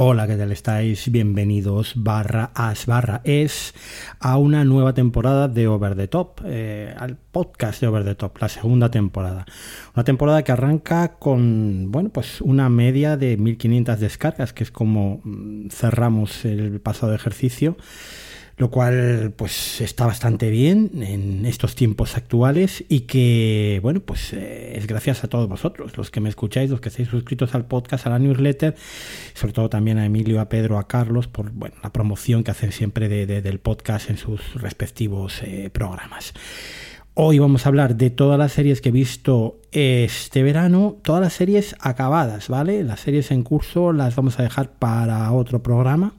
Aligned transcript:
Hola, 0.00 0.28
¿qué 0.28 0.36
tal 0.36 0.52
estáis? 0.52 1.10
Bienvenidos 1.10 1.94
barra 1.96 2.52
as 2.54 2.86
barra 2.86 3.20
es 3.24 3.74
a 4.20 4.38
una 4.38 4.62
nueva 4.62 4.94
temporada 4.94 5.48
de 5.48 5.66
Over 5.66 5.96
the 5.96 6.06
Top, 6.06 6.40
eh, 6.44 6.94
al 6.96 7.16
podcast 7.16 7.80
de 7.80 7.88
Over 7.88 8.04
the 8.04 8.14
Top, 8.14 8.38
la 8.40 8.48
segunda 8.48 8.92
temporada. 8.92 9.44
Una 9.96 10.04
temporada 10.04 10.44
que 10.44 10.52
arranca 10.52 11.16
con, 11.18 11.90
bueno, 11.90 12.10
pues 12.10 12.40
una 12.42 12.68
media 12.68 13.16
de 13.16 13.36
1500 13.38 13.98
descargas, 13.98 14.52
que 14.52 14.62
es 14.62 14.70
como 14.70 15.20
mm, 15.24 15.70
cerramos 15.70 16.44
el 16.44 16.80
pasado 16.80 17.12
ejercicio 17.12 17.76
lo 18.58 18.70
cual 18.70 19.32
pues 19.36 19.80
está 19.80 20.04
bastante 20.04 20.50
bien 20.50 20.90
en 21.02 21.46
estos 21.46 21.76
tiempos 21.76 22.16
actuales 22.16 22.84
y 22.88 23.00
que 23.00 23.78
bueno 23.82 24.00
pues 24.00 24.32
eh, 24.32 24.76
es 24.76 24.86
gracias 24.88 25.22
a 25.22 25.28
todos 25.28 25.48
vosotros 25.48 25.96
los 25.96 26.10
que 26.10 26.20
me 26.20 26.28
escucháis 26.28 26.68
los 26.68 26.80
que 26.80 26.88
estáis 26.88 27.08
suscritos 27.08 27.54
al 27.54 27.66
podcast 27.66 28.06
a 28.06 28.10
la 28.10 28.18
newsletter 28.18 28.74
sobre 29.34 29.52
todo 29.52 29.70
también 29.70 29.98
a 29.98 30.04
Emilio 30.04 30.40
a 30.40 30.48
Pedro 30.48 30.78
a 30.78 30.88
Carlos 30.88 31.28
por 31.28 31.50
bueno 31.52 31.76
la 31.84 31.92
promoción 31.92 32.42
que 32.42 32.50
hacen 32.50 32.72
siempre 32.72 33.08
del 33.08 33.60
podcast 33.60 34.10
en 34.10 34.18
sus 34.18 34.54
respectivos 34.54 35.42
eh, 35.42 35.70
programas. 35.72 36.34
Hoy 37.14 37.40
vamos 37.40 37.66
a 37.66 37.70
hablar 37.70 37.96
de 37.96 38.10
todas 38.10 38.38
las 38.38 38.52
series 38.52 38.80
que 38.80 38.90
he 38.90 38.92
visto 38.92 39.60
este 39.70 40.42
verano, 40.42 40.96
todas 41.02 41.20
las 41.20 41.34
series 41.34 41.76
acabadas, 41.80 42.48
¿vale? 42.48 42.82
Las 42.84 43.00
series 43.00 43.30
en 43.30 43.42
curso 43.42 43.92
las 43.92 44.16
vamos 44.16 44.38
a 44.38 44.42
dejar 44.42 44.70
para 44.70 45.30
otro 45.32 45.62
programa, 45.62 46.14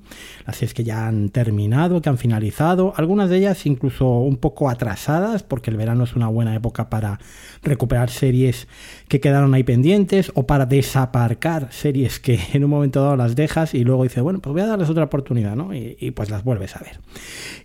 las 0.46 0.58
series 0.58 0.76
que 0.76 0.84
ya 0.84 1.08
han 1.08 1.30
terminado, 1.30 2.00
que 2.02 2.10
han 2.10 2.20
finalizado, 2.20 2.94
algunas 2.96 3.30
de 3.30 3.38
ellas 3.38 3.66
incluso 3.66 4.08
un 4.20 4.38
poco 4.38 4.70
atrasadas, 4.70 5.42
porque 5.42 5.72
el 5.72 5.78
verano 5.78 6.04
es 6.04 6.16
una 6.16 6.28
buena 6.28 6.54
época 6.54 6.92
para 6.92 7.20
recuperar 7.64 8.12
series 8.12 8.68
que 9.08 9.20
quedaron 9.20 9.56
ahí 9.56 9.64
pendientes 9.64 10.32
o 10.36 10.46
para 10.46 10.68
desaparcar 10.68 11.70
series 11.72 12.20
que 12.20 12.40
en 12.54 12.64
un 12.64 12.70
momento 12.70 13.02
dado 13.02 13.16
las 13.16 13.36
dejas 13.36 13.74
y 13.74 13.84
luego 13.84 14.04
dices, 14.04 14.22
bueno, 14.22 14.42
pues 14.42 14.54
voy 14.54 14.62
a 14.62 14.68
darles 14.68 14.90
otra 14.90 15.06
oportunidad, 15.06 15.56
¿no? 15.56 15.74
Y, 15.74 16.12
pues 16.12 16.30
las 16.30 16.44
vuelves 16.44 16.76
a 16.76 16.80
ver. 16.80 17.00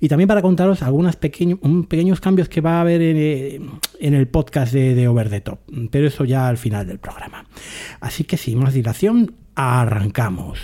Y 0.01 0.09
también 0.09 0.29
para 0.29 0.43
contaros 0.43 0.83
algunos 0.83 1.17
pequeños 1.17 2.21
cambios 2.21 2.49
que 2.49 2.61
va 2.61 2.79
a 2.79 2.81
haber 2.83 3.03
en, 3.03 3.81
el 4.01 4.29
podcast 4.29 4.73
de 4.73 5.09
Over 5.09 5.31
the 5.31 5.41
Top 5.41 5.59
pero 5.91 6.09
eso 6.09 6.25
ya 6.25 6.49
al 6.49 6.59
final 6.59 6.87
del 6.87 6.99
programa. 6.99 7.47
Así 8.01 8.25
que 8.25 8.37
sin 8.37 8.59
más 8.59 8.75
dilación, 8.75 9.35
arrancamos. 9.55 10.61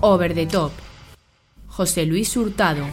Over 0.00 0.34
the 0.34 0.46
Top. 0.46 0.72
José 1.68 2.06
Luis 2.06 2.36
Hurtado. 2.36 2.84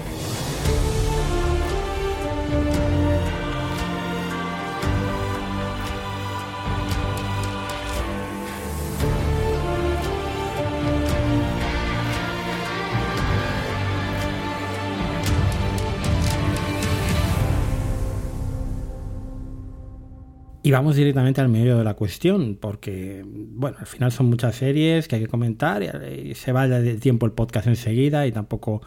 Y 20.70 20.72
vamos 20.72 20.96
directamente 20.96 21.42
al 21.42 21.50
medio 21.50 21.80
de 21.80 21.84
la 21.84 21.96
cuestión, 21.96 22.56
porque, 22.56 23.26
bueno, 23.26 23.78
al 23.80 23.88
final 23.88 24.12
son 24.12 24.28
muchas 24.28 24.56
series 24.56 25.08
que 25.08 25.16
hay 25.16 25.24
que 25.24 25.28
comentar 25.28 25.82
y, 25.82 26.36
se 26.36 26.52
va 26.52 26.68
de 26.68 26.94
tiempo 26.98 27.26
el 27.26 27.32
podcast 27.32 27.66
enseguida 27.66 28.28
y 28.28 28.32
tampoco 28.32 28.84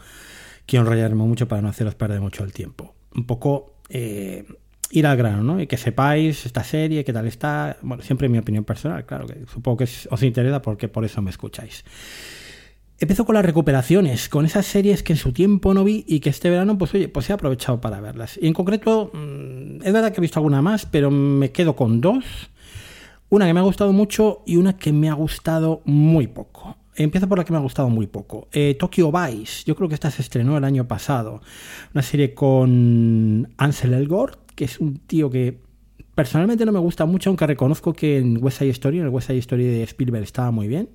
quiero 0.65 0.85
enrollarme 0.85 1.25
mucho 1.25 1.49
para 1.49 1.61
no 1.61 1.67
haceros 1.67 1.95
perder 1.95 2.21
mucho 2.21 2.45
el 2.45 2.53
tiempo. 2.53 2.95
Un 3.13 3.25
poco 3.25 3.73
eh, 3.89 4.45
ir 4.91 5.05
al 5.05 5.17
grano, 5.17 5.43
¿no? 5.43 5.59
Y 5.59 5.67
que 5.67 5.75
sepáis 5.75 6.45
esta 6.45 6.63
serie, 6.63 7.03
qué 7.03 7.11
tal 7.11 7.27
está. 7.27 7.75
Bueno, 7.81 8.01
siempre 8.01 8.29
mi 8.29 8.37
opinión 8.37 8.63
personal, 8.63 9.05
claro, 9.05 9.27
que 9.27 9.43
supongo 9.51 9.79
que 9.79 9.89
os 10.09 10.23
interesa 10.23 10.61
porque 10.61 10.87
por 10.87 11.03
eso 11.03 11.21
me 11.21 11.31
escucháis. 11.31 11.83
Empiezo 13.03 13.25
con 13.25 13.35
las 13.35 13.43
recuperaciones, 13.43 14.29
con 14.29 14.45
esas 14.45 14.65
series 14.65 15.03
que 15.03 15.11
en 15.11 15.17
su 15.17 15.33
tiempo 15.33 15.73
no 15.73 15.83
vi 15.83 16.05
y 16.07 16.21
que 16.21 16.29
este 16.29 16.49
verano, 16.49 16.77
pues 16.77 16.93
oye, 16.93 17.09
pues 17.09 17.29
he 17.29 17.33
aprovechado 17.33 17.81
para 17.81 17.99
verlas. 17.99 18.39
Y 18.41 18.47
en 18.47 18.53
concreto, 18.53 19.11
mm, 19.13 19.83
es 19.83 19.91
verdad 19.91 20.13
que 20.13 20.19
he 20.19 20.21
visto 20.21 20.39
alguna 20.39 20.61
más, 20.61 20.85
pero 20.85 21.11
me 21.11 21.51
quedo 21.51 21.75
con 21.75 21.99
dos. 21.99 22.23
Una 23.27 23.45
que 23.45 23.53
me 23.53 23.59
ha 23.59 23.63
gustado 23.63 23.91
mucho 23.91 24.41
y 24.45 24.55
una 24.55 24.77
que 24.77 24.93
me 24.93 25.09
ha 25.09 25.15
gustado 25.15 25.81
muy 25.83 26.27
poco. 26.27 26.77
Empiezo 26.95 27.27
por 27.27 27.39
la 27.39 27.43
que 27.43 27.51
me 27.51 27.57
ha 27.57 27.61
gustado 27.61 27.89
muy 27.89 28.07
poco. 28.07 28.47
Eh, 28.53 28.77
Tokyo 28.79 29.11
Vice, 29.11 29.65
yo 29.65 29.75
creo 29.75 29.89
que 29.89 29.95
esta 29.95 30.09
se 30.09 30.21
estrenó 30.21 30.55
el 30.55 30.63
año 30.63 30.87
pasado. 30.87 31.41
Una 31.93 32.03
serie 32.03 32.33
con 32.33 33.53
Ansel 33.57 33.95
Elgort, 33.95 34.49
que 34.55 34.63
es 34.63 34.79
un 34.79 34.99
tío 34.99 35.29
que 35.29 35.59
personalmente 36.15 36.65
no 36.65 36.71
me 36.71 36.79
gusta 36.79 37.05
mucho, 37.05 37.31
aunque 37.31 37.47
reconozco 37.47 37.91
que 37.91 38.19
en 38.19 38.41
West 38.41 38.59
Side 38.59 38.69
Story, 38.69 38.99
en 38.99 39.07
el 39.07 39.09
West 39.09 39.27
Side 39.27 39.39
Story 39.39 39.65
de 39.65 39.83
Spielberg 39.83 40.23
estaba 40.23 40.51
muy 40.51 40.69
bien 40.69 40.87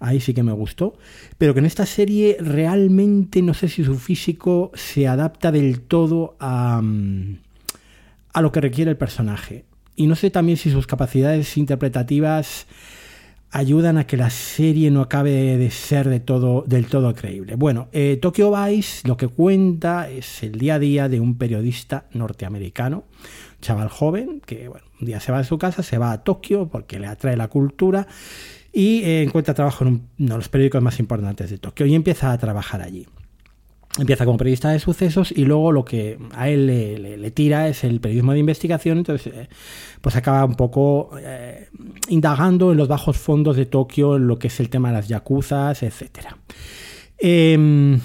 ahí 0.00 0.18
sí 0.18 0.34
que 0.34 0.42
me 0.42 0.52
gustó, 0.52 0.94
pero 1.38 1.54
que 1.54 1.60
en 1.60 1.66
esta 1.66 1.86
serie 1.86 2.36
realmente 2.40 3.42
no 3.42 3.54
sé 3.54 3.68
si 3.68 3.84
su 3.84 3.96
físico 3.98 4.72
se 4.74 5.06
adapta 5.06 5.52
del 5.52 5.82
todo 5.82 6.36
a, 6.40 6.80
mm, 6.82 7.38
a 8.32 8.40
lo 8.42 8.50
que 8.50 8.60
requiere 8.60 8.90
el 8.90 8.96
personaje. 8.96 9.64
Y 9.94 10.06
no 10.06 10.16
sé 10.16 10.30
también 10.30 10.56
si 10.56 10.70
sus 10.70 10.86
capacidades 10.86 11.56
interpretativas 11.56 12.66
ayudan 13.50 13.98
a 13.98 14.06
que 14.06 14.16
la 14.16 14.30
serie 14.30 14.90
no 14.90 15.02
acabe 15.02 15.58
de 15.58 15.70
ser 15.70 16.08
de 16.08 16.20
todo, 16.20 16.64
del 16.66 16.86
todo 16.86 17.14
creíble. 17.14 17.56
Bueno, 17.56 17.88
eh, 17.92 18.18
Tokyo 18.20 18.52
Vice 18.52 19.06
lo 19.06 19.16
que 19.16 19.28
cuenta 19.28 20.08
es 20.08 20.42
el 20.42 20.52
día 20.52 20.76
a 20.76 20.78
día 20.78 21.08
de 21.08 21.20
un 21.20 21.36
periodista 21.36 22.04
norteamericano, 22.12 23.04
chaval 23.60 23.88
joven, 23.88 24.40
que 24.46 24.68
un 24.68 25.06
día 25.06 25.20
se 25.20 25.32
va 25.32 25.38
de 25.38 25.44
su 25.44 25.58
casa, 25.58 25.82
se 25.82 25.98
va 25.98 26.12
a 26.12 26.22
Tokio 26.22 26.68
porque 26.68 27.00
le 27.00 27.08
atrae 27.08 27.36
la 27.36 27.48
cultura 27.48 28.06
y 28.72 29.02
eh, 29.02 29.22
encuentra 29.22 29.54
trabajo 29.54 29.84
en 29.84 29.88
uno 30.18 30.28
de 30.34 30.36
los 30.36 30.48
periódicos 30.48 30.82
más 30.82 31.00
importantes 31.00 31.50
de 31.50 31.58
Tokio 31.58 31.86
y 31.86 31.94
empieza 31.94 32.32
a 32.32 32.38
trabajar 32.38 32.82
allí. 32.82 33.06
Empieza 33.98 34.24
como 34.24 34.38
periodista 34.38 34.70
de 34.70 34.78
sucesos 34.78 35.32
y 35.32 35.44
luego 35.44 35.72
lo 35.72 35.84
que 35.84 36.16
a 36.34 36.48
él 36.48 36.66
le, 36.66 37.30
tira 37.32 37.66
es 37.66 37.82
el 37.82 38.00
periodismo 38.00 38.32
de 38.32 38.38
investigación, 38.38 38.98
entonces 38.98 39.32
eh, 39.34 39.48
pues 40.00 40.14
acaba 40.14 40.44
un 40.44 40.54
poco 40.54 41.10
eh, 41.20 41.68
indagando 42.08 42.70
en 42.70 42.78
los 42.78 42.86
bajos 42.86 43.16
fondos 43.16 43.56
de 43.56 43.66
Tokio, 43.66 44.14
en 44.14 44.28
lo 44.28 44.38
que 44.38 44.46
es 44.46 44.60
el 44.60 44.70
tema 44.70 44.90
de 44.90 44.94
las 44.94 45.08
yakuzas, 45.08 45.82
etc. 45.82 46.36
Em, 47.18 47.98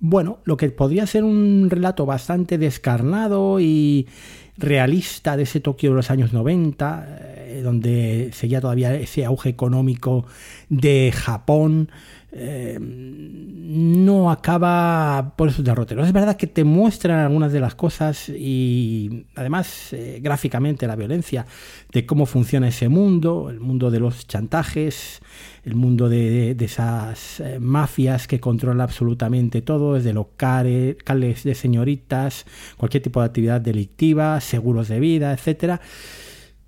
bueno, 0.00 0.38
lo 0.44 0.56
que 0.56 0.70
podría 0.70 1.06
ser 1.06 1.22
un 1.22 1.68
relato 1.68 2.06
bastante 2.06 2.56
descarnado 2.56 3.60
y 3.60 4.08
realista 4.56 5.36
de 5.36 5.44
ese 5.44 5.60
Tokio 5.60 5.90
de 5.90 5.96
los 5.96 6.10
años 6.10 6.32
90, 6.32 7.06
eh, 7.08 7.60
donde 7.62 8.30
seguía 8.32 8.60
todavía 8.60 8.94
ese 8.94 9.24
auge 9.24 9.48
económico 9.48 10.26
de 10.68 11.12
Japón, 11.14 11.90
eh, 12.36 12.78
no 12.80 14.30
acaba 14.30 15.34
por 15.36 15.48
esos 15.48 15.64
derroteros. 15.64 16.06
Es 16.06 16.12
verdad 16.12 16.36
que 16.36 16.48
te 16.48 16.64
muestran 16.64 17.20
algunas 17.20 17.52
de 17.52 17.60
las 17.60 17.76
cosas 17.76 18.28
y 18.28 19.26
además 19.36 19.92
eh, 19.92 20.18
gráficamente 20.20 20.88
la 20.88 20.96
violencia 20.96 21.46
de 21.92 22.04
cómo 22.06 22.26
funciona 22.26 22.68
ese 22.68 22.88
mundo, 22.88 23.50
el 23.50 23.60
mundo 23.60 23.88
de 23.92 24.00
los 24.00 24.26
chantajes, 24.26 25.20
el 25.64 25.74
mundo 25.74 26.08
de, 26.08 26.56
esas 26.60 27.40
eh, 27.40 27.58
mafias 27.58 28.28
que 28.28 28.40
controlan 28.40 28.80
absolutamente 28.82 29.62
todo, 29.62 29.94
desde 29.94 30.12
locales, 30.12 30.96
de 31.44 31.54
señoritas, 31.54 32.44
cualquier 32.76 33.02
tipo 33.02 33.20
de 33.20 33.26
actividad 33.26 33.60
delictiva, 33.60 34.40
seguros 34.40 34.88
de 34.88 35.00
vida, 35.00 35.32
etcétera. 35.32 35.80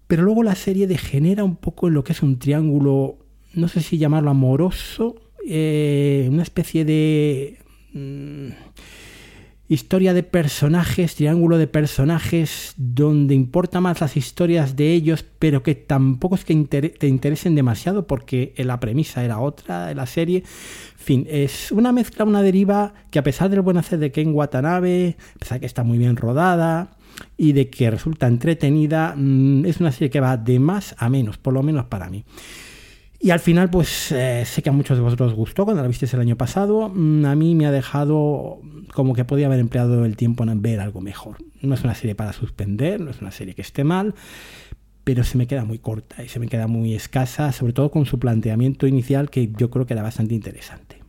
Pero 0.06 0.22
luego 0.22 0.42
la 0.42 0.54
serie 0.54 0.86
degenera 0.86 1.44
un 1.44 1.56
poco 1.56 1.88
en 1.88 1.94
lo 1.94 2.04
que 2.04 2.12
es 2.12 2.22
un 2.22 2.38
triángulo, 2.38 3.18
no 3.54 3.68
sé 3.68 3.80
si 3.80 3.98
llamarlo 3.98 4.30
amoroso, 4.30 5.16
eh, 5.46 6.28
una 6.30 6.42
especie 6.42 6.84
de 6.84 7.58
mm, 7.92 8.48
historia 9.68 10.14
de 10.14 10.22
personajes, 10.22 11.16
triángulo 11.16 11.58
de 11.58 11.66
personajes, 11.66 12.74
donde 12.76 13.34
importa 13.34 13.80
más 13.80 14.00
las 14.00 14.16
historias 14.16 14.76
de 14.76 14.92
ellos, 14.92 15.24
pero 15.38 15.62
que 15.62 15.74
tampoco 15.74 16.36
es 16.36 16.44
que 16.44 16.54
te 16.98 17.06
interesen 17.08 17.54
demasiado 17.54 18.06
porque 18.06 18.54
la 18.58 18.78
premisa 18.78 19.24
era 19.24 19.40
otra 19.40 19.86
de 19.86 19.94
la 19.94 20.06
serie. 20.06 20.38
En 20.38 21.04
fin, 21.04 21.26
es 21.28 21.72
una 21.72 21.92
mezcla, 21.92 22.24
una 22.24 22.42
deriva 22.42 22.94
que 23.10 23.18
a 23.18 23.24
pesar 23.24 23.50
del 23.50 23.60
buen 23.60 23.76
hacer 23.76 23.98
de 23.98 24.12
Ken 24.12 24.34
Watanabe, 24.34 25.16
a 25.34 25.38
pesar 25.38 25.56
de 25.56 25.60
que 25.60 25.66
está 25.66 25.82
muy 25.82 25.98
bien 25.98 26.16
rodada 26.16 26.96
y 27.36 27.52
de 27.52 27.68
que 27.68 27.90
resulta 27.90 28.26
entretenida, 28.26 29.14
mm, 29.16 29.66
es 29.66 29.80
una 29.80 29.92
serie 29.92 30.10
que 30.10 30.20
va 30.20 30.36
de 30.36 30.58
más 30.58 30.94
a 30.98 31.08
menos, 31.08 31.38
por 31.38 31.54
lo 31.54 31.62
menos 31.62 31.86
para 31.86 32.08
mí. 32.08 32.24
Y 33.26 33.32
al 33.32 33.40
final, 33.40 33.68
pues 33.70 34.12
eh, 34.12 34.44
sé 34.46 34.62
que 34.62 34.68
a 34.68 34.72
muchos 34.72 34.96
de 34.96 35.02
vosotros 35.02 35.32
os 35.32 35.36
gustó 35.36 35.64
cuando 35.64 35.82
la 35.82 35.88
visteis 35.88 36.14
el 36.14 36.20
año 36.20 36.36
pasado. 36.36 36.88
Mm, 36.94 37.24
a 37.24 37.34
mí 37.34 37.56
me 37.56 37.66
ha 37.66 37.72
dejado 37.72 38.60
como 38.94 39.14
que 39.14 39.24
podía 39.24 39.46
haber 39.46 39.58
empleado 39.58 40.04
el 40.04 40.16
tiempo 40.16 40.44
en 40.44 40.62
ver 40.62 40.78
algo 40.78 41.00
mejor. 41.00 41.38
No 41.60 41.74
es 41.74 41.82
una 41.82 41.96
serie 41.96 42.14
para 42.14 42.32
suspender, 42.32 43.00
no 43.00 43.10
es 43.10 43.20
una 43.20 43.32
serie 43.32 43.56
que 43.56 43.62
esté 43.62 43.82
mal, 43.82 44.14
pero 45.02 45.24
se 45.24 45.38
me 45.38 45.48
queda 45.48 45.64
muy 45.64 45.80
corta 45.80 46.22
y 46.22 46.28
se 46.28 46.38
me 46.38 46.46
queda 46.46 46.68
muy 46.68 46.94
escasa, 46.94 47.50
sobre 47.50 47.72
todo 47.72 47.90
con 47.90 48.06
su 48.06 48.20
planteamiento 48.20 48.86
inicial 48.86 49.28
que 49.28 49.50
yo 49.58 49.70
creo 49.70 49.86
que 49.86 49.94
era 49.94 50.04
bastante 50.04 50.36
interesante. 50.36 51.02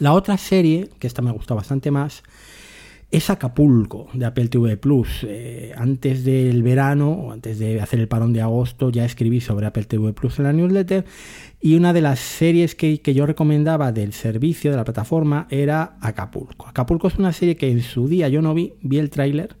La 0.00 0.12
otra 0.12 0.36
serie, 0.36 0.90
que 0.98 1.06
esta 1.06 1.22
me 1.22 1.30
gustó 1.30 1.54
bastante 1.54 1.90
más, 1.90 2.22
es 3.10 3.30
Acapulco 3.30 4.08
de 4.12 4.24
Apple 4.24 4.48
TV 4.48 4.76
Plus. 4.76 5.24
Eh, 5.26 5.72
antes 5.76 6.24
del 6.24 6.62
verano, 6.62 7.10
o 7.10 7.32
antes 7.32 7.58
de 7.58 7.80
hacer 7.80 8.00
el 8.00 8.08
parón 8.08 8.32
de 8.32 8.40
agosto, 8.40 8.90
ya 8.90 9.04
escribí 9.04 9.40
sobre 9.40 9.66
Apple 9.66 9.84
TV 9.84 10.12
Plus 10.12 10.38
en 10.38 10.44
la 10.44 10.52
newsletter. 10.52 11.04
Y 11.60 11.76
una 11.76 11.92
de 11.92 12.00
las 12.00 12.18
series 12.18 12.74
que, 12.74 13.00
que, 13.00 13.14
yo 13.14 13.26
recomendaba 13.26 13.92
del 13.92 14.12
servicio, 14.12 14.70
de 14.70 14.76
la 14.76 14.84
plataforma, 14.84 15.46
era 15.50 15.96
Acapulco. 16.00 16.66
Acapulco 16.66 17.08
es 17.08 17.16
una 17.16 17.32
serie 17.32 17.56
que 17.56 17.70
en 17.70 17.82
su 17.82 18.08
día 18.08 18.28
yo 18.28 18.42
no 18.42 18.54
vi, 18.54 18.74
vi 18.82 18.98
el 18.98 19.10
tráiler 19.10 19.56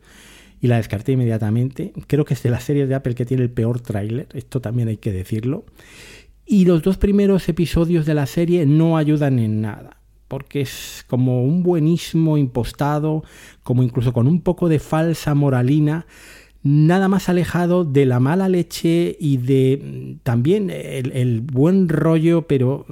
y 0.60 0.66
la 0.66 0.76
descarté 0.76 1.12
inmediatamente. 1.12 1.92
Creo 2.06 2.24
que 2.24 2.34
es 2.34 2.42
de 2.42 2.50
las 2.50 2.64
series 2.64 2.88
de 2.88 2.94
Apple 2.94 3.14
que 3.14 3.24
tiene 3.24 3.42
el 3.42 3.50
peor 3.50 3.80
tráiler, 3.80 4.28
esto 4.34 4.60
también 4.60 4.88
hay 4.88 4.96
que 4.96 5.12
decirlo. 5.12 5.64
Y 6.46 6.64
los 6.66 6.82
dos 6.82 6.98
primeros 6.98 7.48
episodios 7.48 8.04
de 8.04 8.14
la 8.14 8.26
serie 8.26 8.66
no 8.66 8.96
ayudan 8.96 9.38
en 9.38 9.60
nada 9.60 10.03
porque 10.34 10.62
es 10.62 11.04
como 11.06 11.44
un 11.44 11.62
buenismo 11.62 12.36
impostado, 12.36 13.22
como 13.62 13.84
incluso 13.84 14.12
con 14.12 14.26
un 14.26 14.40
poco 14.40 14.68
de 14.68 14.80
falsa 14.80 15.32
moralina, 15.36 16.06
nada 16.64 17.06
más 17.06 17.28
alejado 17.28 17.84
de 17.84 18.04
la 18.04 18.18
mala 18.18 18.48
leche 18.48 19.16
y 19.20 19.36
de 19.36 19.80
mm, 19.80 20.24
también 20.24 20.70
el, 20.70 21.12
el 21.12 21.40
buen 21.40 21.88
rollo, 21.88 22.48
pero 22.48 22.84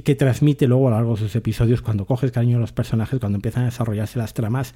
que, 0.00 0.14
transmite 0.14 0.66
luego 0.66 0.88
a 0.88 0.90
lo 0.92 0.96
largo 0.96 1.12
de 1.14 1.20
sus 1.20 1.36
episodios 1.36 1.82
cuando 1.82 2.06
coges 2.06 2.32
cariño 2.32 2.56
a 2.56 2.60
los 2.60 2.72
personajes, 2.72 3.20
cuando 3.20 3.36
empiezan 3.36 3.64
a 3.64 3.66
desarrollarse 3.66 4.18
las 4.18 4.32
tramas, 4.32 4.74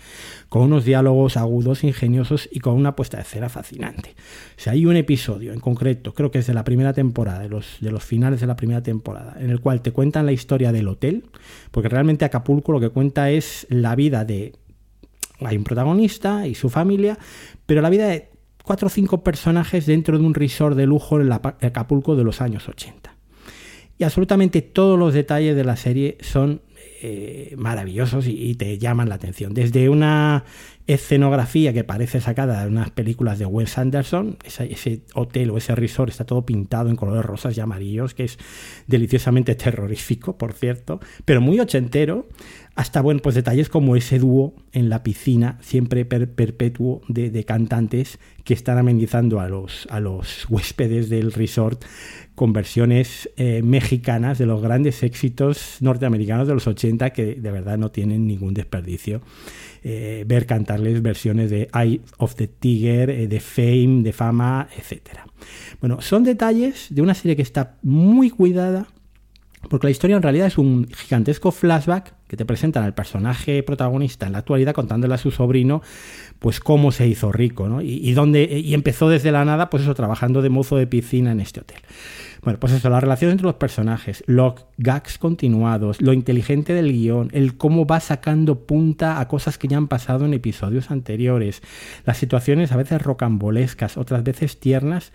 con 0.50 0.62
unos 0.62 0.84
diálogos 0.84 1.38
agudos, 1.38 1.84
ingeniosos 1.84 2.48
y 2.52 2.60
con 2.60 2.74
una 2.74 2.94
puesta 2.94 3.16
de 3.16 3.24
cera 3.24 3.48
fascinante. 3.48 4.14
O 4.56 4.60
sea, 4.60 4.74
hay 4.74 4.84
un 4.84 4.96
episodio 4.96 5.54
en 5.54 5.60
concreto, 5.60 6.12
creo 6.12 6.30
que 6.30 6.40
es 6.40 6.46
de 6.46 6.52
la 6.52 6.64
primera 6.64 6.92
temporada, 6.92 7.40
de 7.40 7.48
los, 7.48 7.78
de 7.80 7.90
los 7.90 8.04
finales 8.04 8.40
de 8.40 8.46
la 8.46 8.56
primera 8.56 8.82
temporada, 8.82 9.36
en 9.40 9.48
el 9.48 9.60
cual 9.60 9.80
te 9.80 9.92
cuentan 9.92 10.26
la 10.26 10.32
historia 10.32 10.70
del 10.70 10.88
hotel, 10.88 11.24
porque 11.70 11.88
realmente 11.88 12.26
Acapulco 12.26 12.72
lo 12.72 12.80
que 12.80 12.90
cuenta 12.90 13.30
es 13.30 13.66
la 13.70 13.96
vida 13.96 14.24
de... 14.24 14.52
Hay 15.40 15.56
un 15.56 15.64
protagonista 15.64 16.46
y 16.46 16.54
su 16.54 16.70
familia, 16.70 17.18
pero 17.66 17.82
la 17.82 17.90
vida 17.90 18.06
de 18.06 18.30
cuatro 18.62 18.86
o 18.86 18.90
cinco 18.90 19.22
personajes 19.22 19.86
dentro 19.86 20.18
de 20.18 20.24
un 20.24 20.34
resort 20.34 20.76
de 20.76 20.86
lujo 20.86 21.20
en 21.20 21.30
Acapulco 21.32 22.16
de 22.16 22.24
los 22.24 22.40
años 22.40 22.68
80. 22.68 23.15
Y 23.98 24.04
absolutamente 24.04 24.62
todos 24.62 24.98
los 24.98 25.14
detalles 25.14 25.56
de 25.56 25.64
la 25.64 25.76
serie 25.76 26.18
son 26.20 26.60
eh, 27.02 27.54
maravillosos 27.56 28.26
y, 28.26 28.54
te 28.54 28.78
llaman 28.78 29.08
la 29.08 29.16
atención. 29.16 29.54
Desde 29.54 29.88
una 29.88 30.44
escenografía 30.86 31.72
que 31.72 31.84
parece 31.84 32.20
sacada 32.20 32.62
de 32.62 32.68
unas 32.68 32.90
películas 32.90 33.38
de 33.38 33.46
Wes 33.46 33.76
Anderson, 33.76 34.38
ese, 34.44 35.02
hotel 35.14 35.50
o 35.50 35.58
ese 35.58 35.74
resort 35.74 36.10
está 36.10 36.24
todo 36.24 36.46
pintado 36.46 36.88
en 36.88 36.96
colores 36.96 37.24
rosas 37.24 37.56
y 37.56 37.60
amarillos, 37.60 38.14
que 38.14 38.24
es 38.24 38.38
deliciosamente 38.86 39.54
terrorífico, 39.54 40.38
por 40.38 40.52
cierto, 40.52 41.00
pero 41.24 41.40
muy 41.40 41.60
ochentero, 41.60 42.28
hasta 42.76 43.00
bueno, 43.00 43.20
pues 43.22 43.34
detalles 43.34 43.70
como 43.70 43.96
ese 43.96 44.18
dúo 44.18 44.54
en 44.72 44.90
la 44.90 45.02
piscina, 45.02 45.58
siempre 45.62 46.04
perpetuo 46.04 47.00
de, 47.08 47.44
cantantes 47.44 48.18
que 48.44 48.52
están 48.52 48.76
amenizando 48.76 49.40
a 49.40 49.48
los, 49.48 49.88
a 49.90 49.98
los 49.98 50.46
huéspedes 50.50 51.08
del 51.08 51.32
resort 51.32 51.82
con 52.34 52.52
versiones 52.52 53.30
eh, 53.38 53.62
mexicanas 53.62 54.36
de 54.36 54.44
los 54.44 54.60
grandes 54.60 55.02
éxitos 55.02 55.78
norteamericanos 55.80 56.46
de 56.46 56.52
los 56.52 56.66
80 56.66 57.10
que 57.10 57.36
de 57.36 57.50
verdad 57.50 57.78
no 57.78 57.90
tienen 57.90 58.26
ningún 58.26 58.52
desperdicio. 58.52 59.22
Eh, 59.82 60.24
ver 60.26 60.46
cantarles 60.46 61.00
versiones 61.00 61.48
de 61.48 61.68
Eye 61.72 62.02
of 62.18 62.34
the 62.34 62.46
Tiger, 62.46 63.08
eh, 63.08 63.28
de 63.28 63.40
Fame, 63.40 64.02
de 64.02 64.12
Fama, 64.12 64.68
etc. 64.76 65.20
Bueno, 65.80 66.00
son 66.02 66.24
detalles 66.24 66.88
de 66.90 67.02
una 67.02 67.14
serie 67.14 67.36
que 67.36 67.42
está 67.42 67.76
muy 67.82 68.28
cuidada, 68.28 68.88
porque 69.68 69.86
la 69.86 69.90
historia 69.90 70.16
en 70.16 70.22
realidad 70.22 70.46
es 70.46 70.58
un 70.58 70.88
gigantesco 70.88 71.50
flashback 71.50 72.14
que 72.26 72.36
te 72.36 72.44
presentan 72.44 72.84
al 72.84 72.94
personaje 72.94 73.62
protagonista 73.62 74.26
en 74.26 74.32
la 74.32 74.38
actualidad 74.38 74.74
contándole 74.74 75.14
a 75.14 75.18
su 75.18 75.30
sobrino 75.30 75.82
pues 76.38 76.60
cómo 76.60 76.92
se 76.92 77.06
hizo 77.06 77.32
rico, 77.32 77.68
¿no? 77.68 77.80
Y, 77.80 78.12
dónde, 78.12 78.44
y 78.44 78.74
empezó 78.74 79.08
desde 79.08 79.32
la 79.32 79.44
nada, 79.44 79.70
pues 79.70 79.84
eso, 79.84 79.94
trabajando 79.94 80.42
de 80.42 80.50
mozo 80.50 80.76
de 80.76 80.86
piscina 80.86 81.32
en 81.32 81.40
este 81.40 81.60
hotel. 81.60 81.78
Bueno, 82.42 82.60
pues 82.60 82.74
eso, 82.74 82.90
la 82.90 83.00
relación 83.00 83.32
entre 83.32 83.46
los 83.46 83.54
personajes, 83.54 84.22
los 84.26 84.54
gags 84.76 85.18
continuados, 85.18 86.00
lo 86.00 86.12
inteligente 86.12 86.74
del 86.74 86.92
guion, 86.92 87.30
el 87.32 87.56
cómo 87.56 87.86
va 87.86 87.98
sacando 88.00 88.66
punta 88.66 89.18
a 89.18 89.28
cosas 89.28 89.58
que 89.58 89.66
ya 89.66 89.78
han 89.78 89.88
pasado 89.88 90.26
en 90.26 90.34
episodios 90.34 90.90
anteriores, 90.90 91.62
las 92.04 92.18
situaciones 92.18 92.70
a 92.70 92.76
veces 92.76 93.02
rocambolescas, 93.02 93.96
otras 93.96 94.22
veces 94.22 94.60
tiernas, 94.60 95.12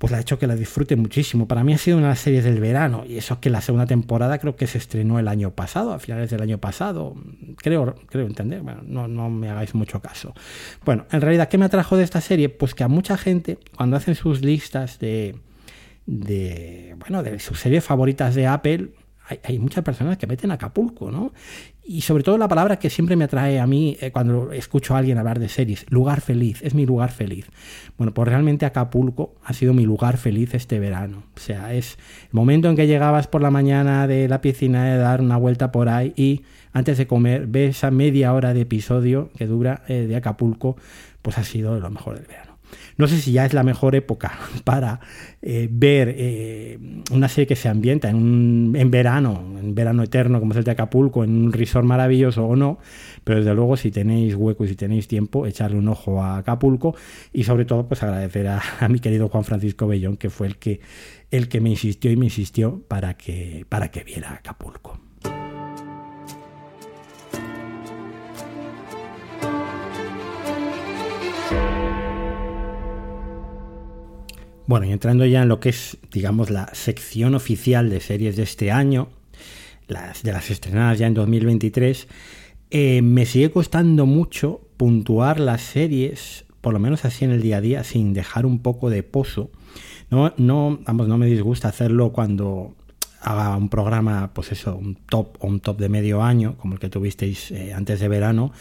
pues 0.00 0.10
la 0.10 0.16
ha 0.16 0.20
hecho 0.22 0.38
que 0.38 0.46
la 0.46 0.56
disfrute 0.56 0.96
muchísimo. 0.96 1.46
Para 1.46 1.62
mí 1.62 1.74
ha 1.74 1.78
sido 1.78 1.98
una 1.98 2.06
de 2.06 2.12
las 2.12 2.20
series 2.20 2.42
del 2.42 2.58
verano, 2.58 3.04
y 3.06 3.18
eso 3.18 3.34
es 3.34 3.40
que 3.40 3.50
la 3.50 3.60
segunda 3.60 3.84
temporada 3.84 4.38
creo 4.38 4.56
que 4.56 4.66
se 4.66 4.78
estrenó 4.78 5.18
el 5.18 5.28
año 5.28 5.50
pasado, 5.50 5.92
a 5.92 5.98
finales 5.98 6.30
del 6.30 6.40
año 6.40 6.56
pasado. 6.56 7.14
Creo, 7.58 7.94
creo 8.06 8.26
entender, 8.26 8.62
bueno, 8.62 8.80
no, 8.82 9.08
no 9.08 9.28
me 9.28 9.50
hagáis 9.50 9.74
mucho 9.74 10.00
caso. 10.00 10.32
Bueno, 10.86 11.04
en 11.12 11.20
realidad, 11.20 11.50
¿qué 11.50 11.58
me 11.58 11.66
atrajo 11.66 11.98
de 11.98 12.04
esta 12.04 12.22
serie? 12.22 12.48
Pues 12.48 12.74
que 12.74 12.82
a 12.82 12.88
mucha 12.88 13.18
gente, 13.18 13.58
cuando 13.76 13.98
hacen 13.98 14.14
sus 14.14 14.40
listas 14.40 14.98
de, 15.00 15.36
de, 16.06 16.96
bueno, 16.98 17.22
de 17.22 17.38
sus 17.38 17.60
series 17.60 17.84
favoritas 17.84 18.34
de 18.34 18.46
Apple, 18.46 18.92
hay, 19.42 19.58
muchas 19.58 19.84
personas 19.84 20.16
que 20.16 20.26
meten 20.26 20.50
Acapulco, 20.50 21.10
¿no? 21.10 21.32
Y 21.84 22.02
sobre 22.02 22.22
todo 22.22 22.38
la 22.38 22.46
palabra 22.46 22.78
que 22.78 22.90
siempre 22.90 23.16
me 23.16 23.24
atrae 23.24 23.58
a 23.58 23.66
mí 23.66 23.96
eh, 24.00 24.10
cuando 24.12 24.52
escucho 24.52 24.94
a 24.94 24.98
alguien 24.98 25.18
hablar 25.18 25.38
de 25.40 25.48
series, 25.48 25.86
lugar 25.90 26.20
feliz, 26.20 26.60
es 26.62 26.74
mi 26.74 26.86
lugar 26.86 27.10
feliz. 27.10 27.46
Bueno, 27.98 28.14
pues 28.14 28.28
realmente 28.28 28.66
Acapulco 28.66 29.34
ha 29.44 29.52
sido 29.52 29.74
mi 29.74 29.84
lugar 29.84 30.16
feliz 30.16 30.54
este 30.54 30.78
verano. 30.78 31.24
O 31.36 31.40
sea, 31.40 31.74
es 31.74 31.98
el 32.24 32.30
momento 32.32 32.68
en 32.68 32.76
que 32.76 32.86
llegabas 32.86 33.26
por 33.26 33.42
la 33.42 33.50
mañana 33.50 34.06
de 34.06 34.28
la 34.28 34.40
piscina 34.40 34.84
de 34.84 34.98
dar 34.98 35.20
una 35.20 35.36
vuelta 35.36 35.72
por 35.72 35.88
ahí 35.88 36.12
y 36.16 36.42
antes 36.72 36.98
de 36.98 37.06
comer 37.06 37.46
ves 37.46 37.78
esa 37.78 37.90
media 37.90 38.32
hora 38.32 38.54
de 38.54 38.60
episodio 38.60 39.30
que 39.36 39.46
dura 39.46 39.82
eh, 39.88 40.06
de 40.06 40.16
Acapulco, 40.16 40.76
pues 41.22 41.38
ha 41.38 41.44
sido 41.44 41.80
lo 41.80 41.90
mejor 41.90 42.16
del 42.16 42.26
verano. 42.26 42.49
No 42.96 43.08
sé 43.08 43.18
si 43.18 43.32
ya 43.32 43.46
es 43.46 43.52
la 43.54 43.62
mejor 43.62 43.94
época 43.94 44.38
para 44.64 45.00
eh, 45.42 45.68
ver 45.70 46.14
eh, 46.16 46.78
una 47.10 47.28
serie 47.28 47.46
que 47.46 47.56
se 47.56 47.68
ambienta 47.68 48.10
en, 48.10 48.72
en 48.76 48.90
verano, 48.90 49.42
en 49.58 49.74
verano 49.74 50.02
eterno 50.02 50.40
como 50.40 50.52
es 50.52 50.58
el 50.58 50.64
de 50.64 50.72
Acapulco, 50.72 51.24
en 51.24 51.30
un 51.30 51.52
resort 51.52 51.86
maravilloso 51.86 52.46
o 52.46 52.56
no, 52.56 52.78
pero 53.24 53.38
desde 53.38 53.54
luego 53.54 53.76
si 53.76 53.90
tenéis 53.90 54.34
hueco 54.34 54.64
y 54.64 54.68
si 54.68 54.76
tenéis 54.76 55.08
tiempo, 55.08 55.46
echarle 55.46 55.78
un 55.78 55.88
ojo 55.88 56.22
a 56.22 56.38
Acapulco 56.38 56.94
y 57.32 57.44
sobre 57.44 57.64
todo 57.64 57.86
pues 57.88 58.02
agradecer 58.02 58.48
a, 58.48 58.60
a 58.80 58.88
mi 58.88 58.98
querido 59.00 59.28
Juan 59.28 59.44
Francisco 59.44 59.86
Bellón, 59.86 60.16
que 60.16 60.30
fue 60.30 60.46
el 60.46 60.56
que, 60.56 60.80
el 61.30 61.48
que 61.48 61.60
me 61.60 61.70
insistió 61.70 62.10
y 62.10 62.16
me 62.16 62.26
insistió 62.26 62.82
para 62.86 63.14
que, 63.14 63.64
para 63.68 63.90
que 63.90 64.04
viera 64.04 64.34
Acapulco. 64.34 64.99
Bueno, 74.70 74.86
y 74.86 74.92
entrando 74.92 75.26
ya 75.26 75.42
en 75.42 75.48
lo 75.48 75.58
que 75.58 75.70
es, 75.70 75.98
digamos, 76.12 76.48
la 76.48 76.72
sección 76.74 77.34
oficial 77.34 77.90
de 77.90 77.98
series 77.98 78.36
de 78.36 78.44
este 78.44 78.70
año, 78.70 79.08
las, 79.88 80.22
de 80.22 80.30
las 80.30 80.48
estrenadas 80.48 80.96
ya 80.96 81.08
en 81.08 81.14
2023, 81.14 82.06
eh, 82.70 83.02
me 83.02 83.26
sigue 83.26 83.50
costando 83.50 84.06
mucho 84.06 84.60
puntuar 84.76 85.40
las 85.40 85.62
series, 85.62 86.44
por 86.60 86.72
lo 86.72 86.78
menos 86.78 87.04
así 87.04 87.24
en 87.24 87.32
el 87.32 87.42
día 87.42 87.56
a 87.56 87.60
día, 87.60 87.82
sin 87.82 88.12
dejar 88.14 88.46
un 88.46 88.60
poco 88.60 88.90
de 88.90 89.02
pozo. 89.02 89.50
No, 90.08 90.34
no, 90.36 90.78
vamos, 90.86 91.08
no 91.08 91.18
me 91.18 91.26
disgusta 91.26 91.66
hacerlo 91.66 92.12
cuando 92.12 92.76
haga 93.22 93.56
un 93.56 93.70
programa, 93.70 94.30
pues 94.32 94.52
eso, 94.52 94.76
un 94.76 94.94
top 94.94 95.36
o 95.40 95.48
un 95.48 95.58
top 95.58 95.80
de 95.80 95.88
medio 95.88 96.22
año, 96.22 96.56
como 96.58 96.74
el 96.74 96.78
que 96.78 96.88
tuvisteis 96.88 97.50
eh, 97.50 97.74
antes 97.74 97.98
de 97.98 98.06
verano, 98.06 98.52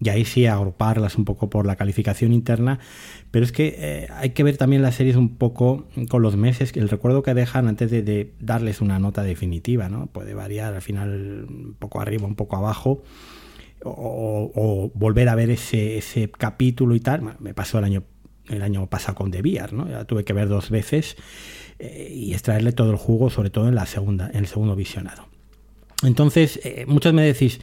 y 0.00 0.10
ahí 0.10 0.24
sí 0.24 0.46
agruparlas 0.46 1.16
un 1.16 1.24
poco 1.24 1.48
por 1.48 1.66
la 1.66 1.76
calificación 1.76 2.32
interna, 2.32 2.78
pero 3.30 3.44
es 3.44 3.52
que 3.52 3.74
eh, 3.78 4.08
hay 4.14 4.30
que 4.30 4.42
ver 4.42 4.56
también 4.56 4.82
las 4.82 4.96
series 4.96 5.16
un 5.16 5.36
poco 5.36 5.86
con 6.08 6.22
los 6.22 6.36
meses, 6.36 6.72
el 6.76 6.88
recuerdo 6.88 7.22
que 7.22 7.34
dejan 7.34 7.68
antes 7.68 7.90
de, 7.90 8.32
darles 8.40 8.80
una 8.80 8.98
nota 8.98 9.22
definitiva, 9.22 9.88
¿no? 9.88 10.06
Puede 10.06 10.34
variar 10.34 10.74
al 10.74 10.82
final 10.82 11.46
un 11.48 11.76
poco 11.78 12.00
arriba, 12.00 12.26
un 12.26 12.34
poco 12.34 12.56
abajo, 12.56 13.02
o, 13.84 14.90
volver 14.94 15.28
a 15.28 15.34
ver 15.34 15.50
ese, 15.50 15.98
ese 15.98 16.30
capítulo 16.30 16.94
y 16.94 17.00
tal. 17.00 17.36
me 17.38 17.54
pasó 17.54 17.78
el 17.78 17.84
año, 17.84 18.02
el 18.48 18.62
año 18.62 18.86
pasado 18.88 19.14
con 19.16 19.30
The 19.30 19.42
Beer, 19.42 19.72
¿no? 19.72 19.88
Ya 19.88 20.04
tuve 20.04 20.24
que 20.24 20.32
ver 20.32 20.48
dos 20.48 20.70
veces 20.70 21.16
eh, 21.78 22.10
y 22.14 22.32
extraerle 22.32 22.72
todo 22.72 22.90
el 22.90 22.96
jugo, 22.96 23.30
sobre 23.30 23.50
todo 23.50 23.68
en 23.68 23.74
la 23.74 23.86
segunda, 23.86 24.28
en 24.30 24.38
el 24.38 24.46
segundo 24.46 24.76
visionado. 24.76 25.28
Entonces, 26.02 26.60
eh, 26.64 26.84
muchos 26.86 27.12
me 27.12 27.22
decís, 27.22 27.60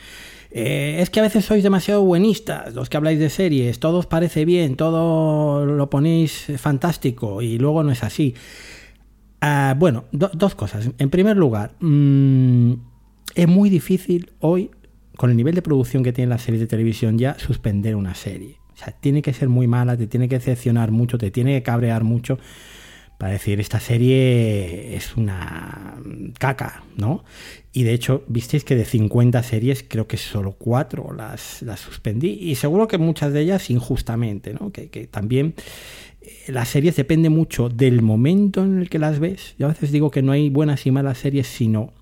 eh, 0.55 1.01
es 1.01 1.09
que 1.09 1.19
a 1.19 1.23
veces 1.23 1.45
sois 1.45 1.63
demasiado 1.63 2.03
buenistas, 2.03 2.75
los 2.75 2.87
que 2.87 2.97
habláis 2.97 3.17
de 3.17 3.29
series, 3.29 3.79
todo 3.79 3.97
os 3.97 4.05
parece 4.05 4.45
bien, 4.45 4.75
todo 4.75 5.65
lo 5.65 5.89
ponéis 5.89 6.45
fantástico 6.57 7.41
y 7.41 7.57
luego 7.57 7.83
no 7.83 7.91
es 7.91 8.03
así. 8.03 8.35
Ah, 9.41 9.75
bueno, 9.77 10.05
dos 10.11 10.53
cosas. 10.53 10.91
En 10.99 11.09
primer 11.09 11.37
lugar, 11.37 11.73
mm, 11.79 12.73
es 13.33 13.47
muy 13.47 13.71
difícil 13.71 14.31
hoy, 14.39 14.69
con 15.17 15.31
el 15.31 15.37
nivel 15.37 15.55
de 15.55 15.63
producción 15.63 16.03
que 16.03 16.13
tienen 16.13 16.29
las 16.29 16.43
series 16.43 16.61
de 16.61 16.67
televisión 16.67 17.17
ya, 17.17 17.37
suspender 17.39 17.95
una 17.95 18.13
serie. 18.13 18.59
O 18.73 18.77
sea, 18.77 18.93
tiene 18.93 19.23
que 19.23 19.33
ser 19.33 19.49
muy 19.49 19.65
mala, 19.65 19.97
te 19.97 20.05
tiene 20.05 20.29
que 20.29 20.35
decepcionar 20.35 20.91
mucho, 20.91 21.17
te 21.17 21.31
tiene 21.31 21.53
que 21.53 21.63
cabrear 21.63 22.03
mucho 22.03 22.37
para 23.17 23.33
decir 23.33 23.59
esta 23.59 23.79
serie 23.79 24.95
es 24.95 25.15
una 25.15 25.97
caca, 26.39 26.83
¿no? 26.97 27.23
Y 27.71 27.83
de 27.83 27.93
hecho, 27.93 28.23
visteis 28.27 28.63
que 28.63 28.75
de 28.75 28.85
50 28.85 29.41
series 29.43 29.83
creo 29.87 30.07
que 30.07 30.17
solo 30.17 30.53
4 30.53 31.13
las, 31.13 31.63
suspendí 31.77 32.37
y 32.39 32.55
seguro 32.55 32.87
que 32.87 32.97
muchas 32.97 33.33
de 33.33 33.41
ellas 33.41 33.69
injustamente, 33.69 34.53
¿no? 34.53 34.71
Que, 34.71 34.89
que 34.89 35.07
también 35.07 35.55
eh, 36.21 36.51
las 36.51 36.69
series 36.69 36.95
depende 36.95 37.29
mucho 37.29 37.69
del 37.69 38.01
momento 38.01 38.63
en 38.63 38.79
el 38.79 38.89
que 38.89 38.99
las 38.99 39.19
ves. 39.19 39.55
Yo 39.57 39.67
a 39.67 39.69
veces 39.69 39.91
digo 39.91 40.11
que 40.11 40.21
no 40.21 40.31
hay 40.31 40.49
buenas 40.49 40.85
y 40.85 40.91
malas 40.91 41.17
series, 41.17 41.47
sino 41.47 41.93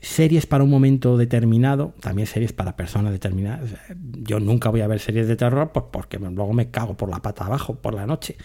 series 0.00 0.46
para 0.46 0.64
un 0.64 0.70
momento 0.70 1.16
determinado, 1.16 1.94
también 2.00 2.26
series 2.26 2.52
para 2.52 2.76
personas 2.76 3.12
determinadas. 3.12 3.70
Yo 3.96 4.40
nunca 4.40 4.70
voy 4.70 4.80
a 4.80 4.86
ver 4.86 5.00
series 5.00 5.28
de 5.28 5.36
terror 5.36 5.72
pues 5.72 5.86
porque 5.90 6.18
luego 6.18 6.52
me 6.52 6.70
cago 6.70 6.96
por 6.96 7.08
la 7.08 7.20
pata 7.20 7.46
abajo 7.46 7.74
por 7.74 7.94
la 7.94 8.06
noche. 8.06 8.36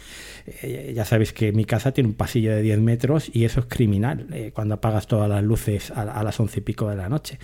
Eh, 0.46 0.94
ya 0.96 1.06
sabéis 1.06 1.34
que 1.34 1.52
mi 1.52 1.66
casa 1.66 1.92
tiene 1.92 2.10
un 2.10 2.16
pasillo 2.16 2.52
de 2.52 2.62
10 2.62 2.80
metros 2.80 3.30
y 3.34 3.46
eso 3.46 3.62
es 3.62 3.66
criminal 3.68 4.28
eh, 4.32 4.52
cuando 4.54 4.76
apagas 4.76 5.08
todas 5.08 5.30
las 5.30 5.44
luces 5.44 5.92
a, 5.92 6.24
las 6.24 6.40
once 6.40 6.60
y 6.60 6.64
pico 6.64 6.90
de 6.90 6.96
la 6.96 7.10
noche. 7.10 7.40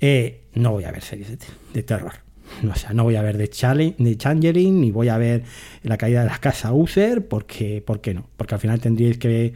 Eh, 0.00 0.42
no 0.54 0.72
voy 0.72 0.84
a 0.84 0.90
ver 0.90 1.02
series 1.02 1.38
de, 1.72 1.82
terror. 1.82 2.23
Sea, 2.74 2.92
no 2.92 3.04
voy 3.04 3.16
a 3.16 3.22
ver 3.22 3.36
de, 3.36 3.46
de 3.98 4.16
Changeling 4.16 4.80
ni 4.80 4.90
voy 4.90 5.08
a 5.08 5.18
ver 5.18 5.44
la 5.82 5.96
caída 5.96 6.22
de 6.22 6.26
la 6.28 6.38
casa 6.38 6.72
User 6.72 7.26
porque, 7.26 7.82
¿por 7.84 8.00
qué 8.00 8.14
no? 8.14 8.26
Porque 8.36 8.54
al 8.54 8.60
final 8.60 8.80
tendríais 8.80 9.18
que 9.18 9.54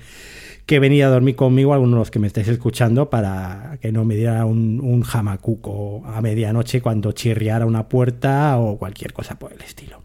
que 0.68 0.80
venía 0.80 1.06
a 1.06 1.08
dormir 1.08 1.34
conmigo 1.34 1.72
algunos 1.72 1.94
de 1.94 1.98
los 2.00 2.10
que 2.10 2.18
me 2.18 2.26
estáis 2.26 2.46
escuchando 2.46 3.08
para 3.08 3.78
que 3.80 3.90
no 3.90 4.04
me 4.04 4.16
diera 4.16 4.44
un, 4.44 4.82
un 4.82 5.00
jamacuco 5.00 6.02
a 6.04 6.20
medianoche 6.20 6.82
cuando 6.82 7.12
chirriara 7.12 7.64
una 7.64 7.88
puerta 7.88 8.58
o 8.58 8.76
cualquier 8.76 9.14
cosa 9.14 9.38
por 9.38 9.50
el 9.50 9.62
estilo. 9.62 10.02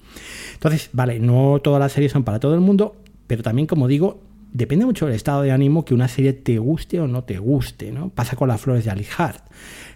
Entonces, 0.54 0.90
vale, 0.94 1.20
no 1.20 1.60
todas 1.62 1.82
las 1.82 1.92
series 1.92 2.14
son 2.14 2.24
para 2.24 2.40
todo 2.40 2.54
el 2.54 2.62
mundo, 2.62 2.96
pero 3.28 3.44
también, 3.44 3.68
como 3.68 3.90
digo, 3.90 4.22
depende 4.54 4.86
mucho 4.86 5.06
del 5.06 5.16
estado 5.16 5.42
de 5.42 5.52
ánimo 5.52 5.84
que 5.84 5.94
una 5.94 6.08
serie 6.08 6.32
te 6.32 6.58
guste 6.60 7.02
o 7.02 7.10
no 7.10 7.26
te 7.26 7.40
guste, 7.40 7.92
¿no? 7.92 8.08
Pasa 8.12 8.38
con 8.38 8.48
las 8.48 8.62
flores 8.62 8.86
de 8.86 8.92
Ali 8.92 9.06
Hart, 9.18 9.44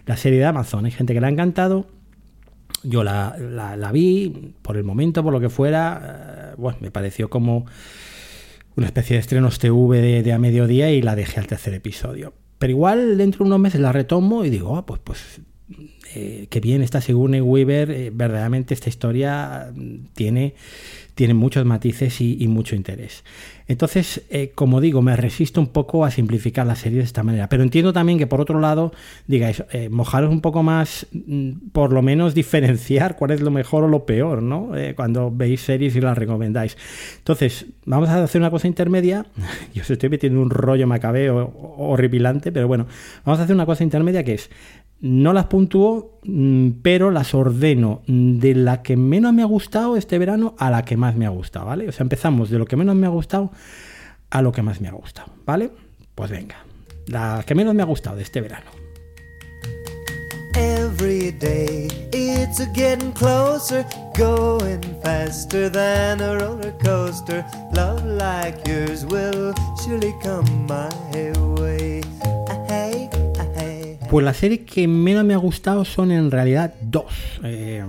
la 0.04 0.18
serie 0.18 0.38
de 0.38 0.44
Amazon. 0.44 0.84
Hay 0.84 0.90
gente 0.90 1.14
que 1.14 1.20
le 1.22 1.28
ha 1.28 1.30
encantado. 1.30 1.86
Yo 2.88 3.04
la, 3.04 3.36
la 3.38 3.92
vi 3.92 4.54
por 4.62 4.76
el 4.76 4.84
momento, 4.84 5.22
por 5.22 5.32
lo 5.32 5.40
que 5.40 5.50
fuera. 5.50 6.52
Eh, 6.52 6.54
bueno, 6.56 6.78
me 6.80 6.90
pareció 6.90 7.28
como 7.28 7.66
una 8.78 8.86
especie 8.86 9.16
de 9.16 9.20
estrenos 9.20 9.58
TV 9.58 10.22
de, 10.22 10.32
a 10.32 10.38
mediodía 10.38 10.92
y 10.92 11.02
la 11.02 11.16
dejé 11.16 11.40
al 11.40 11.48
tercer 11.48 11.74
episodio. 11.74 12.32
Pero 12.60 12.70
igual 12.70 13.18
dentro 13.18 13.44
de 13.44 13.48
unos 13.48 13.58
meses 13.58 13.80
la 13.80 13.90
retomo 13.90 14.44
y 14.44 14.50
digo, 14.50 14.76
ah, 14.76 14.86
pues, 14.86 15.00
pues 15.02 15.40
eh, 16.14 16.46
qué 16.48 16.60
bien 16.60 16.82
está 16.82 17.00
Sigourney 17.00 17.40
Weaver, 17.40 17.90
eh, 17.90 18.10
verdaderamente 18.14 18.74
esta 18.74 18.88
historia 18.88 19.72
tiene, 20.14 20.54
tiene 21.16 21.34
muchos 21.34 21.64
matices 21.64 22.20
y, 22.20 22.46
mucho 22.46 22.76
interés. 22.76 23.24
Entonces, 23.68 24.22
eh, 24.30 24.52
como 24.54 24.80
digo, 24.80 25.02
me 25.02 25.14
resisto 25.16 25.60
un 25.60 25.68
poco 25.68 26.04
a 26.04 26.10
simplificar 26.10 26.66
la 26.66 26.74
serie 26.74 26.98
de 26.98 27.04
esta 27.04 27.22
manera, 27.22 27.48
pero 27.48 27.62
entiendo 27.62 27.92
también 27.92 28.18
que 28.18 28.26
por 28.26 28.40
otro 28.40 28.60
lado 28.60 28.92
digáis, 29.26 29.62
mojaros 29.90 30.30
un 30.30 30.40
poco 30.40 30.62
más, 30.62 31.06
mm, 31.12 31.70
por 31.72 31.92
lo 31.92 32.02
menos 32.02 32.34
diferenciar 32.34 33.16
cuál 33.16 33.30
es 33.32 33.40
lo 33.40 33.50
mejor 33.50 33.84
o 33.84 33.88
lo 33.88 34.04
peor, 34.06 34.42
¿no? 34.42 34.72
cuando 34.96 35.30
veis 35.30 35.60
series 35.60 35.94
y 35.96 36.00
las 36.00 36.16
recomendáis. 36.16 36.76
Entonces, 37.18 37.66
vamos 37.84 38.08
a 38.08 38.22
hacer 38.22 38.40
una 38.40 38.50
cosa 38.50 38.66
intermedia. 38.66 39.26
Yo 39.74 39.82
os 39.82 39.90
estoy 39.90 40.08
metiendo 40.08 40.40
un 40.40 40.50
rollo 40.50 40.86
macabeo 40.86 41.52
horripilante, 41.76 42.52
pero 42.52 42.68
bueno, 42.68 42.86
vamos 43.24 43.40
a 43.40 43.44
hacer 43.44 43.54
una 43.54 43.66
cosa 43.66 43.84
intermedia 43.84 44.24
que 44.24 44.34
es 44.34 44.50
no 45.00 45.32
las 45.32 45.46
puntúo, 45.46 46.18
mm, 46.24 46.70
pero 46.82 47.10
las 47.10 47.34
ordeno 47.34 48.02
de 48.06 48.54
la 48.54 48.82
que 48.82 48.96
menos 48.96 49.32
me 49.32 49.42
ha 49.42 49.46
gustado 49.46 49.96
este 49.96 50.18
verano 50.18 50.54
a 50.58 50.70
la 50.70 50.84
que 50.84 50.96
más 50.96 51.14
me 51.14 51.26
ha 51.26 51.30
gustado, 51.30 51.66
¿vale? 51.66 51.88
O 51.88 51.92
sea, 51.92 52.02
empezamos 52.02 52.50
de 52.50 52.58
lo 52.58 52.66
que 52.66 52.76
menos 52.76 52.96
me 52.96 53.06
ha 53.06 53.10
gustado 53.10 53.52
a 54.30 54.42
lo 54.42 54.52
que 54.52 54.62
más 54.62 54.80
me 54.80 54.88
ha 54.88 54.92
gustado, 54.92 55.32
¿vale? 55.46 55.70
Pues 56.14 56.30
venga, 56.30 56.56
la 57.06 57.44
que 57.46 57.54
menos 57.54 57.74
me 57.74 57.82
ha 57.82 57.86
gustado 57.86 58.16
de 58.16 58.22
este 58.22 58.40
verano. 58.40 58.70
Every 60.54 61.30
day 61.30 61.86
it's 62.12 62.58
getting 62.74 63.12
closer, 63.12 63.86
going 64.16 64.82
faster 65.04 65.70
than 65.70 66.20
a 66.20 66.36
roller 66.36 66.72
coaster. 66.82 67.44
Love 67.72 68.04
like 68.04 68.66
yours 68.66 69.06
will 69.06 69.54
surely 69.84 70.12
come 70.20 70.66
my 70.66 70.88
way. 71.14 71.57
Pues 74.10 74.24
la 74.24 74.32
serie 74.32 74.64
que 74.64 74.88
menos 74.88 75.22
me 75.24 75.34
ha 75.34 75.38
gustado 75.38 75.84
son 75.84 76.10
en 76.12 76.30
realidad 76.30 76.74
dos. 76.80 77.12
Eh, 77.44 77.84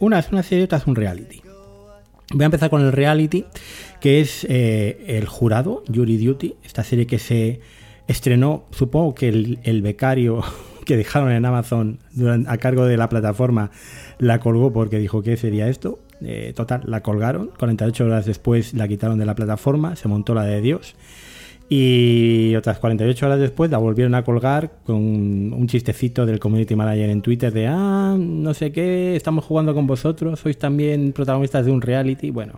una 0.00 0.18
es 0.18 0.32
una 0.32 0.42
serie 0.42 0.62
y 0.62 0.64
otra 0.64 0.78
es 0.78 0.86
un 0.86 0.96
reality. 0.96 1.42
Voy 2.34 2.42
a 2.42 2.46
empezar 2.46 2.70
con 2.70 2.82
el 2.82 2.90
reality, 2.90 3.44
que 4.00 4.20
es 4.20 4.44
eh, 4.48 5.04
El 5.06 5.26
Jurado, 5.26 5.84
Jury 5.94 6.18
Duty, 6.18 6.56
esta 6.64 6.82
serie 6.82 7.06
que 7.06 7.20
se 7.20 7.60
estrenó, 8.08 8.66
supongo 8.72 9.14
que 9.14 9.28
el, 9.28 9.82
becario 9.82 10.42
que 10.84 10.96
dejaron 10.96 11.30
en 11.30 11.44
Amazon 11.44 12.00
a 12.46 12.56
cargo 12.58 12.86
de 12.86 12.96
la 12.96 13.08
plataforma 13.08 13.70
la 14.18 14.40
colgó 14.40 14.72
porque 14.72 14.98
dijo 14.98 15.22
que 15.22 15.36
sería 15.36 15.68
esto. 15.68 16.00
Eh, 16.20 16.52
total, 16.56 16.82
la 16.84 17.00
colgaron, 17.00 17.52
48 17.58 18.04
horas 18.04 18.26
después 18.26 18.74
la 18.74 18.88
quitaron 18.88 19.20
de 19.20 19.24
la 19.24 19.36
plataforma, 19.36 19.94
se 19.94 20.08
montó 20.08 20.34
la 20.34 20.42
de 20.42 20.60
Dios. 20.60 20.96
Y 21.70 22.56
otras 22.56 22.78
48 22.78 23.26
horas 23.26 23.38
después 23.38 23.70
la 23.70 23.76
volvieron 23.76 24.14
a 24.14 24.24
colgar 24.24 24.70
con 24.84 24.96
un 24.96 25.66
chistecito 25.66 26.24
del 26.24 26.38
community 26.38 26.74
manager 26.74 27.10
en 27.10 27.20
Twitter 27.20 27.52
de, 27.52 27.66
ah, 27.66 28.16
no 28.18 28.54
sé 28.54 28.72
qué, 28.72 29.14
estamos 29.16 29.44
jugando 29.44 29.74
con 29.74 29.86
vosotros, 29.86 30.40
sois 30.40 30.58
también 30.58 31.12
protagonistas 31.12 31.66
de 31.66 31.72
un 31.72 31.82
reality. 31.82 32.30
Bueno, 32.30 32.54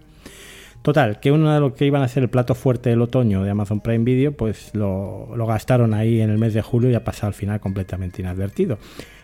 total, 0.83 1.19
que 1.19 1.33
uno 1.33 1.53
de 1.53 1.59
los 1.59 1.73
que 1.73 1.87
iban 1.87 2.03
a 2.03 2.09
ser 2.09 2.23
el 2.23 2.31
plato 2.31 2.55
fuerte 2.55 2.91
del 2.91 3.03
otoño 3.03 3.43
de 3.43 3.51
Amazon 3.51 3.81
Prime 3.81 4.05
Video, 4.05 4.31
pues 4.31 4.71
lo, 4.75 5.35
lo 5.35 5.45
gastaron 5.45 5.93
ahí 5.93 6.21
en 6.21 6.31
el 6.31 6.39
mes 6.39 6.55
de 6.55 6.63
julio 6.63 6.89
y 6.89 6.95
ha 6.95 7.03
pasado 7.03 7.29
al 7.29 7.35
final 7.35 7.59
completamente 7.59 8.23
inadvertido. 8.23 8.79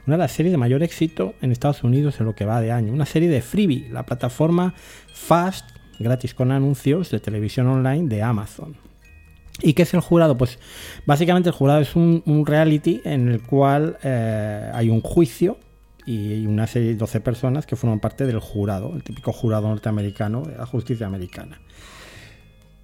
Una 0.04 0.16
de 0.16 0.22
las 0.22 0.32
series 0.32 0.52
de 0.52 0.58
mayor 0.58 0.82
éxito 0.82 1.34
en 1.42 1.52
Estados 1.52 1.84
Unidos 1.84 2.18
en 2.18 2.26
lo 2.26 2.34
que 2.34 2.44
va 2.44 2.60
de 2.60 2.72
año. 2.72 2.92
Una 2.92 3.06
serie 3.06 3.28
de 3.28 3.40
Freebie, 3.40 3.88
la 3.92 4.04
plataforma 4.04 4.74
Fast, 5.12 5.70
gratis 6.00 6.34
con 6.34 6.50
anuncios 6.50 7.12
de 7.12 7.20
televisión 7.20 7.68
online 7.68 8.08
de 8.08 8.22
Amazon. 8.22 8.85
¿Y 9.62 9.72
qué 9.72 9.82
es 9.82 9.94
el 9.94 10.00
jurado? 10.00 10.36
Pues 10.36 10.58
básicamente 11.06 11.48
el 11.48 11.54
jurado 11.54 11.80
es 11.80 11.96
un, 11.96 12.22
reality 12.46 13.00
en 13.04 13.28
el 13.28 13.42
cual 13.42 13.96
eh, 14.02 14.70
hay 14.72 14.90
un 14.90 15.00
juicio 15.00 15.58
y 16.04 16.46
una 16.46 16.66
serie 16.66 16.90
de 16.90 16.94
12 16.94 17.20
personas 17.20 17.66
que 17.66 17.74
forman 17.74 17.98
parte 17.98 18.26
del 18.26 18.38
jurado, 18.38 18.92
el 18.94 19.02
típico 19.02 19.32
jurado 19.32 19.68
norteamericano 19.68 20.42
de 20.42 20.56
la 20.56 20.66
justicia 20.66 21.06
americana. 21.06 21.60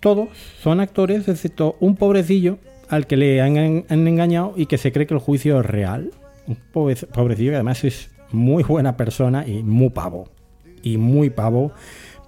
Todos 0.01 0.31
son 0.61 0.81
actores, 0.81 1.29
excepto 1.29 1.77
un 1.79 1.95
pobrecillo 1.95 2.59
al 2.89 3.07
que 3.07 3.17
le 3.17 3.41
han, 3.41 3.57
engañado 3.89 4.55
y 4.57 4.67
que 4.67 4.77
se 4.77 4.91
cree 4.91 5.07
que 5.07 5.15
el 5.15 5.21
juicio 5.21 5.61
es 5.61 5.67
real. 5.67 6.11
Un 6.49 6.57
pobrecillo 6.73 7.51
que 7.53 7.55
además 7.55 7.85
es 7.85 8.11
muy 8.33 8.65
buena 8.65 8.97
persona 8.97 9.47
y 9.47 9.63
muy 9.63 9.91
pavo. 9.91 10.29
Y 10.83 10.97
muy 10.97 11.31
pavo 11.31 11.73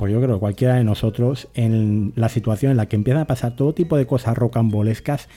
pues 0.04 0.12
yo 0.12 0.20
creo 0.20 0.34
que 0.34 0.40
cualquiera 0.40 0.75
de 0.75 0.84
nosotros, 0.84 1.49
en 1.54 2.12
la 2.14 2.28
situación 2.28 2.70
en 2.70 2.76
la 2.76 2.84
que 2.84 2.94
empiezan 2.94 3.23
a 3.23 3.26
pasar 3.26 3.56
todo 3.56 3.73
tipo 3.73 3.96
de 3.96 4.06
cosas 4.06 4.37
rocambolescas, 4.37 5.30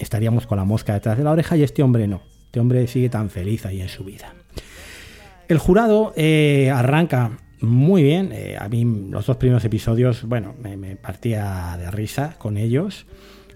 estaríamos 0.00 0.48
con 0.48 0.58
la 0.58 0.64
mosca 0.64 0.92
detrás 0.92 1.16
de 1.16 1.22
la 1.22 1.30
oreja 1.30 1.56
y 1.56 1.62
este 1.62 1.84
hombre 1.84 2.08
no. 2.08 2.20
Este 2.46 2.58
hombre 2.58 2.84
sigue 2.88 3.08
tan 3.10 3.30
feliz 3.30 3.64
ahí 3.64 3.80
en 3.80 3.88
su 3.88 4.02
vida. 4.02 4.34
El 5.46 5.58
jurado 5.58 6.12
eh, 6.16 6.68
arranca 6.74 7.38
muy 7.60 8.02
bien. 8.02 8.32
Eh, 8.32 8.56
a 8.58 8.68
mí 8.68 8.84
los 9.08 9.24
dos 9.24 9.36
primeros 9.36 9.64
episodios, 9.64 10.24
bueno, 10.24 10.56
me, 10.60 10.96
partía 10.96 11.76
de 11.78 11.88
risa 11.92 12.34
con 12.38 12.56
ellos. 12.56 13.06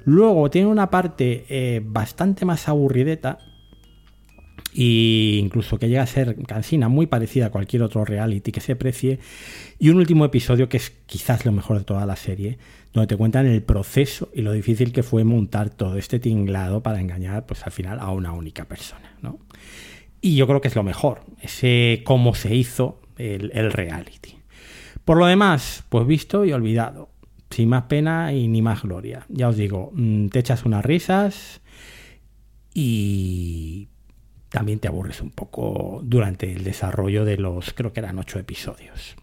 Luego 0.05 0.49
tiene 0.49 0.69
una 0.69 0.91
parte 0.91 1.45
eh, 1.49 1.83
bastante 1.85 2.45
más 2.45 2.69
aburrideta, 2.69 3.39
e 4.75 5.39
incluso 5.41 5.79
que 5.79 5.89
llega 5.89 6.03
a 6.03 6.07
ser 6.07 6.37
cansina, 6.47 6.89
muy 6.89 7.07
parecida 7.07 7.47
a 7.47 7.51
cualquier 7.51 7.83
otro 7.83 8.05
reality 8.05 8.53
que 8.53 8.61
se 8.61 8.77
precie. 8.77 9.19
Y 9.79 9.91
un 9.91 9.97
último 9.97 10.25
episodio 10.25 10.69
que 10.69 10.77
es 10.77 10.91
quizás 11.07 11.45
lo 11.45 11.53
mejor 11.53 11.79
de 11.79 11.85
toda 11.85 12.07
la 12.07 12.17
serie, 12.17 12.59
donde 12.93 13.09
te 13.09 13.17
cuentan 13.17 13.47
el 13.47 13.63
proceso 13.63 14.31
y 14.35 14.43
lo 14.43 14.53
difícil 14.53 14.93
que 14.93 15.03
fue 15.03 15.25
montar 15.25 15.71
todo 15.71 15.97
este 15.97 16.19
tinglado 16.19 16.83
para 16.83 17.01
engañar, 17.01 17.47
pues 17.47 17.65
al 17.65 17.73
final, 17.73 17.99
a 18.01 18.11
una 18.11 18.33
única 18.33 18.65
persona. 18.67 19.17
¿no? 19.23 19.39
Y 20.21 20.37
yo 20.37 20.47
creo 20.47 20.61
que 20.61 20.69
es 20.69 20.77
lo 20.77 20.83
mejor, 20.83 21.23
ese 21.41 22.03
cómo 22.05 22.35
se 22.35 22.55
hizo 22.55 23.01
el, 23.17 23.51
el 23.55 23.73
reality. 23.73 24.37
Por 25.05 25.19
lo 25.19 25.27
demás, 25.27 25.85
pues 25.89 26.07
visto 26.07 26.45
y 26.45 26.53
olvidado. 26.53 27.11
Sin 27.51 27.69
más 27.69 27.85
pena 27.85 28.33
y 28.33 28.47
ni 28.47 28.63
más 28.63 28.83
gloria. 28.83 29.27
Ya 29.29 29.49
os 29.49 29.57
digo, 29.57 29.91
mm, 29.93 30.29
te 30.29 30.39
echas 30.39 30.65
unas 30.65 30.85
risas 30.85 31.61
y 32.73 33.89
también 34.51 34.79
te 34.79 34.89
aburres 34.89 35.21
un 35.21 35.31
poco 35.31 36.01
durante 36.03 36.53
el 36.53 36.65
desarrollo 36.65 37.25
de 37.25 37.37
los, 37.37 37.73
creo 37.73 37.93
que 37.93 38.01
eran 38.01 38.19
ocho 38.19 38.39
episodios. 38.39 39.17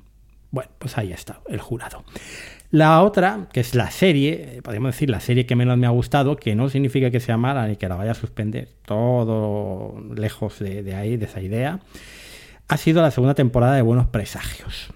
Bueno, 0.52 0.72
pues 0.80 0.98
ahí 0.98 1.12
está, 1.12 1.42
el 1.48 1.60
jurado. 1.60 2.04
La 2.72 3.02
otra, 3.02 3.48
que 3.52 3.60
es 3.60 3.76
la 3.76 3.92
serie, 3.92 4.62
podríamos 4.64 4.94
decir 4.94 5.10
la 5.10 5.20
serie 5.20 5.46
que 5.46 5.56
menos 5.56 5.78
me 5.78 5.88
ha 5.88 5.92
gustado, 5.92 6.36
que 6.36 6.56
no 6.56 6.70
significa 6.70 7.12
que 7.12 7.20
sea 7.20 7.38
mala 7.38 7.68
ni 7.68 7.76
que 7.76 7.88
la 7.88 7.96
vaya 7.96 8.12
a 8.12 8.16
suspender, 8.16 8.70
todo 8.86 10.02
lejos 10.16 10.60
de, 10.60 10.84
de 10.84 10.96
ahí, 10.96 11.18
de 11.18 11.26
esa 11.26 11.42
idea, 11.42 11.80
ha 12.68 12.78
sido 12.78 13.02
la 13.02 13.12
segunda 13.12 13.36
temporada 13.36 13.76
de 13.76 13.82
Buenos 13.82 14.08
Presagios. 14.08 14.90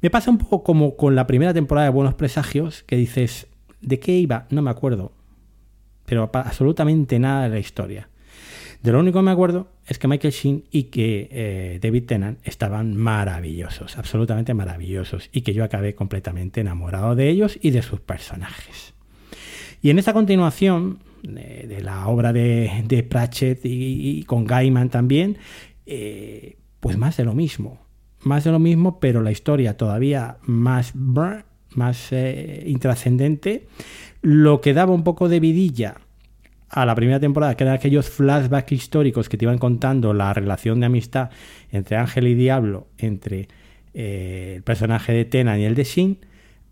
Me 0.00 0.10
pasa 0.10 0.30
un 0.30 0.38
poco 0.38 0.64
como 0.64 0.96
con 0.96 1.14
la 1.14 1.26
primera 1.26 1.54
temporada 1.54 1.86
de 1.86 1.92
Buenos 1.92 2.14
Presagios, 2.14 2.82
que 2.82 2.96
dices, 2.96 3.46
¿De 3.82 3.98
qué 3.98 4.12
iba? 4.12 4.46
No 4.50 4.62
me 4.62 4.70
acuerdo. 4.70 5.12
Pero 6.06 6.30
absolutamente 6.32 7.18
nada 7.18 7.44
de 7.44 7.48
la 7.50 7.58
historia. 7.58 8.08
De 8.82 8.90
lo 8.90 8.98
único 8.98 9.20
que 9.20 9.24
me 9.24 9.30
acuerdo 9.30 9.68
es 9.86 9.98
que 9.98 10.08
Michael 10.08 10.34
Sheen 10.34 10.64
y 10.72 10.84
que 10.84 11.28
eh, 11.30 11.78
David 11.80 12.04
Tennant 12.04 12.38
estaban 12.42 12.96
maravillosos, 12.96 13.96
absolutamente 13.96 14.54
maravillosos, 14.54 15.30
y 15.32 15.42
que 15.42 15.54
yo 15.54 15.62
acabé 15.62 15.94
completamente 15.94 16.60
enamorado 16.60 17.14
de 17.14 17.28
ellos 17.28 17.58
y 17.62 17.70
de 17.70 17.82
sus 17.82 18.00
personajes. 18.00 18.94
Y 19.82 19.90
en 19.90 20.00
esta 20.00 20.12
continuación 20.12 20.98
de, 21.22 21.80
la 21.80 22.08
obra 22.08 22.32
de, 22.32 23.06
Pratchett 23.08 23.60
y, 23.62 24.24
con 24.24 24.44
Gaiman 24.44 24.90
también, 24.90 25.38
eh, 25.86 26.56
pues 26.80 26.96
más 26.96 27.16
de 27.16 27.24
lo 27.24 27.34
mismo. 27.34 27.80
Más 28.24 28.42
de 28.44 28.50
lo 28.50 28.58
mismo, 28.58 28.98
pero 28.98 29.22
la 29.22 29.30
historia 29.30 29.76
todavía 29.76 30.38
más, 30.42 30.94
más 30.94 32.12
eh, 32.12 32.64
intrascendente. 32.66 33.68
Lo 34.22 34.60
que 34.60 34.74
daba 34.74 34.92
un 34.92 35.04
poco 35.04 35.28
de 35.28 35.40
vidilla 35.40 35.96
a 36.72 36.86
la 36.86 36.94
primera 36.94 37.20
temporada, 37.20 37.54
que 37.54 37.64
eran 37.64 37.74
aquellos 37.74 38.08
flashbacks 38.08 38.72
históricos 38.72 39.28
que 39.28 39.36
te 39.36 39.44
iban 39.44 39.58
contando 39.58 40.14
la 40.14 40.32
relación 40.32 40.80
de 40.80 40.86
amistad 40.86 41.30
entre 41.70 41.98
Ángel 41.98 42.26
y 42.26 42.34
Diablo, 42.34 42.88
entre 42.96 43.48
eh, 43.92 44.54
el 44.56 44.62
personaje 44.62 45.12
de 45.12 45.26
Tena 45.26 45.58
y 45.58 45.64
el 45.64 45.74
de 45.74 45.84
Shin, 45.84 46.18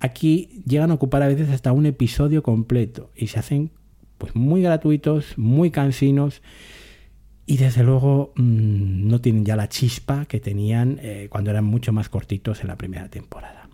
aquí 0.00 0.62
llegan 0.66 0.90
a 0.90 0.94
ocupar 0.94 1.22
a 1.22 1.28
veces 1.28 1.50
hasta 1.50 1.72
un 1.72 1.84
episodio 1.84 2.42
completo 2.42 3.10
y 3.14 3.26
se 3.26 3.38
hacen 3.38 3.72
pues 4.16 4.34
muy 4.34 4.62
gratuitos, 4.62 5.36
muy 5.36 5.70
cansinos 5.70 6.40
y 7.44 7.58
desde 7.58 7.82
luego 7.82 8.32
mm, 8.36 9.06
no 9.06 9.20
tienen 9.20 9.44
ya 9.44 9.54
la 9.54 9.68
chispa 9.68 10.24
que 10.24 10.40
tenían 10.40 10.98
eh, 11.02 11.28
cuando 11.30 11.50
eran 11.50 11.64
mucho 11.64 11.92
más 11.92 12.08
cortitos 12.08 12.62
en 12.62 12.68
la 12.68 12.76
primera 12.76 13.10
temporada. 13.10 13.68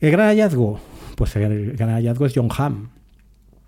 El 0.00 0.10
gran 0.10 0.28
hallazgo, 0.28 0.80
pues 1.14 1.36
el 1.36 1.72
gran 1.72 1.90
hallazgo 1.90 2.24
es 2.24 2.32
John 2.34 2.48
Hamm, 2.56 2.88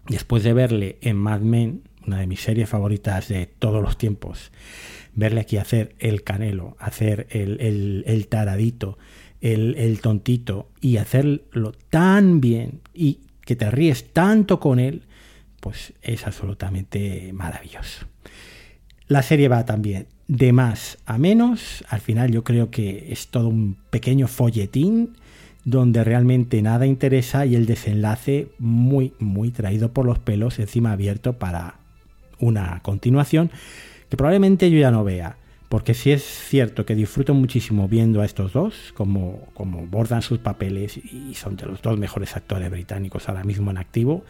después 0.08 0.42
de 0.42 0.52
verle 0.52 0.98
en 1.00 1.16
Mad 1.16 1.40
Men, 1.40 1.82
una 2.06 2.20
de 2.20 2.26
mis 2.26 2.40
series 2.40 2.68
favoritas 2.68 3.28
de 3.28 3.46
todos 3.46 3.82
los 3.82 3.98
tiempos, 3.98 4.50
verle 5.14 5.40
aquí 5.40 5.56
hacer 5.56 5.94
el 5.98 6.22
canelo, 6.22 6.76
hacer 6.78 7.26
el, 7.30 8.26
taradito, 8.28 8.98
el, 9.40 10.00
tontito 10.00 10.70
y 10.80 10.96
hacerlo 10.96 11.72
tan 11.90 12.40
bien 12.40 12.80
y 12.94 13.20
que 13.44 13.56
te 13.56 13.70
ríes 13.70 14.12
tanto 14.12 14.60
con 14.60 14.78
él, 14.78 15.02
pues 15.60 15.92
es 16.02 16.26
absolutamente 16.26 17.32
maravilloso. 17.32 18.06
La 19.06 19.22
serie 19.22 19.48
va 19.48 19.64
también 19.64 20.06
de 20.28 20.52
más 20.52 20.98
a 21.06 21.18
menos, 21.18 21.84
al 21.88 22.00
final 22.00 22.30
yo 22.30 22.44
creo 22.44 22.70
que 22.70 23.10
es 23.10 23.28
todo 23.28 23.48
un 23.48 23.76
pequeño 23.90 24.28
folletín 24.28 25.16
donde 25.70 26.02
realmente 26.02 26.62
nada 26.62 26.86
interesa 26.86 27.44
y 27.44 27.54
el 27.54 27.66
desenlace 27.66 28.48
muy, 28.58 29.12
muy 29.18 29.50
traído 29.50 29.92
por 29.92 30.06
los 30.06 30.18
pelos, 30.18 30.58
encima 30.58 30.92
abierto 30.92 31.34
para 31.34 31.74
una 32.38 32.80
continuación 32.82 33.50
que 34.08 34.16
probablemente 34.16 34.70
yo 34.70 34.78
ya 34.78 34.90
no 34.90 35.04
vea. 35.04 35.36
Porque 35.68 35.92
si 35.92 36.12
es 36.12 36.22
cierto 36.22 36.86
que 36.86 36.94
disfruto 36.94 37.34
muchísimo 37.34 37.88
viendo 37.88 38.22
a 38.22 38.24
estos 38.24 38.54
dos, 38.54 38.94
como, 38.96 39.46
como 39.52 39.86
bordan 39.86 40.22
sus 40.22 40.38
papeles 40.38 40.96
y 40.96 41.34
son 41.34 41.56
de 41.56 41.66
los 41.66 41.82
dos 41.82 41.98
mejores 41.98 42.34
actores 42.36 42.70
británicos 42.70 43.28
ahora 43.28 43.44
mismo 43.44 43.70
en 43.70 43.76
activo, 43.76 44.24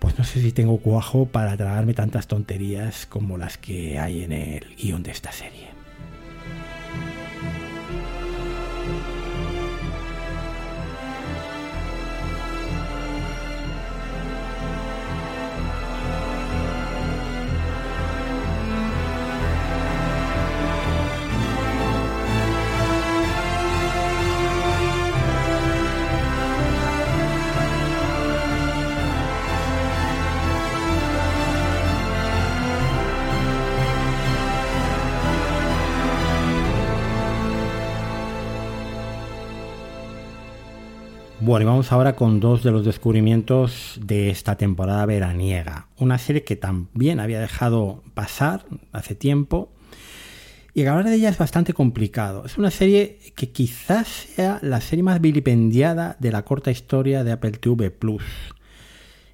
pues 0.00 0.18
no 0.18 0.24
sé 0.24 0.42
si 0.42 0.50
tengo 0.50 0.78
cuajo 0.78 1.26
para 1.26 1.56
tragarme 1.56 1.94
tantas 1.94 2.26
tonterías 2.26 3.06
como 3.06 3.38
las 3.38 3.58
que 3.58 4.00
hay 4.00 4.24
en 4.24 4.32
el 4.32 4.64
guion 4.76 5.04
de 5.04 5.12
esta 5.12 5.30
serie. 5.30 5.75
Bueno, 41.46 41.62
y 41.62 41.66
vamos 41.66 41.92
ahora 41.92 42.16
con 42.16 42.40
dos 42.40 42.64
de 42.64 42.72
los 42.72 42.84
descubrimientos 42.84 44.00
de 44.04 44.30
esta 44.30 44.56
temporada 44.56 45.06
veraniega. 45.06 45.86
Una 45.96 46.18
serie 46.18 46.42
que 46.42 46.56
también 46.56 47.20
había 47.20 47.38
dejado 47.38 48.02
pasar 48.14 48.66
hace 48.90 49.14
tiempo 49.14 49.72
y 50.74 50.84
hablar 50.84 51.04
de 51.04 51.14
ella 51.14 51.28
es 51.28 51.38
bastante 51.38 51.72
complicado. 51.72 52.44
Es 52.44 52.58
una 52.58 52.72
serie 52.72 53.20
que 53.36 53.52
quizás 53.52 54.08
sea 54.08 54.58
la 54.60 54.80
serie 54.80 55.04
más 55.04 55.20
vilipendiada 55.20 56.16
de 56.18 56.32
la 56.32 56.44
corta 56.44 56.72
historia 56.72 57.22
de 57.22 57.30
Apple 57.30 57.52
TV 57.52 57.92
Plus 57.92 58.24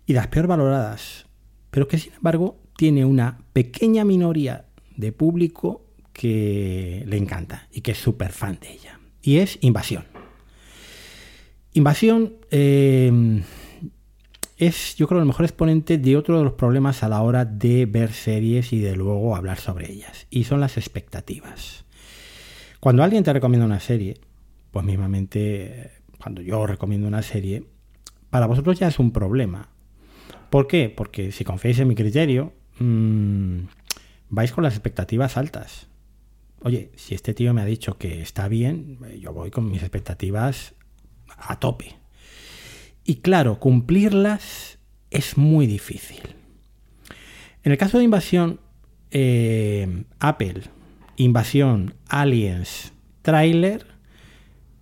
y 0.05 0.13
las 0.13 0.27
peor 0.27 0.49
valoradas, 0.49 1.25
pero 1.71 1.89
que 1.89 1.97
sin 1.97 2.13
embargo 2.13 2.59
tiene 2.77 3.07
una 3.07 3.39
pequeña 3.55 4.05
minoría 4.05 4.67
de 4.99 5.13
público 5.13 5.87
que 6.13 7.05
le 7.07 7.17
encanta 7.17 7.69
y 7.73 7.81
que 7.81 7.93
es 7.93 7.99
súper 7.99 8.33
fan 8.33 8.59
de 8.61 8.71
ella. 8.71 9.01
Y 9.23 9.39
es 9.39 9.57
Invasión. 9.63 10.12
Invasión 11.75 12.35
eh, 12.51 13.43
es, 14.59 14.95
yo 14.97 15.09
creo, 15.09 15.21
el 15.21 15.27
mejor 15.27 15.45
exponente 15.47 15.99
de 15.99 16.17
otro 16.17 16.39
de 16.39 16.45
los 16.45 16.53
problemas 16.53 17.03
a 17.03 17.09
la 17.09 17.23
hora 17.23 17.45
de 17.45 17.87
ver 17.87 18.13
series 18.13 18.73
y 18.73 18.81
de 18.81 18.95
luego 18.95 19.35
hablar 19.35 19.59
sobre 19.59 19.91
ellas, 19.91 20.27
y 20.31 20.45
son 20.45 20.61
las 20.61 20.77
expectativas. 20.77 21.85
Cuando 22.79 23.03
alguien 23.03 23.25
te 23.25 23.33
recomienda 23.33 23.67
una 23.67 23.81
serie, 23.81 24.19
pues 24.71 24.85
mismamente, 24.85 25.93
cuando 26.19 26.43
yo 26.43 26.67
recomiendo 26.67 27.09
una 27.09 27.23
serie, 27.23 27.65
para 28.29 28.47
vosotros 28.47 28.79
ya 28.79 28.89
es 28.89 28.99
un 28.99 29.11
problema. 29.11 29.69
¿Por 30.51 30.67
qué? 30.67 30.93
Porque 30.95 31.33
si 31.33 31.45
confiáis 31.45 31.79
en 31.79 31.89
mi 31.89 31.95
criterio, 31.95 32.53
mm, 32.79 33.61
vais 34.29 34.53
con 34.53 34.63
las 34.63 34.75
expectativas 34.75 35.37
altas. 35.37 35.89
Oye, 36.61 36.93
si 36.97 37.15
este 37.15 37.35
tío 37.35 37.55
me 37.55 37.63
ha 37.63 37.65
dicho 37.65 37.99
que 37.99 38.21
está 38.21 38.47
bien, 38.49 38.99
yo 39.21 39.33
voy 39.33 39.51
con 39.51 39.71
mis 39.71 39.83
expectativas 39.83 40.75
a 41.47 41.59
tope. 41.59 41.97
Y 43.05 43.17
claro, 43.17 43.59
cumplirlas 43.59 44.79
es 45.11 45.37
muy 45.37 45.67
difícil. 45.67 46.21
En 47.63 47.73
el 47.73 47.79
caso 47.79 47.99
de 47.99 48.05
invasión, 48.05 48.61
eh, 49.11 50.05
Apple, 50.19 50.63
invasión, 51.17 51.95
aliens, 52.09 52.93
trailer, 53.23 53.87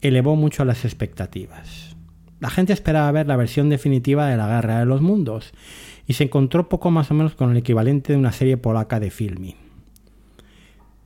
elevó 0.00 0.36
mucho 0.36 0.64
las 0.64 0.84
expectativas. 0.84 1.96
La 2.38 2.48
gente 2.48 2.72
esperaba 2.72 3.12
ver 3.12 3.26
la 3.26 3.36
versión 3.36 3.68
definitiva 3.68 4.26
de 4.26 4.36
la 4.36 4.48
Guerra 4.48 4.78
de 4.78 4.86
los 4.86 5.02
Mundos 5.02 5.52
y 6.06 6.14
se 6.14 6.24
encontró 6.24 6.68
poco 6.68 6.90
más 6.90 7.10
o 7.10 7.14
menos 7.14 7.34
con 7.34 7.50
el 7.50 7.58
equivalente 7.58 8.12
de 8.12 8.18
una 8.18 8.32
serie 8.32 8.56
polaca 8.56 8.98
de 8.98 9.10
filming. 9.10 9.56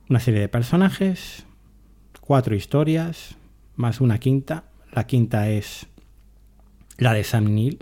Una 0.09 0.19
serie 0.19 0.39
de 0.39 0.47
personajes, 0.47 1.45
cuatro 2.21 2.55
historias, 2.55 3.35
más 3.75 3.99
una 3.99 4.19
quinta, 4.19 4.65
la 4.95 5.05
quinta 5.05 5.49
es 5.49 5.87
la 6.97 7.13
de 7.13 7.23
Sam 7.23 7.53
Neill. 7.53 7.79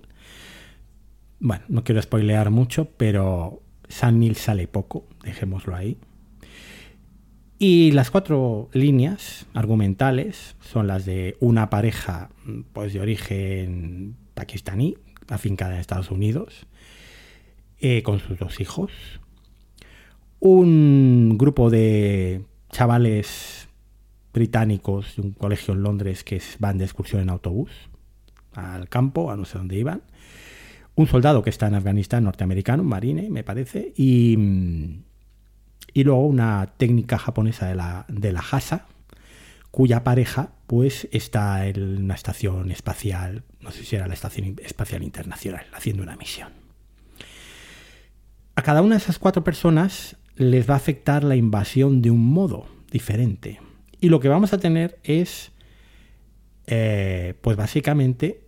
Bueno, 1.39 1.63
no 1.67 1.83
quiero 1.83 2.01
spoilear 2.01 2.49
mucho, 2.49 2.89
pero 2.97 3.61
Sam 3.87 4.19
Neill 4.19 4.35
sale 4.35 4.67
poco, 4.67 5.05
dejémoslo 5.23 5.75
ahí. 5.75 5.97
Y 7.59 7.91
las 7.91 8.09
cuatro 8.09 8.69
líneas 8.73 9.45
argumentales 9.53 10.55
son 10.59 10.87
las 10.87 11.05
de 11.05 11.37
una 11.39 11.69
pareja 11.69 12.31
pues, 12.73 12.93
de 12.93 12.99
origen 12.99 14.17
pakistaní, 14.33 14.97
afincada 15.29 15.75
en 15.75 15.81
Estados 15.81 16.09
Unidos, 16.09 16.65
eh, 17.79 18.01
con 18.01 18.19
sus 18.19 18.39
dos 18.39 18.59
hijos. 18.59 18.91
Un 20.39 21.37
grupo 21.37 21.69
de 21.69 22.41
chavales 22.71 23.62
británicos 24.33 25.15
de 25.15 25.21
un 25.21 25.31
colegio 25.31 25.73
en 25.73 25.83
Londres 25.83 26.23
que 26.23 26.41
van 26.59 26.77
de 26.77 26.85
excursión 26.85 27.21
en 27.21 27.29
autobús 27.29 27.71
al 28.53 28.89
campo, 28.89 29.31
a 29.31 29.37
no 29.37 29.45
sé 29.45 29.57
dónde 29.57 29.77
iban. 29.77 30.03
Un 30.95 31.07
soldado 31.07 31.41
que 31.41 31.49
está 31.49 31.67
en 31.67 31.75
Afganistán, 31.75 32.23
norteamericano, 32.23 32.83
un 32.83 32.89
marine, 32.89 33.29
me 33.29 33.43
parece, 33.43 33.93
y, 33.97 34.37
y 35.93 36.03
luego 36.03 36.27
una 36.27 36.73
técnica 36.77 37.17
japonesa 37.17 37.67
de 37.67 37.75
la, 37.75 38.05
de 38.09 38.31
la 38.31 38.41
Hasa, 38.41 38.87
cuya 39.71 40.03
pareja 40.03 40.51
pues 40.67 41.07
está 41.11 41.65
en 41.65 42.03
una 42.03 42.13
estación 42.13 42.69
espacial, 42.69 43.43
no 43.59 43.71
sé 43.71 43.83
si 43.83 43.95
era 43.95 44.07
la 44.07 44.13
Estación 44.13 44.55
Espacial 44.63 45.01
Internacional, 45.01 45.65
haciendo 45.73 46.03
una 46.03 46.15
misión. 46.15 46.49
A 48.55 48.61
cada 48.61 48.83
una 48.83 48.95
de 48.95 49.01
esas 49.01 49.17
cuatro 49.17 49.43
personas 49.43 50.15
les 50.35 50.69
va 50.69 50.75
a 50.75 50.77
afectar 50.77 51.23
la 51.23 51.35
invasión 51.35 52.03
de 52.03 52.11
un 52.11 52.23
modo 52.23 52.67
diferente. 52.91 53.59
Y 54.03 54.09
lo 54.09 54.19
que 54.19 54.27
vamos 54.27 54.51
a 54.51 54.57
tener 54.57 54.99
es, 55.05 55.53
eh, 56.67 57.35
pues 57.39 57.55
básicamente, 57.55 58.41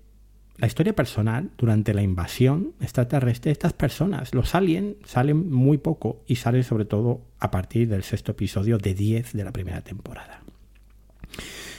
la 0.58 0.68
historia 0.68 0.94
personal 0.94 1.50
durante 1.58 1.94
la 1.94 2.02
invasión 2.02 2.74
extraterrestre 2.82 3.48
de 3.48 3.54
estas 3.54 3.72
personas. 3.72 4.34
Los 4.34 4.54
aliens 4.54 4.98
salen 5.06 5.50
muy 5.50 5.78
poco 5.78 6.22
y 6.28 6.36
salen 6.36 6.66
sobre 6.66 6.84
todo 6.84 7.22
a 7.40 7.52
partir 7.52 7.88
del 7.88 8.04
sexto 8.04 8.34
episodio 8.34 8.78
de 8.78 8.96
10 8.96 9.32
de 9.32 9.46
la 9.46 9.54
primera 9.54 9.80
temporada. 9.80 10.42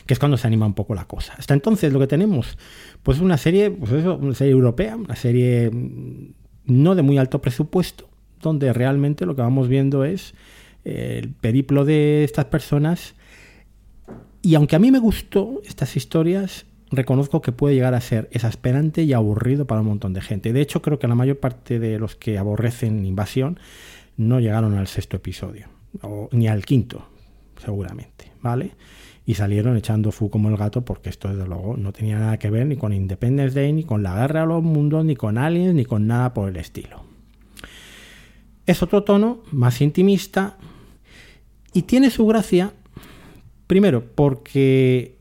Que 0.06 0.14
es 0.14 0.18
cuando 0.18 0.38
se 0.38 0.46
anima 0.46 0.64
un 0.64 0.72
poco 0.72 0.94
la 0.94 1.04
cosa. 1.04 1.34
Hasta 1.36 1.52
entonces 1.52 1.92
lo 1.92 2.00
que 2.00 2.06
tenemos, 2.06 2.56
pues 3.02 3.20
una 3.20 3.36
serie, 3.36 3.70
pues 3.70 3.92
eso, 3.92 4.16
una 4.16 4.34
serie 4.34 4.54
europea, 4.54 4.96
una 4.96 5.16
serie 5.16 5.70
mm, 5.70 6.32
no 6.64 6.94
de 6.94 7.02
muy 7.02 7.18
alto 7.18 7.42
presupuesto, 7.42 8.08
donde 8.40 8.72
realmente 8.72 9.26
lo 9.26 9.36
que 9.36 9.42
vamos 9.42 9.68
viendo 9.68 10.06
es 10.06 10.32
eh, 10.86 11.20
el 11.22 11.28
periplo 11.28 11.84
de 11.84 12.24
estas 12.24 12.46
personas. 12.46 13.15
Y 14.46 14.54
aunque 14.54 14.76
a 14.76 14.78
mí 14.78 14.92
me 14.92 15.00
gustó 15.00 15.60
estas 15.64 15.96
historias, 15.96 16.66
reconozco 16.92 17.42
que 17.42 17.50
puede 17.50 17.74
llegar 17.74 17.94
a 17.94 18.00
ser 18.00 18.28
exasperante 18.30 19.02
y 19.02 19.12
aburrido 19.12 19.66
para 19.66 19.80
un 19.80 19.88
montón 19.88 20.12
de 20.12 20.20
gente. 20.20 20.52
De 20.52 20.60
hecho, 20.60 20.82
creo 20.82 21.00
que 21.00 21.08
la 21.08 21.16
mayor 21.16 21.40
parte 21.40 21.80
de 21.80 21.98
los 21.98 22.14
que 22.14 22.38
aborrecen 22.38 23.04
Invasión 23.04 23.58
no 24.16 24.38
llegaron 24.38 24.76
al 24.76 24.86
sexto 24.86 25.16
episodio, 25.16 25.66
ni 26.30 26.46
al 26.46 26.64
quinto, 26.64 27.08
seguramente, 27.60 28.30
¿vale? 28.40 28.76
Y 29.26 29.34
salieron 29.34 29.76
echando 29.76 30.12
fu 30.12 30.30
como 30.30 30.48
el 30.48 30.56
gato 30.56 30.84
porque 30.84 31.10
esto, 31.10 31.26
desde 31.26 31.48
luego, 31.48 31.76
no 31.76 31.92
tenía 31.92 32.16
nada 32.20 32.38
que 32.38 32.48
ver 32.48 32.66
ni 32.66 32.76
con 32.76 32.92
Independence 32.92 33.60
Day, 33.60 33.72
ni 33.72 33.82
con 33.82 34.04
la 34.04 34.14
guerra 34.14 34.42
de 34.42 34.46
los 34.46 34.62
mundos, 34.62 35.04
ni 35.04 35.16
con 35.16 35.38
aliens, 35.38 35.74
ni 35.74 35.84
con 35.84 36.06
nada 36.06 36.32
por 36.32 36.48
el 36.48 36.56
estilo. 36.56 37.02
Es 38.64 38.80
otro 38.80 39.02
tono, 39.02 39.42
más 39.50 39.80
intimista, 39.80 40.56
y 41.72 41.82
tiene 41.82 42.10
su 42.10 42.24
gracia, 42.28 42.74
primero, 43.66 44.04
porque 44.14 45.16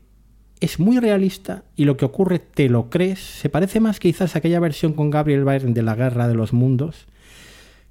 es 0.60 0.78
muy 0.80 0.98
realista 0.98 1.64
y 1.76 1.84
lo 1.84 1.96
que 1.96 2.04
ocurre 2.04 2.38
te 2.38 2.68
lo 2.68 2.90
crees. 2.90 3.20
Se 3.20 3.48
parece 3.48 3.80
más 3.80 4.00
quizás 4.00 4.34
a 4.34 4.38
aquella 4.38 4.60
versión 4.60 4.92
con 4.92 5.10
Gabriel 5.10 5.44
Byrne 5.44 5.74
de 5.74 5.82
la 5.82 5.94
Guerra 5.94 6.28
de 6.28 6.34
los 6.34 6.52
Mundos, 6.52 7.06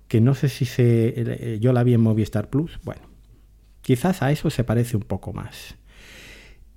que 0.07 0.21
no 0.21 0.35
sé 0.35 0.49
si 0.49 0.65
se, 0.65 1.13
eh, 1.15 1.59
yo 1.59 1.73
la 1.73 1.83
vi 1.83 1.93
en 1.93 2.01
Movistar 2.01 2.49
Plus. 2.49 2.79
Bueno, 2.83 3.01
quizás 3.81 4.21
a 4.21 4.31
eso 4.31 4.49
se 4.49 4.63
parece 4.63 4.97
un 4.97 5.03
poco 5.03 5.33
más. 5.33 5.75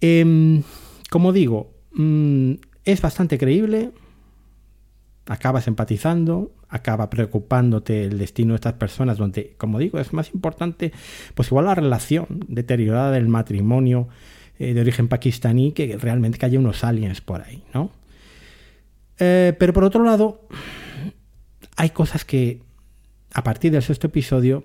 Em, 0.00 0.62
como 1.10 1.32
digo, 1.32 1.72
mm, 1.92 2.54
es 2.84 3.00
bastante 3.00 3.38
creíble, 3.38 3.92
acabas 5.26 5.66
empatizando, 5.68 6.52
acaba 6.68 7.08
preocupándote 7.10 8.04
el 8.04 8.18
destino 8.18 8.52
de 8.52 8.56
estas 8.56 8.74
personas, 8.74 9.16
donde, 9.16 9.54
como 9.56 9.78
digo, 9.78 9.98
es 9.98 10.12
más 10.12 10.32
importante, 10.34 10.92
pues 11.34 11.48
igual 11.48 11.66
la 11.66 11.74
relación 11.74 12.26
deteriorada 12.48 13.10
del 13.12 13.28
matrimonio 13.28 14.08
eh, 14.58 14.74
de 14.74 14.80
origen 14.80 15.08
pakistaní 15.08 15.72
que 15.72 15.96
realmente 15.96 16.38
que 16.38 16.46
haya 16.46 16.58
unos 16.58 16.84
aliens 16.84 17.20
por 17.20 17.42
ahí, 17.42 17.62
¿no? 17.72 17.90
Eh, 19.18 19.54
pero 19.58 19.72
por 19.72 19.84
otro 19.84 20.04
lado, 20.04 20.46
hay 21.76 21.90
cosas 21.90 22.24
que 22.24 22.60
a 23.32 23.42
partir 23.42 23.72
del 23.72 23.82
sexto 23.82 24.08
episodio, 24.08 24.64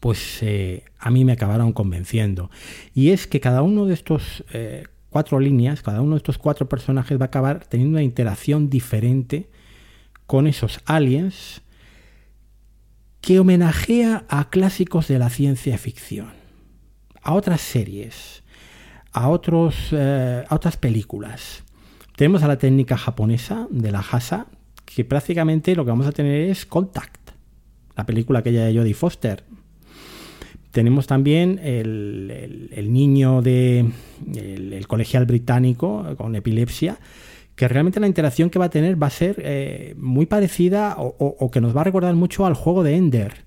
pues 0.00 0.42
eh, 0.42 0.84
a 0.98 1.10
mí 1.10 1.24
me 1.24 1.32
acabaron 1.32 1.72
convenciendo. 1.72 2.50
Y 2.94 3.10
es 3.10 3.26
que 3.26 3.40
cada 3.40 3.62
uno 3.62 3.86
de 3.86 3.94
estos 3.94 4.44
cuatro 5.08 5.40
líneas, 5.40 5.82
cada 5.82 6.00
uno 6.00 6.12
de 6.12 6.18
estos 6.18 6.38
cuatro 6.38 6.68
personajes 6.68 7.18
va 7.18 7.24
a 7.24 7.26
acabar 7.26 7.64
teniendo 7.64 7.94
una 7.94 8.02
interacción 8.02 8.68
diferente 8.68 9.48
con 10.26 10.46
esos 10.46 10.80
aliens 10.84 11.62
que 13.20 13.40
homenajea 13.40 14.26
a 14.28 14.50
clásicos 14.50 15.08
de 15.08 15.18
la 15.18 15.30
ciencia 15.30 15.78
ficción, 15.78 16.32
a 17.22 17.32
otras 17.32 17.62
series, 17.62 18.42
a, 19.12 19.28
otros, 19.28 19.88
eh, 19.92 20.44
a 20.46 20.54
otras 20.54 20.76
películas. 20.76 21.64
Tenemos 22.16 22.42
a 22.42 22.48
la 22.48 22.58
técnica 22.58 22.98
japonesa 22.98 23.66
de 23.70 23.92
la 23.92 24.00
Hasa, 24.00 24.46
que 24.84 25.04
prácticamente 25.04 25.74
lo 25.74 25.84
que 25.84 25.90
vamos 25.90 26.06
a 26.06 26.12
tener 26.12 26.50
es 26.50 26.66
Contact, 26.66 27.30
la 27.96 28.04
película 28.04 28.40
aquella 28.40 28.66
de 28.66 28.76
Jodie 28.76 28.94
Foster. 28.94 29.44
Tenemos 30.70 31.06
también 31.06 31.60
el, 31.62 32.88
niño 32.92 33.40
de 33.40 33.90
el, 34.34 34.86
colegial 34.86 35.24
británico 35.24 36.04
con 36.18 36.34
epilepsia, 36.34 36.98
que 37.56 37.68
realmente 37.68 38.00
la 38.00 38.06
interacción 38.06 38.50
que 38.50 38.58
va 38.58 38.66
a 38.66 38.70
tener 38.70 39.00
va 39.00 39.06
a 39.06 39.10
ser 39.10 39.36
eh, 39.38 39.94
muy 39.96 40.26
parecida 40.26 40.96
o, 40.98 41.50
que 41.50 41.60
nos 41.60 41.76
va 41.76 41.82
a 41.82 41.84
recordar 41.84 42.14
mucho 42.14 42.46
al 42.46 42.54
juego 42.54 42.82
de 42.82 42.96
Ender. 42.96 43.44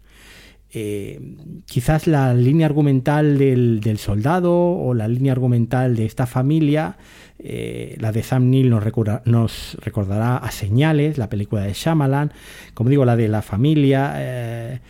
Eh, 0.70 1.36
quizás 1.66 2.08
la 2.08 2.34
línea 2.34 2.66
argumental 2.66 3.38
del, 3.38 3.98
soldado 3.98 4.54
o 4.54 4.94
la 4.94 5.08
línea 5.08 5.32
argumental 5.32 5.96
de 5.96 6.06
esta 6.06 6.26
familia, 6.26 6.98
eh, 7.40 7.96
la 8.00 8.12
de 8.12 8.24
Sam 8.24 8.50
Neill 8.50 8.70
nos, 8.70 8.84
nos, 9.26 9.78
recordará 9.82 10.38
a 10.38 10.52
Señales, 10.52 11.18
la 11.18 11.30
película 11.30 11.64
de 11.64 11.74
Shyamalan, 11.74 12.32
como 12.74 12.90
digo, 12.90 13.06
la 13.06 13.16
de 13.16 13.28
la 13.28 13.42
familia, 13.42 14.82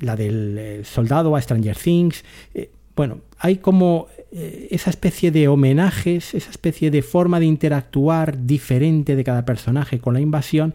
la 0.00 0.16
del 0.16 0.84
soldado 0.84 1.34
a 1.34 1.42
Stranger 1.42 1.76
Things. 1.76 2.24
Bueno, 2.98 3.20
hay 3.38 3.58
como 3.58 4.08
esa 4.32 4.90
especie 4.90 5.30
de 5.30 5.46
homenajes, 5.46 6.34
esa 6.34 6.50
especie 6.50 6.90
de 6.90 7.02
forma 7.02 7.38
de 7.38 7.46
interactuar 7.46 8.44
diferente 8.44 9.14
de 9.14 9.22
cada 9.22 9.44
personaje 9.44 10.00
con 10.00 10.14
la 10.14 10.20
invasión 10.20 10.74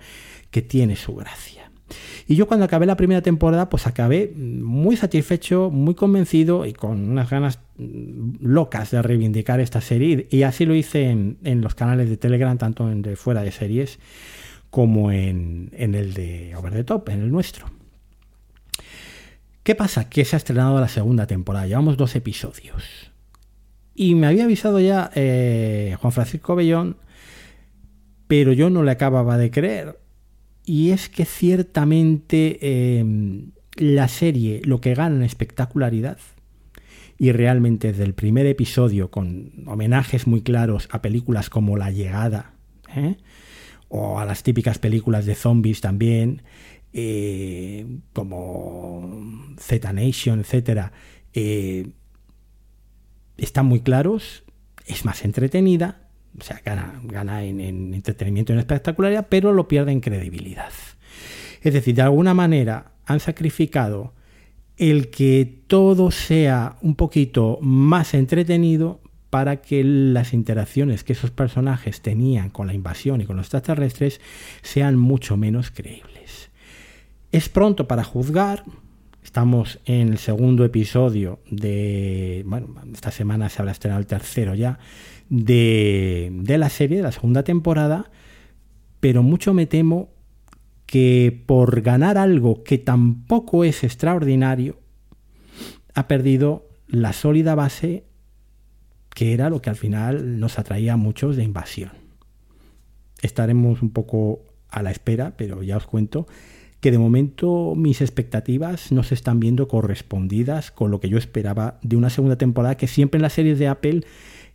que 0.50 0.62
tiene 0.62 0.96
su 0.96 1.16
gracia. 1.16 1.70
Y 2.26 2.36
yo 2.36 2.48
cuando 2.48 2.64
acabé 2.64 2.86
la 2.86 2.96
primera 2.96 3.22
temporada, 3.22 3.68
pues 3.68 3.88
acabé 3.88 4.32
muy 4.38 4.96
satisfecho, 4.96 5.70
muy 5.70 5.96
convencido 5.96 6.66
y 6.66 6.72
con 6.72 7.10
unas 7.10 7.30
ganas 7.30 7.60
locas 7.78 8.92
de 8.92 9.02
reivindicar 9.02 9.60
esta 9.60 9.82
serie. 9.82 10.28
Y 10.32 10.44
así 10.44 10.66
lo 10.66 10.76
hice 10.76 11.10
en, 11.10 11.62
los 11.62 11.76
canales 11.76 12.10
de 12.10 12.16
Telegram, 12.16 12.58
tanto 12.58 12.90
en 12.90 13.02
de 13.02 13.18
fuera 13.18 13.44
de 13.44 13.52
series 13.52 14.00
como 14.70 15.12
en, 15.12 15.72
el 15.74 16.14
de 16.14 16.56
Over 16.56 16.72
the 16.72 16.86
Top, 16.86 17.10
en 17.10 17.22
el 17.22 17.32
nuestro. 17.32 17.70
¿Qué 19.64 19.76
pasa? 19.76 20.10
Que 20.10 20.26
se 20.26 20.36
ha 20.36 20.38
estrenado 20.38 20.80
la 20.80 20.90
segunda 20.90 21.26
temporada, 21.26 21.66
llevamos 21.68 21.96
dos 21.96 22.16
episodios. 22.16 23.12
Y 23.96 24.16
me 24.16 24.28
había 24.28 24.44
avisado 24.44 24.80
ya 24.80 25.10
eh, 25.16 25.96
Juan 26.02 26.12
Francisco 26.12 26.56
Bellón, 26.56 26.98
pero 28.28 28.52
yo 28.52 28.70
no 28.70 28.84
le 28.84 28.92
acababa 28.92 29.38
de 29.38 29.52
creer. 29.52 30.00
Y 30.66 30.92
es 30.92 31.08
que 31.08 31.24
ciertamente 31.24 32.98
em, 33.00 33.52
la 33.78 34.10
serie 34.10 34.62
lo 34.66 34.82
que 34.82 34.96
gana 34.96 35.16
en 35.16 35.24
espectacularidad, 35.24 36.18
y 37.18 37.32
realmente 37.32 37.90
desde 37.90 38.04
el 38.04 38.14
primer 38.14 38.46
episodio, 38.48 39.12
con 39.12 39.52
homenajes 39.68 40.28
muy 40.28 40.42
claros 40.42 40.90
a 40.92 41.02
películas 41.02 41.50
como 41.50 41.78
La 41.78 41.90
Llegada, 41.90 42.54
¿eh? 42.94 43.16
o 43.88 44.20
a 44.20 44.26
las 44.26 44.44
típicas 44.44 44.80
películas 44.80 45.26
de 45.26 45.36
zombies 45.36 45.80
también, 45.80 46.42
eh, 46.94 47.86
como 48.14 49.56
Z 49.58 49.94
Nation, 49.94 50.40
etc., 50.40 50.92
eh, 51.34 51.90
están 53.38 53.66
muy 53.66 53.82
claros, 53.82 54.44
es 54.86 55.06
más 55.06 55.26
entretenida, 55.26 56.08
o 56.40 56.44
sea, 56.44 56.62
gana, 56.64 57.44
en, 57.44 57.94
entretenimiento 57.94 58.54
y 58.54 58.56
en 58.56 58.60
espectacularidad, 58.60 59.28
pero 59.30 59.54
lo 59.54 59.68
pierde 59.68 59.92
en 59.92 60.02
credibilidad. 60.02 60.72
Es 61.62 61.74
decir, 61.74 61.96
de 61.96 62.02
alguna 62.04 62.34
manera 62.34 62.92
han 63.06 63.20
sacrificado 63.20 64.14
el 64.78 65.10
que 65.10 65.64
todo 65.68 66.12
sea 66.12 66.78
un 66.82 66.96
poquito 66.96 67.60
más 67.62 68.14
entretenido 68.14 69.02
para 69.30 69.62
que 69.62 69.84
las 69.84 70.34
interacciones 70.34 71.04
que 71.04 71.14
esos 71.14 71.32
personajes 71.32 72.02
tenían 72.02 72.50
con 72.50 72.68
la 72.68 72.74
invasión 72.74 73.22
y 73.22 73.26
con 73.26 73.38
los 73.38 73.48
extraterrestres 73.48 74.22
sean 74.62 74.96
mucho 74.96 75.38
menos 75.38 75.72
creíbles. 75.72 76.52
Es 77.34 77.50
pronto 77.50 77.88
para 77.88 78.04
juzgar, 78.04 78.64
estamos 79.24 79.80
en 79.86 80.10
el 80.10 80.20
segundo 80.20 80.66
episodio 80.66 81.40
de, 81.50 82.44
bueno, 82.46 82.76
esta 82.94 83.10
semana 83.10 83.50
se 83.50 83.60
habrá 83.60 83.72
estrenado 83.72 84.00
el 84.00 84.06
tercero 84.06 84.54
ya, 84.54 84.78
de, 85.30 86.32
la 86.46 86.70
serie, 86.70 86.98
de 86.98 87.04
la 87.04 87.12
segunda 87.12 87.44
temporada, 87.44 88.12
pero 89.00 89.24
mucho 89.24 89.52
me 89.56 89.66
temo 89.66 90.12
que 90.86 91.44
por 91.48 91.82
ganar 91.82 92.20
algo 92.20 92.64
que 92.64 92.78
tampoco 92.78 93.64
es 93.64 93.84
extraordinario, 93.84 94.78
ha 95.96 96.08
perdido 96.08 96.70
la 96.86 97.14
sólida 97.14 97.56
base 97.56 98.04
que 99.10 99.34
era 99.34 99.50
lo 99.50 99.60
que 99.60 99.72
al 99.72 99.76
final 99.76 100.40
nos 100.40 100.60
atraía 100.60 100.94
a 100.94 100.98
muchos 100.98 101.36
de 101.36 101.44
invasión. 101.44 101.94
Estaremos 103.24 103.82
un 103.82 103.90
poco 103.90 104.44
a 104.70 104.84
la 104.84 104.92
espera, 104.92 105.34
pero 105.36 105.64
ya 105.64 105.78
os 105.78 105.88
cuento 105.88 106.28
que 106.84 106.92
de 106.92 107.00
momento 107.00 107.76
mis 107.78 108.02
expectativas 108.02 108.92
no 108.92 109.04
se 109.04 109.16
están 109.16 109.40
viendo 109.40 109.70
correspondidas 109.70 110.70
con 110.70 110.92
lo 110.92 111.00
que 111.00 111.08
yo 111.08 111.18
esperaba 111.18 111.80
de 111.82 111.96
una 111.96 112.10
segunda 112.10 112.38
temporada 112.38 112.76
que 112.76 112.88
siempre 112.88 113.20
en 113.20 113.22
las 113.22 113.32
series 113.32 113.58
de 113.58 113.70
Apple 113.70 114.02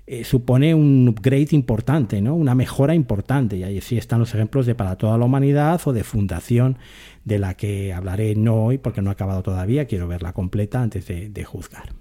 eh, 0.07 0.25
supone 0.25 0.75
un 0.75 1.09
upgrade 1.09 1.49
importante, 1.53 2.21
¿no? 2.21 2.35
una 2.35 2.55
mejora 2.55 2.95
importante. 2.95 3.57
Y 3.57 3.62
ahí 3.62 3.81
sí 3.81 3.97
están 3.97 4.21
los 4.21 4.35
ejemplos 4.35 4.67
de 4.67 4.75
Para 4.75 4.97
toda 4.97 5.17
la 5.17 5.25
humanidad 5.25 5.81
o 5.87 5.95
de 5.95 6.05
Fundación, 6.05 6.77
de 7.25 7.38
la 7.38 7.55
que 7.55 7.95
hablaré 7.95 8.35
no 8.35 8.62
hoy 8.62 8.77
porque 8.77 9.01
no 9.01 9.09
he 9.09 9.12
acabado 9.14 9.43
todavía, 9.43 9.87
quiero 9.87 10.07
verla 10.07 10.35
completa 10.35 10.83
antes 10.83 11.07
de 11.07 11.45
juzgar. 11.45 11.95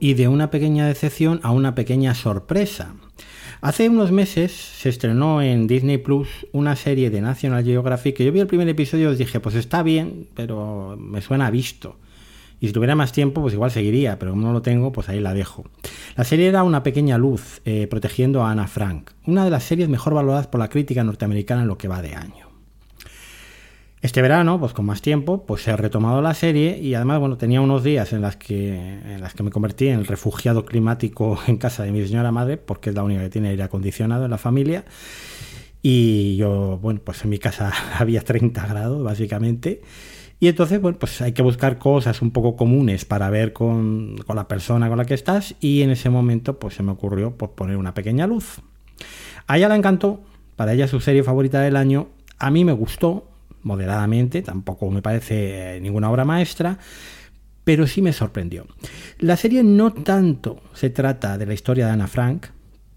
Y 0.00 0.14
de 0.14 0.28
una 0.28 0.50
pequeña 0.50 0.86
decepción 0.86 1.40
a 1.42 1.50
una 1.50 1.74
pequeña 1.74 2.14
sorpresa. 2.14 2.94
Hace 3.60 3.88
unos 3.88 4.12
meses 4.12 4.52
se 4.52 4.88
estrenó 4.88 5.40
en 5.40 5.66
Disney 5.66 5.98
Plus 5.98 6.28
una 6.52 6.76
serie 6.76 7.10
de 7.10 7.20
National 7.20 7.64
Geographic 7.64 8.16
que 8.16 8.24
yo 8.24 8.32
vi 8.32 8.40
el 8.40 8.46
primer 8.46 8.68
episodio 8.68 9.12
y 9.12 9.16
dije, 9.16 9.40
pues 9.40 9.54
está 9.54 9.82
bien, 9.82 10.28
pero 10.34 10.96
me 10.98 11.22
suena 11.22 11.50
visto. 11.50 11.96
Y 12.60 12.68
si 12.68 12.72
tuviera 12.72 12.94
más 12.94 13.12
tiempo, 13.12 13.42
pues 13.42 13.54
igual 13.54 13.70
seguiría, 13.70 14.18
pero 14.18 14.32
como 14.32 14.46
no 14.46 14.52
lo 14.52 14.62
tengo, 14.62 14.92
pues 14.92 15.08
ahí 15.08 15.20
la 15.20 15.34
dejo. 15.34 15.64
La 16.16 16.24
serie 16.24 16.48
era 16.48 16.62
una 16.62 16.82
pequeña 16.82 17.18
luz 17.18 17.60
eh, 17.64 17.86
protegiendo 17.86 18.44
a 18.44 18.50
Anna 18.50 18.66
Frank, 18.66 19.10
una 19.26 19.44
de 19.44 19.50
las 19.50 19.64
series 19.64 19.88
mejor 19.88 20.14
valoradas 20.14 20.46
por 20.46 20.60
la 20.60 20.68
crítica 20.68 21.04
norteamericana 21.04 21.62
en 21.62 21.68
lo 21.68 21.78
que 21.78 21.88
va 21.88 22.00
de 22.02 22.14
año. 22.14 22.45
Este 24.02 24.20
verano, 24.20 24.60
pues 24.60 24.72
con 24.72 24.84
más 24.84 25.00
tiempo, 25.00 25.46
pues 25.46 25.66
ha 25.68 25.76
retomado 25.76 26.20
la 26.20 26.34
serie 26.34 26.78
y 26.78 26.94
además, 26.94 27.18
bueno, 27.18 27.38
tenía 27.38 27.60
unos 27.60 27.82
días 27.82 28.12
en 28.12 28.20
las 28.20 28.36
que, 28.36 28.74
en 28.74 29.20
las 29.20 29.34
que 29.34 29.42
me 29.42 29.50
convertí 29.50 29.88
en 29.88 29.98
el 29.98 30.06
refugiado 30.06 30.66
climático 30.66 31.38
en 31.46 31.56
casa 31.56 31.82
de 31.82 31.92
mi 31.92 32.06
señora 32.06 32.30
madre, 32.30 32.58
porque 32.58 32.90
es 32.90 32.96
la 32.96 33.02
única 33.02 33.22
que 33.22 33.30
tiene 33.30 33.48
aire 33.48 33.62
acondicionado 33.62 34.26
en 34.26 34.30
la 34.30 34.38
familia. 34.38 34.84
Y 35.82 36.36
yo, 36.36 36.78
bueno, 36.82 37.00
pues 37.02 37.24
en 37.24 37.30
mi 37.30 37.38
casa 37.38 37.72
había 37.98 38.20
30 38.20 38.66
grados, 38.66 39.02
básicamente. 39.02 39.82
Y 40.38 40.48
entonces, 40.48 40.80
bueno, 40.80 40.98
pues 40.98 41.22
hay 41.22 41.32
que 41.32 41.42
buscar 41.42 41.78
cosas 41.78 42.20
un 42.20 42.30
poco 42.30 42.56
comunes 42.56 43.06
para 43.06 43.30
ver 43.30 43.54
con, 43.54 44.16
la 44.28 44.46
persona 44.46 44.88
con 44.88 44.98
la 44.98 45.06
que 45.06 45.14
estás. 45.14 45.54
Y 45.60 45.80
en 45.80 45.90
ese 45.90 46.10
momento, 46.10 46.58
pues 46.58 46.74
se 46.74 46.82
me 46.82 46.92
ocurrió 46.92 47.30
pues, 47.36 47.52
poner 47.52 47.78
una 47.78 47.94
pequeña 47.94 48.26
luz. 48.26 48.60
A 49.46 49.56
ella 49.56 49.70
le 49.70 49.76
encantó, 49.76 50.20
para 50.56 50.74
ella 50.74 50.88
su 50.88 51.00
serie 51.00 51.22
favorita 51.22 51.60
del 51.60 51.76
año. 51.76 52.08
A 52.38 52.50
mí 52.50 52.64
me 52.64 52.72
gustó 52.72 53.30
moderadamente, 53.66 54.42
tampoco 54.42 54.90
me 54.90 55.02
parece 55.02 55.80
ninguna 55.82 56.08
obra 56.08 56.24
maestra, 56.24 56.78
pero 57.64 57.88
sí 57.88 58.00
me 58.00 58.12
sorprendió. 58.12 58.66
La 59.18 59.36
serie 59.36 59.64
no 59.64 59.92
tanto 59.92 60.62
se 60.72 60.88
trata 60.88 61.36
de 61.36 61.46
la 61.46 61.54
historia 61.54 61.86
de 61.86 61.92
Ana 61.92 62.06
Frank, 62.06 62.46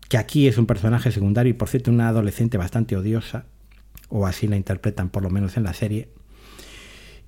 que 0.07 0.17
aquí 0.17 0.47
es 0.47 0.59
un 0.59 0.67
personaje 0.67 1.11
secundario 1.11 1.49
y 1.49 1.53
por 1.53 1.69
cierto 1.69 1.89
una 1.89 2.07
adolescente 2.07 2.57
bastante 2.57 2.95
odiosa, 2.95 3.45
o 4.09 4.27
así 4.27 4.47
la 4.47 4.57
interpretan 4.57 5.09
por 5.09 5.23
lo 5.23 5.31
menos 5.31 5.57
en 5.57 5.63
la 5.63 5.73
serie, 5.73 6.09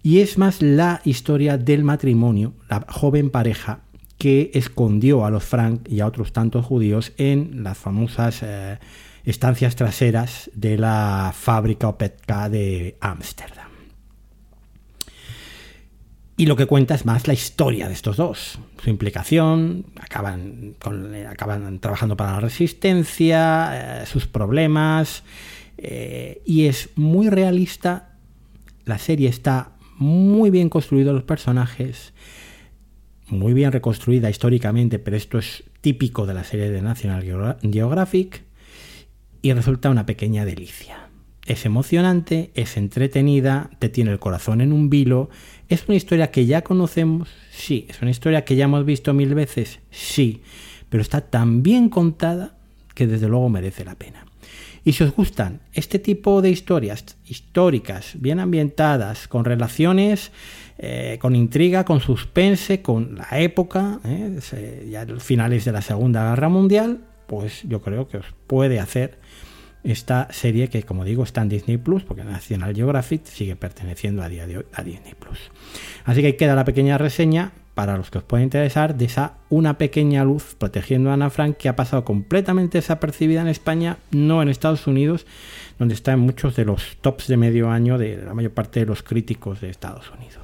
y 0.03 0.19
es 0.19 0.37
más 0.37 0.61
la 0.61 1.01
historia 1.03 1.57
del 1.57 1.83
matrimonio, 1.83 2.53
la 2.69 2.85
joven 2.87 3.31
pareja 3.31 3.81
que 4.17 4.51
escondió 4.53 5.25
a 5.25 5.31
los 5.31 5.43
Frank 5.43 5.87
y 5.89 5.99
a 5.99 6.05
otros 6.05 6.31
tantos 6.31 6.63
judíos 6.63 7.11
en 7.17 7.63
las 7.63 7.77
famosas 7.77 8.41
eh, 8.43 8.77
estancias 9.23 9.75
traseras 9.75 10.49
de 10.53 10.77
la 10.77 11.33
fábrica 11.35 11.87
Opetka 11.87 12.49
de 12.49 12.97
Ámsterdam. 13.01 13.71
Y 16.37 16.47
lo 16.47 16.55
que 16.55 16.65
cuenta 16.65 16.95
es 16.95 17.05
más 17.05 17.27
la 17.27 17.33
historia 17.33 17.87
de 17.87 17.93
estos 17.93 18.17
dos, 18.17 18.57
su 18.81 18.89
implicación, 18.89 19.85
acaban, 19.99 20.75
acaban 21.29 21.79
trabajando 21.79 22.17
para 22.17 22.31
la 22.31 22.39
resistencia, 22.39 24.01
eh, 24.01 24.05
sus 24.07 24.25
problemas, 24.25 25.23
eh, 25.77 26.41
y 26.45 26.65
es 26.65 26.89
muy 26.95 27.29
realista, 27.29 28.15
la 28.85 28.97
serie 28.97 29.29
está 29.29 29.73
muy 29.97 30.49
bien 30.49 30.69
construidos 30.69 31.13
los 31.13 31.23
personajes, 31.23 32.13
muy 33.27 33.53
bien 33.53 33.71
reconstruida 33.71 34.29
históricamente, 34.29 34.97
pero 34.97 35.17
esto 35.17 35.37
es 35.37 35.63
típico 35.81 36.25
de 36.25 36.33
la 36.33 36.43
serie 36.43 36.71
de 36.71 36.81
National 36.81 37.23
Geographic 37.61 38.43
y 39.41 39.53
resulta 39.53 39.89
una 39.89 40.05
pequeña 40.05 40.45
delicia. 40.45 41.09
Es 41.45 41.65
emocionante, 41.65 42.51
es 42.53 42.77
entretenida, 42.77 43.71
te 43.79 43.89
tiene 43.89 44.11
el 44.11 44.19
corazón 44.19 44.61
en 44.61 44.71
un 44.71 44.89
vilo, 44.89 45.29
es 45.69 45.85
una 45.87 45.97
historia 45.97 46.31
que 46.31 46.45
ya 46.45 46.61
conocemos, 46.61 47.29
sí, 47.51 47.87
es 47.89 48.01
una 48.01 48.11
historia 48.11 48.45
que 48.45 48.55
ya 48.55 48.65
hemos 48.65 48.85
visto 48.85 49.13
mil 49.13 49.33
veces, 49.33 49.79
sí, 49.89 50.41
pero 50.89 51.01
está 51.01 51.21
tan 51.21 51.63
bien 51.63 51.89
contada 51.89 52.55
que 52.93 53.07
desde 53.07 53.27
luego 53.27 53.49
merece 53.49 53.83
la 53.83 53.95
pena. 53.95 54.25
Y 54.83 54.93
si 54.93 55.03
os 55.03 55.15
gustan 55.15 55.61
este 55.73 55.99
tipo 55.99 56.41
de 56.41 56.49
historias 56.49 57.17
históricas, 57.27 58.13
bien 58.15 58.39
ambientadas, 58.39 59.27
con 59.27 59.45
relaciones, 59.45 60.31
eh, 60.79 61.17
con 61.21 61.35
intriga, 61.35 61.85
con 61.85 62.01
suspense, 62.01 62.81
con 62.81 63.15
la 63.15 63.39
época, 63.39 63.99
eh, 64.03 64.89
ya 64.89 65.05
finales 65.19 65.65
de 65.65 65.71
la 65.71 65.81
Segunda 65.81 66.31
Guerra 66.31 66.49
Mundial, 66.49 67.01
pues 67.27 67.61
yo 67.63 67.81
creo 67.81 68.07
que 68.07 68.17
os 68.17 68.25
puede 68.47 68.79
hacer 68.79 69.19
esta 69.83 70.27
serie 70.31 70.69
que, 70.69 70.83
como 70.83 71.05
digo, 71.05 71.23
está 71.23 71.41
en 71.41 71.49
Disney 71.49 71.77
Plus, 71.77 72.03
porque 72.03 72.23
National 72.23 72.75
Geographic 72.75 73.25
sigue 73.25 73.55
perteneciendo 73.55 74.23
a 74.23 74.29
día 74.29 74.47
de 74.47 74.59
hoy 74.59 74.65
a 74.73 74.83
Disney 74.83 75.13
Plus. 75.15 75.51
Así 76.05 76.21
que 76.21 76.27
ahí 76.27 76.33
queda 76.33 76.55
la 76.55 76.65
pequeña 76.65 76.97
reseña 76.97 77.51
para 77.73 77.97
los 77.97 78.11
que 78.11 78.17
os 78.17 78.23
pueda 78.23 78.43
interesar, 78.43 78.95
de 78.95 79.05
esa 79.05 79.33
una 79.49 79.77
pequeña 79.77 80.23
luz 80.23 80.55
protegiendo 80.57 81.09
a 81.09 81.13
Ana 81.13 81.29
Frank 81.29 81.57
que 81.57 81.69
ha 81.69 81.75
pasado 81.75 82.03
completamente 82.03 82.77
desapercibida 82.77 83.41
en 83.41 83.47
España, 83.47 83.97
no 84.11 84.41
en 84.41 84.49
Estados 84.49 84.87
Unidos, 84.87 85.25
donde 85.79 85.95
está 85.95 86.11
en 86.11 86.19
muchos 86.19 86.55
de 86.55 86.65
los 86.65 86.97
tops 87.01 87.27
de 87.27 87.37
medio 87.37 87.69
año 87.69 87.97
de 87.97 88.17
la 88.17 88.33
mayor 88.33 88.51
parte 88.51 88.81
de 88.81 88.85
los 88.85 89.03
críticos 89.03 89.61
de 89.61 89.69
Estados 89.69 90.11
Unidos. 90.11 90.41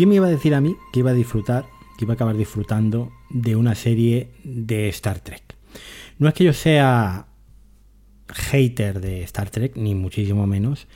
¿Quién 0.00 0.08
me 0.08 0.14
iba 0.14 0.28
a 0.28 0.30
decir 0.30 0.54
a 0.54 0.62
mí 0.62 0.78
que 0.94 1.00
iba 1.00 1.10
a 1.10 1.12
disfrutar, 1.12 1.66
que 1.98 2.06
iba 2.06 2.12
a 2.12 2.14
acabar 2.14 2.34
disfrutando 2.34 3.12
de 3.28 3.54
una 3.54 3.74
serie 3.74 4.30
de 4.44 4.88
Star 4.88 5.20
Trek? 5.20 5.58
No 6.16 6.26
es 6.26 6.32
que 6.32 6.44
yo 6.44 6.54
sea 6.54 7.26
hater 8.28 9.02
de 9.02 9.22
Star 9.24 9.50
Trek, 9.50 9.76
ni 9.76 9.94
muchísimo 9.94 10.46
menos, 10.46 10.88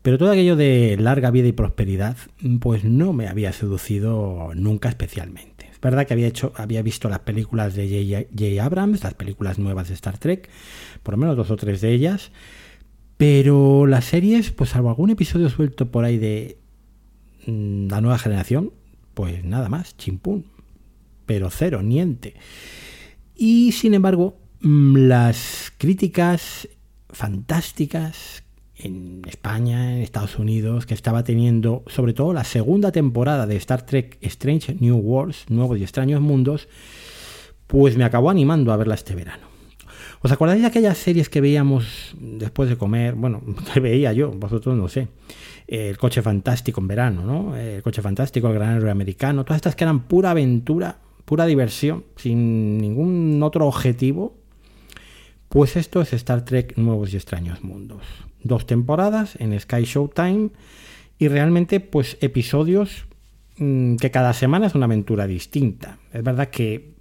pero 0.00 0.16
todo 0.16 0.30
aquello 0.30 0.56
de 0.56 0.96
larga 0.98 1.30
vida 1.30 1.48
y 1.48 1.52
prosperidad, 1.52 2.16
pues 2.58 2.82
no 2.82 3.12
me 3.12 3.28
había 3.28 3.52
seducido 3.52 4.52
nunca 4.54 4.88
especialmente. 4.88 5.68
Es 5.70 5.78
verdad 5.78 6.06
que 6.06 6.14
había, 6.14 6.28
hecho, 6.28 6.54
había 6.56 6.80
visto 6.80 7.10
las 7.10 7.18
películas 7.18 7.74
de 7.74 8.26
J. 8.32 8.64
Abrams, 8.64 9.04
las 9.04 9.12
películas 9.12 9.58
nuevas 9.58 9.88
de 9.88 9.94
Star 9.96 10.16
Trek, 10.16 10.48
por 11.02 11.12
lo 11.12 11.18
menos 11.18 11.36
dos 11.36 11.50
o 11.50 11.56
tres 11.56 11.82
de 11.82 11.92
ellas, 11.92 12.32
pero 13.18 13.86
las 13.86 14.06
series, 14.06 14.50
pues 14.50 14.70
salvo 14.70 14.88
algún 14.88 15.10
episodio 15.10 15.50
suelto 15.50 15.90
por 15.90 16.06
ahí 16.06 16.16
de 16.16 16.56
la 17.46 18.00
nueva 18.00 18.18
generación, 18.18 18.72
pues 19.14 19.44
nada 19.44 19.68
más, 19.68 19.96
chimpún, 19.96 20.46
pero 21.26 21.50
cero, 21.50 21.82
niente. 21.82 22.34
Y 23.34 23.72
sin 23.72 23.94
embargo, 23.94 24.38
mm, 24.60 24.96
las 24.96 25.72
críticas 25.78 26.68
fantásticas 27.10 28.42
en 28.76 29.22
España, 29.26 29.96
en 29.96 30.02
Estados 30.02 30.38
Unidos, 30.38 30.86
que 30.86 30.94
estaba 30.94 31.24
teniendo 31.24 31.82
sobre 31.86 32.12
todo 32.12 32.32
la 32.32 32.44
segunda 32.44 32.92
temporada 32.92 33.46
de 33.46 33.56
Star 33.56 33.86
Trek 33.86 34.18
Strange 34.20 34.76
New 34.80 34.96
Worlds, 34.96 35.46
Nuevos 35.48 35.78
y 35.78 35.82
Extraños 35.82 36.20
Mundos, 36.20 36.68
pues 37.66 37.96
me 37.96 38.04
acabó 38.04 38.30
animando 38.30 38.72
a 38.72 38.76
verla 38.76 38.94
este 38.94 39.14
verano. 39.14 39.46
¿Os 40.20 40.32
acordáis 40.32 40.60
de 40.60 40.66
aquellas 40.66 40.98
series 40.98 41.28
que 41.28 41.40
veíamos 41.40 42.14
después 42.20 42.68
de 42.68 42.76
comer? 42.76 43.14
Bueno, 43.14 43.42
que 43.72 43.80
veía 43.80 44.12
yo, 44.12 44.32
vosotros 44.32 44.76
no 44.76 44.88
sé 44.88 45.08
el 45.68 45.98
coche 45.98 46.22
fantástico 46.22 46.80
en 46.80 46.88
verano, 46.88 47.24
¿no? 47.24 47.56
El 47.56 47.82
coche 47.82 48.02
fantástico, 48.02 48.48
el 48.48 48.54
gran 48.54 48.76
héroe 48.76 48.90
americano, 48.90 49.44
todas 49.44 49.58
estas 49.58 49.74
que 49.74 49.84
eran 49.84 50.04
pura 50.04 50.30
aventura, 50.30 50.98
pura 51.24 51.46
diversión, 51.46 52.04
sin 52.16 52.78
ningún 52.78 53.42
otro 53.42 53.66
objetivo. 53.66 54.36
Pues 55.48 55.76
esto 55.76 56.00
es 56.00 56.12
Star 56.12 56.44
Trek 56.44 56.76
Nuevos 56.76 57.12
y 57.12 57.16
Extraños 57.16 57.62
Mundos. 57.64 58.02
Dos 58.42 58.66
temporadas 58.66 59.36
en 59.40 59.58
Sky 59.58 59.84
Showtime 59.84 60.50
y 61.18 61.28
realmente 61.28 61.80
pues 61.80 62.18
episodios 62.20 63.06
mm, 63.56 63.96
que 63.96 64.10
cada 64.10 64.32
semana 64.32 64.66
es 64.66 64.74
una 64.74 64.86
aventura 64.86 65.26
distinta. 65.26 65.98
Es 66.12 66.22
verdad 66.22 66.48
que 66.48 66.94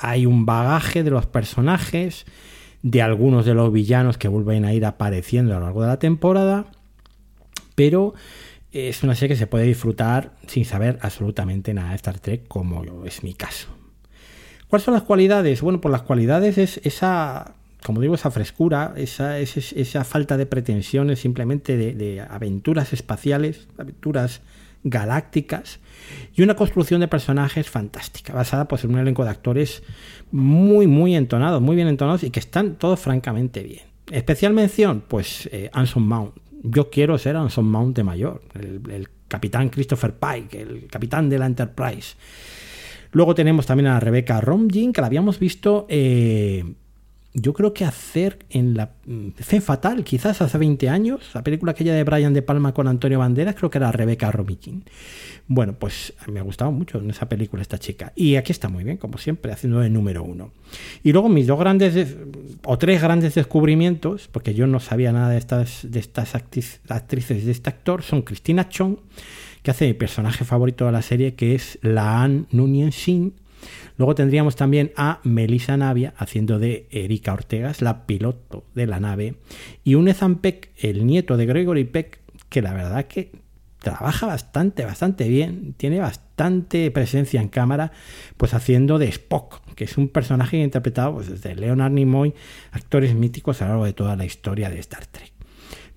Hay 0.00 0.26
un 0.26 0.46
bagaje 0.46 1.02
de 1.02 1.10
los 1.10 1.26
personajes, 1.26 2.24
de 2.82 3.02
algunos 3.02 3.44
de 3.44 3.54
los 3.54 3.72
villanos 3.72 4.16
que 4.16 4.28
vuelven 4.28 4.64
a 4.64 4.72
ir 4.72 4.86
apareciendo 4.86 5.56
a 5.56 5.58
lo 5.58 5.64
largo 5.64 5.82
de 5.82 5.88
la 5.88 5.98
temporada, 5.98 6.66
pero 7.78 8.12
es 8.72 9.04
una 9.04 9.14
serie 9.14 9.36
que 9.36 9.38
se 9.38 9.46
puede 9.46 9.64
disfrutar 9.64 10.32
sin 10.48 10.64
saber 10.64 10.98
absolutamente 11.00 11.72
nada 11.72 11.90
de 11.90 11.94
Star 11.94 12.18
Trek, 12.18 12.48
como 12.48 13.04
es 13.04 13.22
mi 13.22 13.34
caso. 13.34 13.68
¿Cuáles 14.66 14.84
son 14.84 14.94
las 14.94 15.04
cualidades? 15.04 15.62
Bueno, 15.62 15.80
pues 15.80 15.92
las 15.92 16.02
cualidades 16.02 16.58
es 16.58 16.80
esa, 16.82 17.54
como 17.84 18.00
digo, 18.00 18.16
esa 18.16 18.32
frescura, 18.32 18.94
esa, 18.96 20.02
falta 20.02 20.36
de 20.36 20.46
pretensiones 20.46 21.20
simplemente 21.20 21.76
de, 21.76 22.20
aventuras 22.20 22.92
espaciales, 22.92 23.68
aventuras 23.78 24.40
galácticas 24.82 25.78
y 26.34 26.42
una 26.42 26.56
construcción 26.56 27.00
de 27.00 27.06
personajes 27.06 27.70
fantástica, 27.70 28.32
basada 28.32 28.66
pues, 28.66 28.82
en 28.82 28.90
un 28.90 28.98
elenco 28.98 29.22
de 29.22 29.30
actores 29.30 29.84
muy, 30.32 30.88
muy 30.88 31.14
entonados, 31.14 31.62
muy 31.62 31.76
bien 31.76 31.86
entonados 31.86 32.24
y 32.24 32.30
que 32.30 32.40
están 32.40 32.74
todos 32.74 32.98
francamente 32.98 33.62
bien. 33.62 33.82
Especial 34.10 34.52
mención, 34.52 35.04
pues 35.06 35.48
eh, 35.52 35.70
Anson 35.72 36.02
Mount. 36.02 36.47
Yo 36.62 36.90
quiero 36.90 37.18
ser 37.18 37.36
Anson 37.36 37.70
Mount 37.70 37.98
mayor, 38.00 38.42
el, 38.54 39.08
capitán 39.28 39.68
Christopher 39.68 40.14
Pike, 40.14 40.62
el 40.62 40.86
capitán 40.86 41.28
de 41.28 41.38
la 41.38 41.46
Enterprise. 41.46 42.16
Luego 43.12 43.34
tenemos 43.34 43.66
también 43.66 43.88
a 43.88 44.00
Rebecca 44.00 44.40
Romijn, 44.40 44.92
que 44.92 45.00
la 45.00 45.06
habíamos 45.06 45.38
visto, 45.38 45.86
eh, 45.88 46.64
yo 47.34 47.52
creo 47.52 47.74
que 47.74 47.84
hacer 47.84 48.38
en 48.50 48.74
la 48.74 48.92
mm, 49.06 49.30
Fe 49.36 49.60
Fatal, 49.60 50.02
quizás 50.02 50.40
hace 50.40 50.58
20 50.58 50.88
años, 50.88 51.20
la 51.34 51.42
película 51.42 51.72
aquella 51.72 51.94
de 51.94 52.02
Brian 52.04 52.32
De 52.32 52.42
Palma 52.42 52.72
con 52.72 52.88
Antonio 52.88 53.18
Banderas, 53.18 53.54
creo 53.54 53.70
que 53.70 53.78
era 53.78 53.92
Rebecca 53.92 54.30
Romijn. 54.30 54.84
Bueno, 55.46 55.74
pues 55.78 56.14
me 56.26 56.40
ha 56.40 56.42
gustado 56.42 56.72
mucho 56.72 56.98
en 56.98 57.10
esa 57.10 57.28
película 57.28 57.62
esta 57.62 57.78
chica. 57.78 58.12
Y 58.14 58.36
aquí 58.36 58.52
está 58.52 58.68
muy 58.68 58.84
bien, 58.84 58.96
como 58.96 59.18
siempre, 59.18 59.52
haciendo 59.52 59.80
de 59.80 59.90
número 59.90 60.22
uno. 60.22 60.52
Y 61.02 61.12
luego 61.12 61.28
mis 61.28 61.46
dos 61.46 61.58
grandes, 61.58 62.16
o 62.64 62.78
tres 62.78 63.00
grandes 63.02 63.34
descubrimientos, 63.34 64.28
porque 64.28 64.54
yo 64.54 64.66
no 64.66 64.80
sabía 64.80 65.12
nada 65.12 65.30
de 65.30 65.38
estas, 65.38 65.90
de 65.90 66.00
estas 66.00 66.34
actrices 66.34 67.44
de 67.46 67.52
este 67.52 67.70
actor, 67.70 68.02
son 68.02 68.22
Cristina 68.22 68.68
Chong, 68.68 68.96
que 69.62 69.70
hace 69.70 69.86
mi 69.86 69.94
personaje 69.94 70.44
favorito 70.44 70.86
de 70.86 70.92
la 70.92 71.02
serie, 71.02 71.34
que 71.34 71.54
es 71.54 71.78
Laan 71.82 72.46
Nunien 72.50 72.90
Shin. 72.90 73.34
Luego 73.98 74.14
tendríamos 74.14 74.54
también 74.54 74.92
a 74.96 75.20
Melissa 75.24 75.76
Navia 75.76 76.14
haciendo 76.16 76.60
de 76.60 76.86
Erika 76.90 77.32
Ortegas, 77.32 77.82
la 77.82 78.06
piloto 78.06 78.64
de 78.74 78.86
la 78.86 79.00
nave, 79.00 79.34
y 79.82 79.96
un 79.96 80.08
Ethan 80.08 80.36
Peck, 80.36 80.70
el 80.76 81.04
nieto 81.04 81.36
de 81.36 81.46
Gregory 81.46 81.84
Peck, 81.84 82.20
que 82.48 82.62
la 82.62 82.72
verdad 82.72 83.06
que 83.06 83.32
trabaja 83.80 84.26
bastante, 84.26 84.84
bastante 84.84 85.28
bien, 85.28 85.74
tiene 85.76 85.98
bastante 85.98 86.90
presencia 86.92 87.40
en 87.40 87.48
cámara, 87.48 87.90
pues 88.36 88.54
haciendo 88.54 88.98
de 88.98 89.08
Spock, 89.08 89.60
que 89.74 89.84
es 89.84 89.98
un 89.98 90.08
personaje 90.08 90.58
interpretado 90.58 91.14
pues, 91.14 91.28
desde 91.28 91.56
Leonard 91.56 91.92
Nimoy, 91.92 92.34
actores 92.70 93.16
míticos 93.16 93.62
a 93.62 93.64
lo 93.64 93.70
largo 93.70 93.84
de 93.84 93.92
toda 93.94 94.14
la 94.14 94.24
historia 94.24 94.70
de 94.70 94.78
Star 94.78 95.06
Trek. 95.06 95.32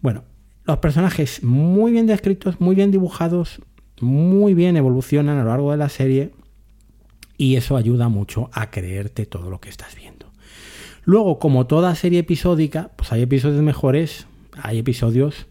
Bueno, 0.02 0.24
los 0.66 0.80
personajes 0.80 1.44
muy 1.44 1.92
bien 1.92 2.08
descritos, 2.08 2.60
muy 2.60 2.76
bien 2.76 2.90
dibujados, 2.90 3.62
muy 4.00 4.56
bien 4.56 4.76
evolucionan 4.76 5.38
a 5.38 5.44
lo 5.44 5.50
largo 5.50 5.70
de 5.72 5.78
la 5.78 5.90
serie 5.90 6.32
y 7.42 7.56
eso 7.56 7.76
ayuda 7.76 8.08
mucho 8.08 8.52
a 8.54 8.70
creerte 8.70 9.26
todo 9.26 9.50
lo 9.50 9.60
que 9.60 9.70
estás 9.70 9.96
viendo. 9.96 10.28
Luego, 11.06 11.40
como 11.40 11.66
toda 11.66 11.96
serie 11.96 12.20
episódica, 12.20 12.92
pues 12.96 13.12
hay 13.12 13.24
episodios 13.24 13.64
mejores, 13.64 14.28
hay 14.62 14.78
episodios 14.78 15.48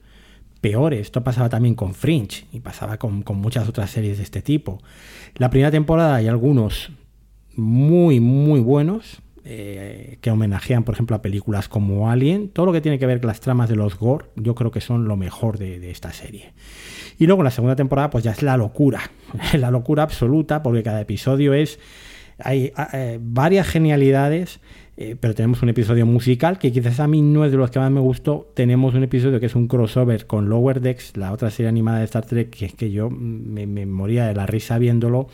peores. 0.61 1.01
Esto 1.01 1.25
pasaba 1.25 1.49
también 1.49 1.75
con 1.75 1.95
Fringe 1.95 2.47
y 2.53 2.61
pasaba 2.61 2.97
con, 2.99 3.23
con, 3.23 3.39
muchas 3.39 3.69
otras 3.69 3.91
series 3.91 4.19
de 4.19 4.23
este 4.23 4.41
tipo. 4.41 4.79
La 5.35 5.51
primera 5.51 5.73
temporada 5.73 6.15
hay 6.15 6.29
algunos 6.29 6.93
muy, 7.57 8.21
muy 8.21 8.61
buenos, 8.61 9.21
eh, 9.45 10.19
que 10.21 10.31
homenajean, 10.31 10.85
por 10.85 10.95
ejemplo, 10.95 11.17
a 11.17 11.23
películas 11.23 11.69
como 11.69 12.11
Alien. 12.11 12.49
Todo 12.49 12.67
lo 12.67 12.73
que 12.73 12.81
tiene 12.81 12.99
que 12.99 13.07
ver 13.07 13.21
con 13.21 13.29
las 13.29 13.41
tramas 13.41 13.69
de 13.69 13.77
los 13.77 13.99
Gore, 13.99 14.27
yo 14.37 14.55
creo 14.55 14.71
que 14.71 14.81
son 14.81 15.07
lo 15.07 15.17
mejor 15.17 15.59
de, 15.59 15.91
esta 15.91 16.13
serie. 16.13 16.53
Y 17.19 17.27
luego 17.27 17.43
la 17.43 17.51
segunda 17.51 17.77
temporada, 17.77 18.11
pues 18.11 18.25
ya 18.25 18.33
es 18.33 18.43
la 18.43 18.57
locura, 18.57 19.01
la 19.59 19.71
locura 19.71 20.03
absoluta, 20.03 20.63
porque 20.63 20.83
cada 20.83 21.01
episodio 21.01 21.55
es. 21.55 21.79
Hay 22.43 22.73
eh, 22.95 23.19
varias 23.21 23.69
genialidades 23.69 24.61
eh, 25.03 25.17
pero 25.19 25.35
tenemos 25.35 25.63
un 25.63 25.71
episodio 25.71 26.05
musical 26.05 26.59
que 26.59 26.71
quizás 26.71 27.01
a 27.01 27.09
mí 27.09 27.23
no 27.23 27.47
es 27.47 27.51
de 27.51 27.57
los 27.57 27.71
que 27.71 27.79
más 27.79 27.91
me 27.91 28.01
gustó. 28.01 28.53
Tenemos 28.53 28.93
un 28.93 29.03
episodio 29.03 29.41
que 29.41 29.47
es 29.47 29.55
un 29.55 29.67
crossover 29.67 30.27
con 30.27 30.51
Lower 30.51 30.83
Decks, 30.83 31.17
la 31.17 31.33
otra 31.33 31.51
serie 31.51 31.71
animada 31.71 32.01
de 32.01 32.05
Star 32.05 32.27
Trek, 32.27 32.51
que 32.51 32.67
es 32.67 32.75
que 32.75 32.91
yo 32.91 33.09
me, 33.09 33.67
moría 33.87 34.27
de 34.27 34.35
la 34.35 34.45
risa 34.45 34.77
viéndolo. 34.77 35.29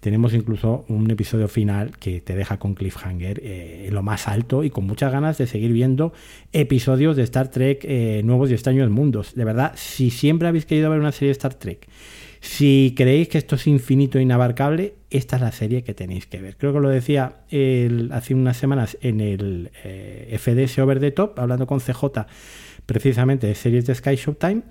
Tenemos 0.00 0.34
incluso 0.34 0.84
un 0.88 1.08
episodio 1.08 1.46
final 1.46 1.92
que 2.00 2.20
te 2.20 2.34
deja 2.34 2.58
con 2.58 2.74
cliffhanger 2.74 3.40
eh, 3.44 3.84
en 3.86 3.94
lo 3.94 4.02
más 4.02 4.26
alto 4.26 4.64
y 4.64 4.70
con 4.70 4.88
muchas 4.88 5.12
ganas 5.12 5.38
de 5.38 5.46
seguir 5.46 5.72
viendo 5.72 6.12
episodios 6.52 7.14
de 7.14 7.22
Star 7.22 7.48
Trek 7.48 7.84
eh, 7.84 8.22
nuevos 8.24 8.50
y 8.50 8.54
extraños 8.54 8.90
mundos. 8.90 9.36
De 9.36 9.44
verdad, 9.44 9.74
si 9.76 10.10
siempre 10.10 10.48
habéis 10.48 10.66
querido 10.66 10.90
ver 10.90 10.98
una 10.98 11.12
serie 11.12 11.28
de 11.28 11.32
Star 11.32 11.54
Trek 11.54 11.86
si 12.46 12.94
creéis 12.96 13.28
que 13.28 13.38
esto 13.38 13.56
es 13.56 13.66
infinito 13.66 14.18
e 14.18 14.22
inabarcable, 14.22 14.94
esta 15.10 15.36
es 15.36 15.42
la 15.42 15.52
serie 15.52 15.82
que 15.82 15.94
tenéis 15.94 16.26
que 16.26 16.40
ver. 16.40 16.56
Creo 16.56 16.72
que 16.72 16.80
lo 16.80 16.88
decía 16.88 17.40
hace 18.12 18.34
unas 18.34 18.56
semanas 18.56 18.96
en 19.00 19.20
el 19.20 19.70
eh, 19.84 20.38
FDS 20.38 20.78
Over 20.78 21.00
the 21.00 21.10
Top, 21.10 21.38
hablando 21.40 21.66
con 21.66 21.80
CJ 21.80 22.26
precisamente 22.86 23.48
de 23.48 23.56
series 23.56 23.84
de 23.86 23.94
Sky 23.96 24.14
Showtime. 24.14 24.62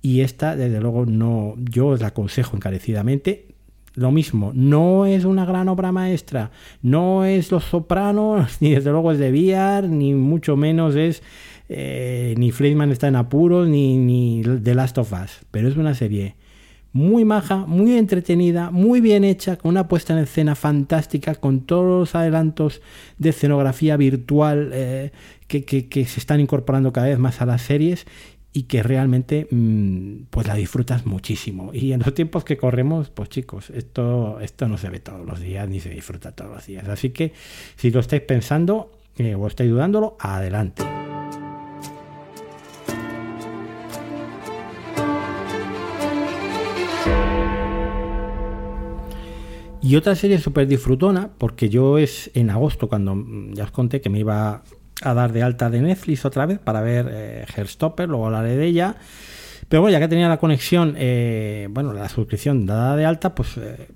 Y 0.00 0.22
esta, 0.22 0.56
desde 0.56 0.80
luego, 0.80 1.04
no, 1.04 1.54
yo 1.58 1.88
os 1.88 2.00
la 2.00 2.08
aconsejo 2.08 2.56
encarecidamente. 2.56 3.48
Lo 3.94 4.10
mismo, 4.10 4.52
no 4.54 5.04
es 5.04 5.24
una 5.24 5.44
gran 5.44 5.68
obra 5.68 5.92
maestra, 5.92 6.50
no 6.82 7.24
es 7.24 7.50
Los 7.50 7.64
Sopranos, 7.64 8.56
ni 8.60 8.70
desde 8.70 8.90
luego 8.90 9.12
es 9.12 9.18
de 9.18 9.30
VR, 9.30 9.86
ni 9.88 10.14
mucho 10.14 10.56
menos 10.56 10.94
es 10.94 11.22
eh, 11.68 12.34
ni 12.38 12.52
Fleischman 12.52 12.90
está 12.90 13.08
en 13.08 13.16
apuros, 13.16 13.68
ni, 13.68 13.98
ni 13.98 14.42
The 14.62 14.74
Last 14.74 14.96
of 14.98 15.12
Us, 15.12 15.40
pero 15.50 15.68
es 15.68 15.76
una 15.76 15.94
serie 15.94 16.36
muy 16.98 17.24
maja, 17.24 17.64
muy 17.66 17.96
entretenida, 17.96 18.70
muy 18.70 19.00
bien 19.00 19.22
hecha, 19.24 19.56
con 19.56 19.70
una 19.70 19.86
puesta 19.86 20.12
en 20.12 20.18
escena 20.18 20.54
fantástica, 20.54 21.36
con 21.36 21.60
todos 21.60 21.86
los 21.86 22.14
adelantos 22.14 22.82
de 23.18 23.30
escenografía 23.30 23.96
virtual 23.96 24.70
eh, 24.72 25.12
que, 25.46 26.04
se 26.06 26.20
están 26.20 26.40
incorporando 26.40 26.92
cada 26.92 27.06
vez 27.06 27.18
más 27.18 27.40
a 27.40 27.46
las 27.46 27.62
series 27.62 28.04
y 28.52 28.64
que 28.64 28.82
realmente 28.82 29.46
mm, 29.50 30.24
pues 30.30 30.48
la 30.48 30.54
disfrutas 30.54 31.06
muchísimo. 31.06 31.70
Y 31.72 31.92
en 31.92 32.00
los 32.00 32.12
tiempos 32.14 32.44
que 32.44 32.56
corremos, 32.56 33.10
pues 33.10 33.28
chicos, 33.28 33.70
esto, 33.70 34.40
esto 34.40 34.66
no 34.66 34.76
se 34.76 34.90
ve 34.90 34.98
todos 34.98 35.24
los 35.24 35.40
días 35.40 35.68
ni 35.68 35.78
se 35.78 35.90
disfruta 35.90 36.32
todos 36.32 36.50
los 36.50 36.66
días. 36.66 36.88
Así 36.88 37.10
que 37.10 37.32
si 37.76 37.92
lo 37.92 38.00
estáis 38.00 38.22
pensando 38.22 38.90
eh, 39.16 39.36
o 39.36 39.46
estáis 39.46 39.70
dudándolo, 39.70 40.16
adelante. 40.18 40.82
Y 49.88 49.96
otra 49.96 50.14
serie 50.14 50.38
súper 50.38 50.66
disfrutona, 50.68 51.30
porque 51.38 51.70
yo 51.70 51.96
es 51.96 52.30
en 52.34 52.50
agosto, 52.50 52.90
cuando 52.90 53.14
mm, 53.14 53.54
ya 53.54 53.64
os 53.64 53.70
conté 53.70 54.02
que 54.02 54.10
me 54.10 54.18
iba 54.18 54.62
a 55.00 55.14
dar 55.14 55.32
de 55.32 55.42
alta 55.42 55.70
de 55.70 55.80
Netflix 55.80 56.26
otra 56.26 56.44
vez 56.44 56.58
para 56.58 56.82
ver 56.82 57.08
eh, 57.10 57.46
luego 58.06 58.26
hablaré 58.26 58.58
de 58.58 58.66
ella. 58.66 58.96
Pero 59.66 59.80
bueno, 59.80 59.92
ya 59.92 59.98
que 59.98 60.08
tenía 60.08 60.28
la 60.28 60.36
conexión, 60.36 60.94
eh, 60.98 61.68
bueno, 61.70 61.94
la 61.94 62.06
suscripción 62.10 62.66
dada 62.66 62.96
de 62.96 63.06
alta, 63.06 63.34
pues 63.34 63.56
eh, 63.56 63.88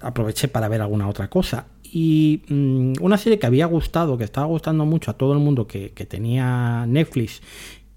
aproveché 0.00 0.48
para 0.48 0.66
ver 0.68 0.80
alguna 0.80 1.10
otra 1.10 1.28
cosa. 1.28 1.66
Y 1.82 2.40
mm, 2.48 2.94
una 3.02 3.18
serie 3.18 3.38
que 3.38 3.44
había 3.44 3.66
gustado, 3.66 4.16
que 4.16 4.24
estaba 4.24 4.46
gustando 4.46 4.86
mucho 4.86 5.10
a 5.10 5.18
todo 5.18 5.34
el 5.34 5.40
mundo 5.40 5.66
que, 5.66 5.90
que 5.90 6.06
tenía 6.06 6.86
Netflix 6.88 7.42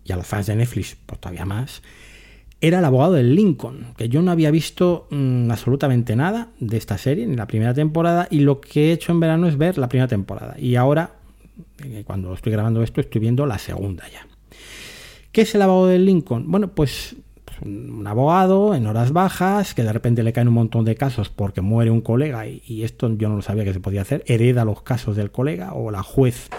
y 0.03 0.12
a 0.12 0.17
los 0.17 0.27
fans 0.27 0.47
de 0.47 0.57
Netflix, 0.57 0.97
pues 1.05 1.21
todavía 1.21 1.45
más, 1.45 1.81
era 2.60 2.80
el 2.80 2.86
abogado 2.86 3.13
del 3.13 3.36
Lincoln, 3.36 3.93
que 3.98 4.10
yo 4.10 4.22
no 4.22 4.32
había 4.32 4.50
visto 4.50 5.08
mm, 5.12 5.52
absolutamente 5.52 6.15
nada 6.15 6.50
de 6.60 6.78
esta 6.78 6.98
serie, 6.98 7.28
ni 7.28 7.36
la 7.36 7.46
primera 7.46 7.74
temporada, 7.74 8.28
y 8.32 8.39
lo 8.39 8.62
que 8.62 8.89
he 8.89 8.91
hecho 8.93 9.12
en 9.12 9.20
verano 9.20 9.48
es 9.48 9.58
ver 9.58 9.78
la 9.78 9.89
primera 9.89 10.08
temporada. 10.08 10.56
Y 10.58 10.76
ahora, 10.76 11.12
eh, 11.84 12.04
cuando 12.06 12.34
estoy 12.34 12.52
grabando 12.52 12.82
esto, 12.82 13.02
estoy 13.02 13.22
viendo 13.22 13.46
la 13.46 13.60
segunda 13.60 14.06
ya. 14.12 14.26
¿Qué 15.32 15.41
es 15.41 15.54
el 15.54 15.62
abogado 15.62 15.88
del 15.88 16.06
Lincoln? 16.06 16.50
Bueno, 16.50 16.70
pues, 16.70 17.15
pues 17.46 17.60
un 17.62 18.08
abogado 18.08 18.74
en 18.74 18.88
horas 18.88 19.12
bajas, 19.12 19.76
que 19.76 19.84
de 19.84 19.93
repente 19.93 20.24
le 20.24 20.34
caen 20.34 20.48
un 20.48 20.56
montón 20.56 20.84
de 20.84 20.96
casos 20.96 21.29
porque 21.29 21.62
muere 21.62 21.92
un 21.92 22.02
colega, 22.02 22.48
y, 22.48 22.63
y 22.65 22.84
esto 22.84 23.15
yo 23.15 23.29
no 23.29 23.36
lo 23.36 23.42
sabía 23.44 23.65
que 23.65 23.73
se 23.73 23.79
podía 23.79 24.02
hacer, 24.02 24.23
hereda 24.25 24.65
los 24.65 24.81
casos 24.81 25.15
del 25.15 25.29
colega, 25.29 25.73
o 25.73 25.92
la 25.92 26.02
juez 26.02 26.50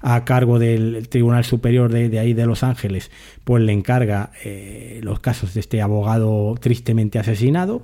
a 0.00 0.24
cargo 0.24 0.58
del 0.58 1.08
Tribunal 1.08 1.44
Superior 1.44 1.90
de, 1.92 2.18
ahí 2.18 2.32
de 2.32 2.46
Los 2.46 2.62
Ángeles, 2.62 3.10
pues 3.44 3.62
le 3.62 3.72
encarga 3.72 4.32
eh, 4.44 5.00
los 5.02 5.20
casos 5.20 5.54
de 5.54 5.60
este 5.60 5.82
abogado 5.82 6.54
tristemente 6.58 7.18
asesinado 7.18 7.82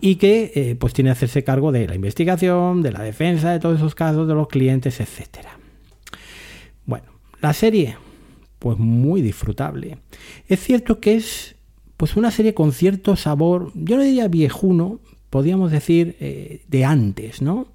y 0.00 0.16
que 0.16 0.52
eh, 0.54 0.76
pues 0.78 0.92
tiene 0.92 1.08
que 1.08 1.12
hacerse 1.12 1.44
cargo 1.44 1.72
de 1.72 1.86
la 1.86 1.94
investigación, 1.94 2.82
de 2.82 2.92
la 2.92 3.02
defensa 3.02 3.52
de 3.52 3.60
todos 3.60 3.78
esos 3.78 3.94
casos, 3.94 4.26
de 4.28 4.34
los 4.34 4.48
clientes, 4.48 5.00
etcétera. 5.00 5.58
Bueno, 6.86 7.06
la 7.40 7.52
serie, 7.52 7.96
pues 8.58 8.78
muy 8.78 9.22
disfrutable. 9.22 9.98
Es 10.48 10.60
cierto 10.60 11.00
que 11.00 11.16
es 11.16 11.56
pues 11.96 12.16
una 12.16 12.30
serie 12.30 12.54
con 12.54 12.72
cierto 12.72 13.16
sabor, 13.16 13.72
yo 13.74 13.96
no 13.96 14.02
diría 14.02 14.28
viejuno, 14.28 15.00
podríamos 15.30 15.72
decir 15.72 16.16
eh, 16.20 16.62
de 16.68 16.84
antes, 16.84 17.42
¿no? 17.42 17.66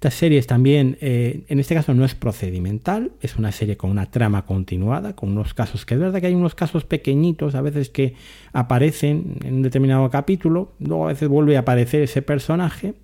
Estas 0.00 0.14
series 0.14 0.46
también, 0.46 0.96
eh, 1.02 1.42
en 1.48 1.60
este 1.60 1.74
caso 1.74 1.92
no 1.92 2.06
es 2.06 2.14
procedimental, 2.14 3.12
es 3.20 3.36
una 3.36 3.52
serie 3.52 3.76
con 3.76 3.90
una 3.90 4.06
trama 4.06 4.46
continuada, 4.46 5.14
con 5.14 5.28
unos 5.28 5.52
casos 5.52 5.84
que 5.84 5.92
es 5.92 6.00
verdad 6.00 6.22
que 6.22 6.28
hay 6.28 6.34
unos 6.34 6.54
casos 6.54 6.84
pequeñitos 6.84 7.54
a 7.54 7.60
veces 7.60 7.90
que 7.90 8.14
aparecen 8.54 9.36
en 9.44 9.56
un 9.56 9.62
determinado 9.62 10.08
capítulo, 10.08 10.72
luego 10.78 11.04
a 11.04 11.08
veces 11.08 11.28
vuelve 11.28 11.58
a 11.58 11.60
aparecer 11.60 12.00
ese 12.00 12.22
personaje 12.22 12.94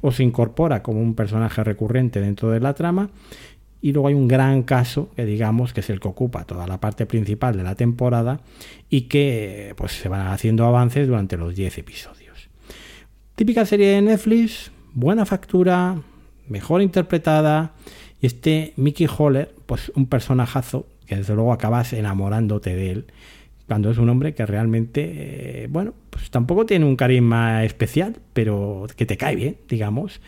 o 0.00 0.12
se 0.12 0.22
incorpora 0.22 0.82
como 0.82 1.02
un 1.02 1.14
personaje 1.14 1.62
recurrente 1.62 2.22
dentro 2.22 2.48
de 2.50 2.60
la 2.60 2.72
trama 2.72 3.10
y 3.82 3.92
luego 3.92 4.08
hay 4.08 4.14
un 4.14 4.26
gran 4.26 4.62
caso 4.62 5.10
que 5.14 5.26
digamos 5.26 5.74
que 5.74 5.80
es 5.80 5.90
el 5.90 6.00
que 6.00 6.08
ocupa 6.08 6.44
toda 6.44 6.66
la 6.66 6.80
parte 6.80 7.04
principal 7.04 7.54
de 7.54 7.64
la 7.64 7.74
temporada 7.74 8.40
y 8.88 9.02
que 9.02 9.74
pues 9.76 9.92
se 9.92 10.08
van 10.08 10.28
haciendo 10.28 10.64
avances 10.64 11.06
durante 11.06 11.36
los 11.36 11.54
10 11.54 11.76
episodios. 11.76 12.48
Típica 13.34 13.66
serie 13.66 13.88
de 13.88 14.00
Netflix, 14.00 14.72
buena 14.94 15.26
factura, 15.26 16.00
mejor 16.48 16.82
interpretada 16.82 17.74
y 18.20 18.26
este 18.26 18.72
Mickey 18.76 19.06
Holler, 19.06 19.54
pues 19.66 19.92
un 19.94 20.06
personajazo 20.06 20.86
que 21.06 21.16
desde 21.16 21.34
luego 21.34 21.52
acabas 21.52 21.92
enamorándote 21.92 22.74
de 22.74 22.90
él 22.90 23.06
cuando 23.66 23.90
es 23.90 23.98
un 23.98 24.08
hombre 24.08 24.34
que 24.34 24.46
realmente, 24.46 25.12
eh, 25.64 25.66
bueno, 25.68 25.94
pues 26.10 26.30
tampoco 26.30 26.66
tiene 26.66 26.84
un 26.84 26.96
carisma 26.96 27.64
especial, 27.64 28.16
pero 28.32 28.86
que 28.96 29.06
te 29.06 29.16
cae 29.16 29.34
bien, 29.34 29.56
digamos. 29.68 30.20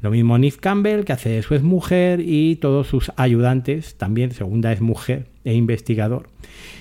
Lo 0.00 0.10
mismo 0.10 0.38
Neve 0.38 0.56
Campbell, 0.58 1.04
que 1.04 1.12
hace 1.12 1.42
su 1.42 1.54
es 1.54 1.62
mujer, 1.62 2.20
y 2.20 2.56
todos 2.56 2.86
sus 2.86 3.12
ayudantes, 3.16 3.96
también 3.96 4.30
segunda 4.30 4.72
es 4.72 4.80
mujer 4.80 5.26
e 5.44 5.54
investigador, 5.54 6.28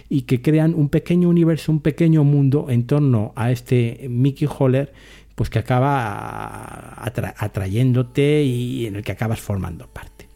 y 0.10 0.22
que 0.22 0.42
crean 0.42 0.74
un 0.74 0.90
pequeño 0.90 1.28
universo, 1.28 1.72
un 1.72 1.82
pequeño 1.82 2.24
mundo 2.24 2.68
en 2.70 2.88
torno 2.88 3.34
a 3.36 3.52
este 3.52 4.08
Mickey 4.10 4.48
Holler, 4.58 4.94
pues 5.36 5.50
que 5.50 5.60
acaba 5.60 7.04
atrayéndote 7.38 8.44
y 8.44 8.88
en 8.88 8.96
el 8.96 9.04
que 9.04 9.12
acabas 9.12 9.42
formando 9.42 9.88
parte. 9.88 10.28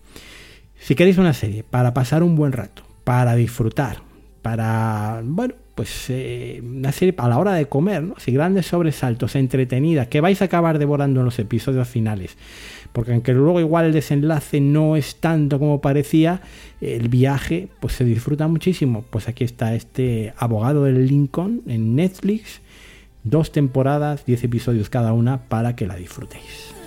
Si 0.77 0.95
queréis 0.95 1.17
una 1.17 1.33
serie 1.33 1.63
para 1.63 1.93
pasar 1.93 2.23
un 2.23 2.35
buen 2.35 2.51
rato, 2.51 2.83
para 3.03 3.35
disfrutar, 3.35 4.01
para, 4.41 5.21
bueno, 5.23 5.55
pues 5.75 6.07
eh, 6.09 6.61
una 6.61 6.91
serie 6.91 7.15
a 7.17 7.29
la 7.29 7.37
hora 7.37 7.53
de 7.53 7.67
comer, 7.67 8.03
¿no? 8.03 8.15
Si 8.17 8.33
grandes 8.33 8.65
sobresaltos, 8.65 9.35
entretenida, 9.35 10.07
que 10.07 10.19
vais 10.19 10.41
a 10.41 10.45
acabar 10.45 10.77
devorando 10.77 11.21
en 11.21 11.25
los 11.25 11.39
episodios 11.39 11.87
finales. 11.87 12.35
Porque 12.91 13.13
aunque 13.13 13.33
luego 13.33 13.61
igual 13.61 13.85
el 13.85 13.93
desenlace 13.93 14.59
no 14.59 14.95
es 14.95 15.17
tanto 15.17 15.59
como 15.59 15.79
parecía, 15.79 16.41
el 16.81 17.07
viaje 17.07 17.69
pues 17.79 17.93
se 17.93 18.03
disfruta 18.03 18.47
muchísimo. 18.47 19.05
Pues 19.09 19.29
aquí 19.29 19.43
está 19.45 19.73
este 19.73 20.33
abogado 20.37 20.83
del 20.83 21.07
Lincoln 21.07 21.61
en 21.67 21.95
Netflix, 21.95 22.61
dos 23.23 23.51
temporadas, 23.51 24.25
diez 24.25 24.43
episodios 24.43 24.89
cada 24.89 25.13
una 25.13 25.39
para 25.49 25.75
que 25.75 25.87
la 25.87 25.95
disfrutéis. 25.95 26.78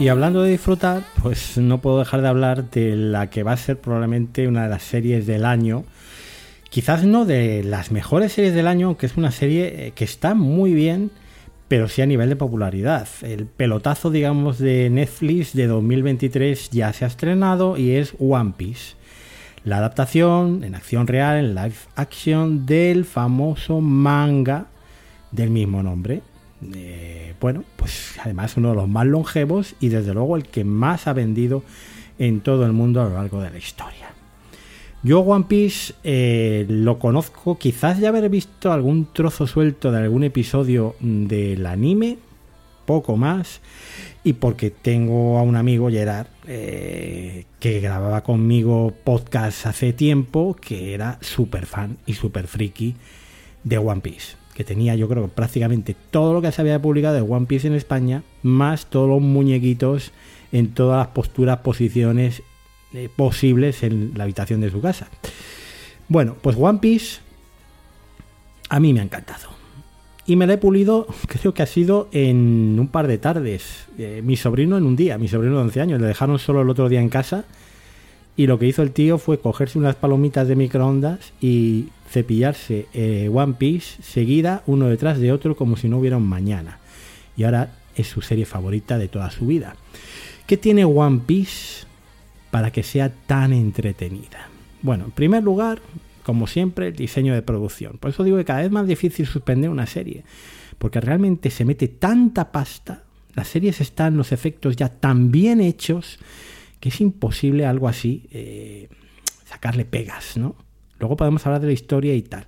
Y 0.00 0.08
hablando 0.08 0.42
de 0.42 0.52
disfrutar, 0.52 1.02
pues 1.20 1.58
no 1.58 1.82
puedo 1.82 1.98
dejar 1.98 2.22
de 2.22 2.28
hablar 2.28 2.70
de 2.70 2.96
la 2.96 3.28
que 3.28 3.42
va 3.42 3.52
a 3.52 3.56
ser 3.58 3.78
probablemente 3.78 4.48
una 4.48 4.62
de 4.62 4.70
las 4.70 4.82
series 4.82 5.26
del 5.26 5.44
año. 5.44 5.84
Quizás 6.70 7.04
no 7.04 7.26
de 7.26 7.62
las 7.62 7.92
mejores 7.92 8.32
series 8.32 8.54
del 8.54 8.66
año, 8.66 8.86
aunque 8.86 9.04
es 9.04 9.18
una 9.18 9.30
serie 9.30 9.88
eh, 9.88 9.92
que 9.94 10.04
está 10.04 10.34
muy 10.34 10.72
bien, 10.72 11.10
pero 11.68 11.86
sí 11.86 12.00
a 12.00 12.06
nivel 12.06 12.30
de 12.30 12.36
popularidad. 12.36 13.08
El 13.20 13.44
pelotazo, 13.44 14.10
digamos, 14.10 14.58
de 14.58 14.88
Netflix 14.88 15.52
de 15.52 15.66
2023 15.66 16.70
ya 16.70 16.94
se 16.94 17.04
ha 17.04 17.08
estrenado 17.08 17.76
y 17.76 17.90
es 17.90 18.14
One 18.18 18.54
Piece. 18.56 18.94
La 19.64 19.76
adaptación 19.76 20.64
en 20.64 20.76
acción 20.76 21.08
real, 21.08 21.36
en 21.36 21.54
live 21.54 21.76
action, 21.94 22.64
del 22.64 23.04
famoso 23.04 23.82
manga 23.82 24.64
del 25.30 25.50
mismo 25.50 25.82
nombre. 25.82 26.22
Eh, 26.74 27.34
bueno, 27.40 27.64
pues 27.76 28.16
además 28.22 28.56
uno 28.56 28.70
de 28.70 28.76
los 28.76 28.88
más 28.88 29.06
longevos 29.06 29.74
y 29.80 29.88
desde 29.88 30.12
luego 30.12 30.36
el 30.36 30.44
que 30.44 30.64
más 30.64 31.06
ha 31.06 31.12
vendido 31.12 31.62
en 32.18 32.40
todo 32.40 32.66
el 32.66 32.72
mundo 32.72 33.00
a 33.00 33.08
lo 33.08 33.14
largo 33.14 33.40
de 33.40 33.50
la 33.50 33.58
historia. 33.58 34.10
Yo 35.02 35.20
One 35.20 35.46
Piece 35.48 35.94
eh, 36.04 36.66
lo 36.68 36.98
conozco 36.98 37.56
quizás 37.56 37.98
ya 37.98 38.10
haber 38.10 38.28
visto 38.28 38.70
algún 38.70 39.08
trozo 39.14 39.46
suelto 39.46 39.90
de 39.90 39.98
algún 39.98 40.24
episodio 40.24 40.94
del 41.00 41.64
anime, 41.64 42.18
poco 42.84 43.16
más, 43.16 43.62
y 44.22 44.34
porque 44.34 44.68
tengo 44.70 45.38
a 45.38 45.42
un 45.42 45.56
amigo, 45.56 45.88
Gerard, 45.88 46.26
eh, 46.46 47.46
que 47.58 47.80
grababa 47.80 48.22
conmigo 48.22 48.92
podcast 49.02 49.64
hace 49.64 49.94
tiempo, 49.94 50.54
que 50.60 50.92
era 50.92 51.16
súper 51.22 51.64
fan 51.64 51.96
y 52.04 52.12
súper 52.12 52.46
friki 52.46 52.94
de 53.64 53.78
One 53.78 54.02
Piece 54.02 54.39
que 54.60 54.64
tenía 54.64 54.94
yo 54.94 55.08
creo 55.08 55.28
prácticamente 55.28 55.96
todo 56.10 56.34
lo 56.34 56.42
que 56.42 56.52
se 56.52 56.60
había 56.60 56.82
publicado 56.82 57.14
de 57.14 57.22
One 57.22 57.46
Piece 57.46 57.66
en 57.66 57.72
España, 57.72 58.22
más 58.42 58.84
todos 58.84 59.08
los 59.08 59.22
muñequitos 59.22 60.12
en 60.52 60.74
todas 60.74 60.98
las 60.98 61.14
posturas, 61.14 61.60
posiciones 61.60 62.42
eh, 62.92 63.08
posibles 63.16 63.82
en 63.82 64.12
la 64.16 64.24
habitación 64.24 64.60
de 64.60 64.70
su 64.70 64.82
casa. 64.82 65.08
Bueno, 66.08 66.36
pues 66.42 66.56
One 66.60 66.78
Piece 66.78 67.20
a 68.68 68.80
mí 68.80 68.92
me 68.92 69.00
ha 69.00 69.04
encantado. 69.04 69.48
Y 70.26 70.36
me 70.36 70.46
la 70.46 70.52
he 70.52 70.58
pulido, 70.58 71.06
creo 71.26 71.54
que 71.54 71.62
ha 71.62 71.66
sido 71.66 72.10
en 72.12 72.76
un 72.78 72.88
par 72.88 73.06
de 73.06 73.16
tardes. 73.16 73.86
Eh, 73.96 74.20
mi 74.22 74.36
sobrino 74.36 74.76
en 74.76 74.84
un 74.84 74.94
día, 74.94 75.16
mi 75.16 75.28
sobrino 75.28 75.56
de 75.56 75.62
11 75.62 75.80
años, 75.80 76.00
le 76.02 76.06
dejaron 76.06 76.38
solo 76.38 76.60
el 76.60 76.68
otro 76.68 76.90
día 76.90 77.00
en 77.00 77.08
casa. 77.08 77.46
Y 78.36 78.46
lo 78.46 78.58
que 78.58 78.66
hizo 78.66 78.82
el 78.82 78.92
tío 78.92 79.18
fue 79.18 79.38
cogerse 79.38 79.78
unas 79.78 79.96
palomitas 79.96 80.48
de 80.48 80.56
microondas 80.56 81.32
y 81.40 81.88
cepillarse 82.10 82.86
eh, 82.94 83.30
One 83.32 83.54
Piece 83.58 84.02
seguida 84.02 84.62
uno 84.66 84.86
detrás 84.86 85.18
de 85.18 85.32
otro 85.32 85.56
como 85.56 85.76
si 85.76 85.88
no 85.88 85.98
hubiera 85.98 86.16
un 86.16 86.28
mañana. 86.28 86.78
Y 87.36 87.44
ahora 87.44 87.72
es 87.94 88.08
su 88.08 88.22
serie 88.22 88.46
favorita 88.46 88.98
de 88.98 89.08
toda 89.08 89.30
su 89.30 89.46
vida. 89.46 89.76
¿Qué 90.46 90.56
tiene 90.56 90.84
One 90.84 91.20
Piece 91.26 91.86
para 92.50 92.72
que 92.72 92.82
sea 92.82 93.12
tan 93.26 93.52
entretenida? 93.52 94.48
Bueno, 94.82 95.04
en 95.04 95.10
primer 95.10 95.42
lugar, 95.42 95.80
como 96.22 96.46
siempre, 96.46 96.88
el 96.88 96.96
diseño 96.96 97.34
de 97.34 97.42
producción. 97.42 97.98
Por 97.98 98.10
eso 98.10 98.24
digo 98.24 98.36
que 98.36 98.44
cada 98.44 98.62
vez 98.62 98.70
más 98.70 98.86
difícil 98.86 99.26
suspender 99.26 99.70
una 99.70 99.86
serie. 99.86 100.24
Porque 100.78 101.00
realmente 101.00 101.50
se 101.50 101.64
mete 101.64 101.88
tanta 101.88 102.52
pasta, 102.52 103.04
las 103.34 103.48
series 103.48 103.80
están, 103.80 104.16
los 104.16 104.32
efectos 104.32 104.76
ya 104.76 104.88
tan 104.88 105.30
bien 105.30 105.60
hechos, 105.60 106.18
que 106.80 106.88
es 106.88 107.00
imposible 107.00 107.66
algo 107.66 107.88
así 107.88 108.26
eh, 108.30 108.88
sacarle 109.44 109.84
pegas, 109.84 110.36
¿no? 110.36 110.56
Luego 110.98 111.16
podemos 111.16 111.44
hablar 111.46 111.62
de 111.62 111.68
la 111.68 111.72
historia 111.72 112.14
y 112.14 112.20
tal. 112.20 112.44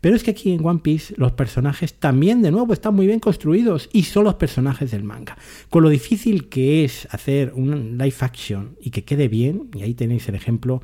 Pero 0.00 0.14
es 0.14 0.22
que 0.22 0.32
aquí 0.32 0.52
en 0.52 0.64
One 0.64 0.80
Piece 0.80 1.14
los 1.16 1.32
personajes 1.32 1.94
también 1.94 2.42
de 2.42 2.50
nuevo 2.50 2.74
están 2.74 2.94
muy 2.94 3.06
bien 3.06 3.18
construidos 3.18 3.88
y 3.92 4.02
son 4.02 4.24
los 4.24 4.34
personajes 4.34 4.90
del 4.90 5.04
manga. 5.04 5.38
Con 5.70 5.82
lo 5.82 5.88
difícil 5.88 6.50
que 6.50 6.84
es 6.84 7.08
hacer 7.10 7.52
un 7.54 7.96
live 7.96 8.16
action 8.20 8.76
y 8.78 8.90
que 8.90 9.04
quede 9.04 9.28
bien, 9.28 9.70
y 9.74 9.82
ahí 9.82 9.94
tenéis 9.94 10.28
el 10.28 10.34
ejemplo 10.34 10.82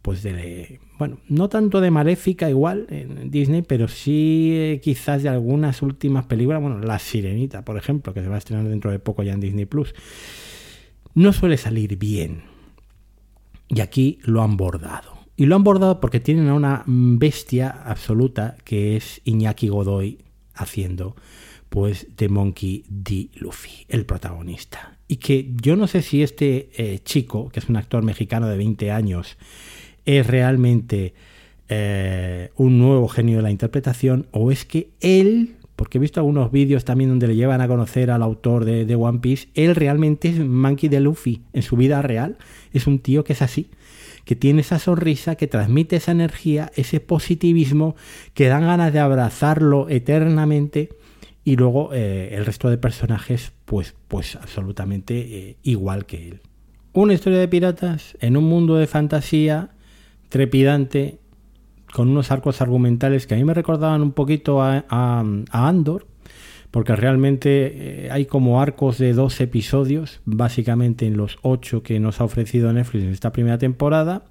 pues 0.00 0.22
de, 0.22 0.80
bueno, 0.98 1.18
no 1.28 1.48
tanto 1.48 1.80
de 1.80 1.90
Maléfica 1.90 2.50
igual 2.50 2.86
en 2.90 3.30
Disney, 3.30 3.62
pero 3.62 3.88
sí 3.88 4.50
eh, 4.52 4.80
quizás 4.82 5.22
de 5.22 5.30
algunas 5.30 5.80
últimas 5.80 6.26
películas, 6.26 6.60
bueno, 6.60 6.78
La 6.80 6.98
Sirenita, 6.98 7.64
por 7.64 7.78
ejemplo, 7.78 8.12
que 8.12 8.20
se 8.20 8.28
va 8.28 8.34
a 8.34 8.38
estrenar 8.38 8.68
dentro 8.68 8.90
de 8.90 8.98
poco 8.98 9.22
ya 9.22 9.32
en 9.32 9.40
Disney 9.40 9.64
Plus. 9.64 9.94
No 11.14 11.32
suele 11.32 11.56
salir 11.56 11.96
bien. 11.96 12.42
Y 13.68 13.80
aquí 13.80 14.18
lo 14.22 14.42
han 14.42 14.56
bordado. 14.56 15.14
Y 15.36 15.46
lo 15.46 15.56
han 15.56 15.64
bordado 15.64 16.00
porque 16.00 16.20
tienen 16.20 16.48
a 16.48 16.54
una 16.54 16.84
bestia 16.86 17.70
absoluta 17.70 18.56
que 18.64 18.96
es 18.96 19.20
Iñaki 19.24 19.68
Godoy 19.68 20.18
haciendo 20.54 21.16
pues 21.68 22.06
de 22.16 22.28
Monkey 22.28 22.84
D. 22.88 23.30
Luffy, 23.34 23.84
el 23.88 24.06
protagonista. 24.06 24.96
Y 25.08 25.16
que 25.16 25.50
yo 25.60 25.74
no 25.74 25.88
sé 25.88 26.02
si 26.02 26.22
este 26.22 26.70
eh, 26.76 27.00
chico, 27.04 27.48
que 27.48 27.58
es 27.58 27.68
un 27.68 27.76
actor 27.76 28.04
mexicano 28.04 28.46
de 28.46 28.56
20 28.56 28.92
años, 28.92 29.36
es 30.04 30.24
realmente 30.24 31.14
eh, 31.68 32.50
un 32.54 32.78
nuevo 32.78 33.08
genio 33.08 33.38
de 33.38 33.42
la 33.42 33.50
interpretación 33.50 34.28
o 34.30 34.52
es 34.52 34.64
que 34.64 34.90
él, 35.00 35.56
porque 35.76 35.98
he 35.98 36.00
visto 36.00 36.20
algunos 36.20 36.50
vídeos 36.52 36.84
también 36.84 37.10
donde 37.10 37.28
le 37.28 37.36
llevan 37.36 37.60
a 37.60 37.68
conocer 37.68 38.10
al 38.10 38.22
autor 38.22 38.64
de, 38.64 38.84
de 38.84 38.94
One 38.94 39.18
Piece, 39.18 39.48
él 39.54 39.74
realmente 39.74 40.28
es 40.28 40.38
Monkey 40.38 40.88
D. 40.88 41.00
Luffy 41.00 41.42
en 41.52 41.62
su 41.62 41.76
vida 41.76 42.02
real, 42.02 42.36
es 42.72 42.86
un 42.86 42.98
tío 42.98 43.24
que 43.24 43.32
es 43.32 43.42
así 43.42 43.70
que 44.24 44.36
tiene 44.36 44.62
esa 44.62 44.78
sonrisa, 44.78 45.36
que 45.36 45.46
transmite 45.46 45.96
esa 45.96 46.12
energía, 46.12 46.72
ese 46.76 47.00
positivismo, 47.00 47.94
que 48.32 48.48
dan 48.48 48.62
ganas 48.62 48.92
de 48.92 49.00
abrazarlo 49.00 49.88
eternamente 49.88 50.90
y 51.44 51.56
luego 51.56 51.90
eh, 51.92 52.30
el 52.32 52.46
resto 52.46 52.70
de 52.70 52.78
personajes 52.78 53.52
pues, 53.66 53.94
pues 54.08 54.36
absolutamente 54.36 55.14
eh, 55.18 55.56
igual 55.62 56.06
que 56.06 56.28
él. 56.28 56.40
Una 56.92 57.12
historia 57.12 57.38
de 57.38 57.48
piratas 57.48 58.16
en 58.20 58.36
un 58.36 58.44
mundo 58.44 58.76
de 58.76 58.86
fantasía 58.86 59.70
trepidante 60.30 61.18
con 61.94 62.08
unos 62.08 62.32
arcos 62.32 62.60
argumentales 62.60 63.28
que 63.28 63.34
a 63.34 63.36
mí 63.36 63.44
me 63.44 63.54
recordaban 63.54 64.02
un 64.02 64.10
poquito 64.10 64.60
a, 64.60 64.84
Andor, 65.52 66.08
porque 66.72 66.96
realmente 66.96 68.06
eh, 68.06 68.10
hay 68.10 68.26
como 68.26 68.60
arcos 68.60 68.98
de 68.98 69.12
dos 69.12 69.40
episodios, 69.40 70.20
básicamente 70.24 71.06
en 71.06 71.16
los 71.16 71.38
ocho 71.42 71.84
que 71.84 72.00
nos 72.00 72.20
ha 72.20 72.24
ofrecido 72.24 72.72
Netflix 72.72 73.04
en 73.04 73.10
esta 73.12 73.30
primera 73.30 73.58
temporada, 73.58 74.24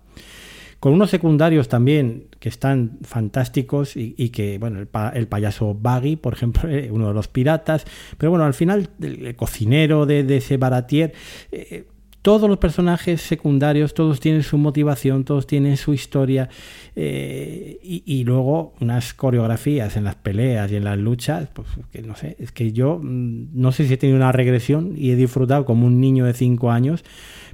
con 0.81 0.91
unos 0.91 1.09
secundarios 1.09 1.69
también 1.69 2.25
que 2.41 2.49
están 2.49 2.97
fantásticos 3.03 3.95
y, 3.95 4.27
que, 4.31 4.57
bueno, 4.57 4.79
el, 5.13 5.27
payaso 5.27 5.73
Baggy, 5.73 6.17
por 6.17 6.33
ejemplo, 6.33 6.69
eh, 6.69 6.89
uno 6.91 7.07
de 7.07 7.13
los 7.13 7.29
piratas, 7.29 7.85
pero 8.17 8.29
bueno, 8.29 8.43
al 8.43 8.53
final 8.53 8.89
el, 8.99 9.37
cocinero 9.37 10.05
de, 10.05 10.25
ese 10.35 10.57
baratier, 10.57 11.13
eh, 11.53 11.85
todos 12.23 12.49
los 12.49 12.57
personajes 12.57 13.21
secundarios, 13.21 13.93
todos 13.93 14.21
tienen 14.21 14.43
su 14.43 14.57
motivación, 14.57 15.25
todos 15.25 15.45
tienen 15.45 15.75
su 15.75 15.93
historia 15.93 16.49
eh, 16.95 17.79
y, 17.83 18.23
luego 18.23 18.73
unas 18.79 19.13
coreografías 19.13 19.97
en 19.97 20.05
las 20.05 20.15
peleas 20.15 20.71
y 20.71 20.77
en 20.77 20.85
las 20.85 20.97
luchas, 20.97 21.49
pues 21.53 21.67
que 21.91 22.01
no 22.01 22.15
sé, 22.15 22.37
es 22.39 22.53
que 22.53 22.71
yo 22.71 22.99
mm, 23.03 23.49
no 23.53 23.73
sé 23.73 23.85
si 23.87 23.93
he 23.93 23.97
tenido 23.97 24.15
una 24.15 24.31
regresión 24.31 24.93
y 24.97 25.11
he 25.11 25.17
disfrutado 25.17 25.65
como 25.65 25.85
un 25.85 25.99
niño 25.99 26.23
de 26.23 26.33
5 26.33 26.71
años, 26.71 27.03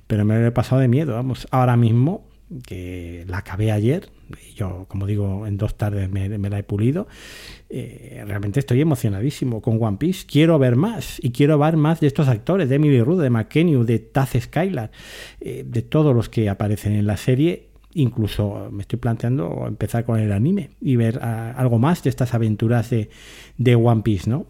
pero 0.06 0.24
me 0.24 0.40
lo 0.40 0.46
he 0.46 0.52
pasado 0.52 0.80
de 0.80 0.88
miedo, 0.88 1.16
vamos, 1.16 1.48
ahora 1.50 1.76
mismo 1.76 2.24
que 2.68 3.26
la 3.28 3.40
acabé 3.40 3.72
ayer, 3.72 4.10
yo 4.56 4.86
como 4.88 5.06
digo 5.06 5.48
en 5.48 5.58
dos 5.58 5.76
tardes 5.76 6.10
me, 6.10 6.28
la 6.38 6.60
he 6.60 6.64
pulido, 6.64 7.08
eh, 7.70 8.24
realmente 8.28 8.60
estoy 8.60 8.82
emocionadísimo 8.82 9.62
con 9.62 9.82
One 9.82 9.98
Piece, 9.98 10.26
quiero 10.26 10.60
ver 10.60 10.76
más 10.76 11.20
y 11.22 11.32
quiero 11.32 11.58
ver 11.58 11.78
más 11.78 12.00
de 12.00 12.08
estos 12.08 12.28
actores, 12.28 12.70
de 12.70 12.76
Emily 12.76 13.02
Rudd, 13.02 13.22
de 13.22 13.30
McKenny, 13.30 13.84
de 13.86 14.00
Taz 14.00 14.34
Skylar, 14.40 14.92
eh, 15.40 15.64
de 15.66 15.82
todos 15.82 16.16
los 16.16 16.30
que 16.30 16.50
aparecen 16.50 16.94
en 16.94 17.08
la 17.08 17.18
serie. 17.18 17.70
Incluso 17.96 18.70
me 18.72 18.82
estoy 18.82 19.00
planteando 19.00 19.66
empezar 19.68 20.06
con 20.06 20.20
el 20.20 20.32
anime 20.32 20.70
y 20.80 20.96
ver 20.96 21.20
ah, 21.24 21.54
algo 21.58 21.80
más 21.80 22.04
de 22.04 22.12
estas 22.12 22.36
aventuras 22.36 22.92
de, 22.92 23.10
de 23.58 23.76
One 23.76 24.04
Piece, 24.04 24.30
¿no? 24.30 24.46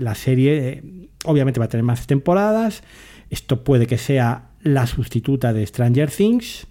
la 0.00 0.14
serie 0.14 0.68
eh, 0.68 1.08
obviamente 1.24 1.60
va 1.60 1.66
a 1.66 1.68
tener 1.68 1.84
más 1.84 2.06
temporadas. 2.06 2.82
Esto 3.30 3.62
puede 3.64 3.86
que 3.86 3.98
sea 3.98 4.50
la 4.62 4.86
sustituta 4.86 5.52
de 5.52 5.66
Stranger 5.66 6.10
Things. 6.10 6.66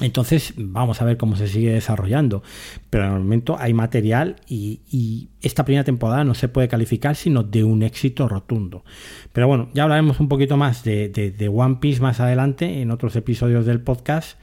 Entonces 0.00 0.54
vamos 0.56 1.02
a 1.02 1.04
ver 1.04 1.16
cómo 1.16 1.36
se 1.36 1.46
sigue 1.46 1.72
desarrollando. 1.72 2.42
Pero 2.88 3.04
en 3.04 3.12
el 3.12 3.20
momento 3.20 3.56
hay 3.58 3.74
material 3.74 4.36
y, 4.48 5.28
esta 5.42 5.64
primera 5.64 5.84
temporada 5.84 6.22
no 6.24 6.34
se 6.34 6.48
puede 6.48 6.68
calificar 6.68 7.16
sino 7.16 7.42
de 7.42 7.64
un 7.64 7.82
éxito 7.82 8.28
rotundo. 8.28 8.84
Pero 9.32 9.48
bueno, 9.48 9.70
ya 9.72 9.84
hablaremos 9.84 10.20
un 10.20 10.28
poquito 10.28 10.56
más 10.56 10.84
de, 10.84 11.50
One 11.52 11.78
Piece 11.80 12.00
más 12.00 12.20
adelante 12.20 12.82
en 12.82 12.90
otros 12.90 13.16
episodios 13.16 13.66
del 13.66 13.80
podcast. 13.80 14.38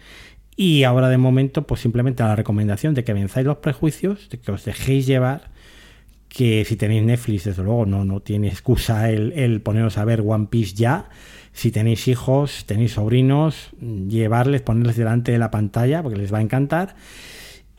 Y 0.56 0.84
ahora 0.84 1.10
de 1.10 1.18
momento, 1.18 1.68
pues 1.68 1.82
simplemente 1.82 2.24
la 2.24 2.36
recomendación 2.36 2.96
de 2.96 3.04
que 3.04 3.14
venzáis 3.14 3.46
los 3.46 3.58
prejuicios, 3.58 4.28
de 4.30 4.40
que 4.40 4.52
os 4.52 4.66
dejéis 4.66 5.06
llevar, 5.06 5.52
que 6.30 6.66
si 6.66 6.76
tenéis 6.76 7.04
Netflix, 7.04 7.44
desde 7.44 7.64
luego, 7.64 7.86
no, 7.86 8.06
no 8.06 8.22
tiene 8.22 8.48
excusa 8.48 9.12
el, 9.12 9.34
el 9.34 9.62
poneros 9.62 10.00
a 10.00 10.06
ver 10.06 10.24
One 10.26 10.48
Piece 10.50 10.76
ya 10.76 11.10
si 11.58 11.72
tenéis 11.72 12.08
hijos, 12.08 12.66
tenéis 12.68 12.94
sobrinos, 12.94 13.72
llevarles, 13.82 14.62
ponerles 14.62 14.96
delante 14.96 15.32
de 15.32 15.40
la 15.40 15.50
pantalla 15.50 16.04
porque 16.04 16.20
les 16.20 16.32
va 16.32 16.38
a 16.38 16.42
encantar 16.42 16.96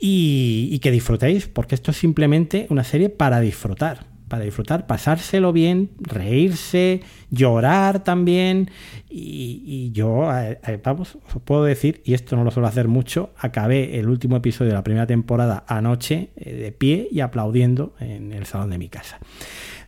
y, 0.01 0.77
que 0.81 0.91
disfrutéis, 0.91 1.47
porque 1.47 1.77
esto 1.77 1.93
es 1.93 1.97
simplemente 1.97 2.67
una 2.71 2.83
serie 2.83 3.09
para 3.09 3.39
disfrutar, 3.39 4.07
para 4.27 4.43
disfrutar, 4.43 4.89
pasárselo 4.89 5.53
bien, 5.53 5.91
reírse, 6.01 7.03
llorar 7.31 8.03
también. 8.03 8.69
Y, 9.09 9.93
yo, 9.93 10.29
eh, 10.37 10.59
eh, 10.67 10.81
vamos, 10.83 11.17
os 11.33 11.41
puedo 11.43 11.63
decir, 11.63 12.03
y 12.05 12.15
esto 12.15 12.35
no 12.35 12.43
lo 12.43 12.51
suelo 12.51 12.67
hacer 12.67 12.89
mucho, 12.89 13.31
acabé 13.39 14.01
el 14.01 14.09
último 14.09 14.37
episodio 14.37 14.71
de 14.71 14.75
la 14.75 14.83
primera 14.83 15.07
temporada 15.07 15.63
anoche 15.69 16.31
eh, 16.35 16.53
de 16.53 16.73
pie 16.73 17.07
y 17.13 17.21
aplaudiendo 17.21 17.95
en 18.01 18.33
el 18.33 18.45
salón 18.45 18.71
de 18.71 18.79
mi 18.79 18.89
casa. 18.89 19.21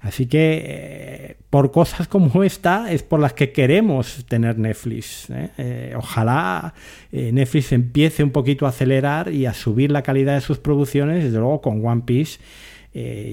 Así 0.01 0.27
que 0.27 0.63
eh, 0.65 1.37
por 1.51 1.71
cosas 1.73 2.09
como 2.09 2.43
esta 2.43 2.91
es 2.91 3.03
por 3.03 3.21
las 3.21 3.35
que 3.35 3.53
queremos 3.53 4.25
tener 4.27 4.59
Netflix. 4.59 5.29
¿eh? 5.29 5.51
Eh, 5.59 5.95
ojalá 5.97 6.73
Netflix 7.13 7.73
empiece 7.73 8.25
un 8.25 8.31
poquito 8.31 8.65
a 8.65 8.71
acelerar 8.71 9.31
y 9.31 9.45
a 9.47 9.53
subir 9.53 9.91
la 9.91 10.03
calidad 10.03 10.35
de 10.35 10.41
sus 10.41 10.59
producciones. 10.59 11.25
Desde 11.25 11.39
luego 11.39 11.61
con 11.61 11.85
One 11.85 12.03
Piece 12.07 12.39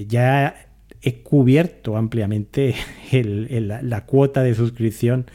ya 0.06 0.66
he 1.00 1.22
cubierto 1.22 1.96
ampliamente 1.96 2.74
la, 3.12 4.04
cuota 4.04 4.42
de 4.42 4.54
suscripción 4.54 5.26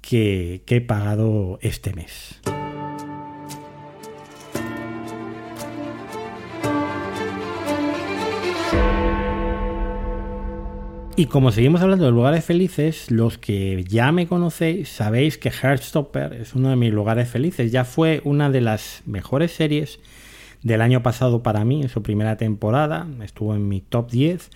que 0.00 0.62
he 0.66 0.80
pagado 0.80 1.58
este 1.62 1.94
mes. 1.94 2.40
Y 11.16 11.26
como 11.26 11.52
seguimos 11.52 11.80
hablando 11.80 12.06
de 12.06 12.10
lugares 12.10 12.44
felices, 12.44 13.08
los 13.08 13.38
que 13.38 13.84
ya 13.88 14.10
me 14.10 14.26
conocéis 14.26 14.88
sabéis 14.88 15.38
que 15.38 15.50
Heartstopper 15.50 16.32
es 16.32 16.56
uno 16.56 16.70
de 16.70 16.76
mis 16.76 16.92
lugares 16.92 17.28
felices. 17.28 17.70
Ya 17.70 17.84
fue 17.84 18.20
una 18.24 18.50
de 18.50 18.60
las 18.60 19.04
mejores 19.06 19.52
series 19.52 20.00
del 20.64 20.80
año 20.80 21.04
pasado 21.04 21.40
para 21.40 21.64
mí, 21.64 21.82
en 21.82 21.88
su 21.88 22.02
primera 22.02 22.36
temporada. 22.36 23.06
Estuvo 23.22 23.54
en 23.54 23.68
mi 23.68 23.80
top 23.80 24.10
10. 24.10 24.50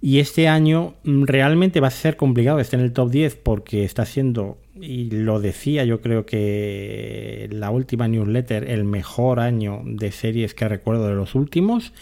Y 0.00 0.20
este 0.20 0.46
año 0.46 0.94
mm, 1.02 1.24
realmente 1.24 1.80
va 1.80 1.88
a 1.88 1.90
ser 1.90 2.16
complicado 2.16 2.60
esté 2.60 2.76
en 2.76 2.82
el 2.82 2.92
top 2.92 3.10
10 3.10 3.34
porque 3.34 3.82
está 3.82 4.06
siendo, 4.06 4.58
y 4.80 5.10
lo 5.10 5.40
decía 5.40 5.84
yo 5.84 6.00
creo 6.00 6.24
que 6.24 7.48
la 7.50 7.70
última 7.70 8.06
newsletter, 8.06 8.70
el 8.70 8.84
mejor 8.84 9.40
año 9.40 9.82
de 9.84 10.12
series 10.12 10.54
que 10.54 10.68
recuerdo 10.68 11.08
de 11.08 11.14
los 11.14 11.34
últimos 11.34 11.92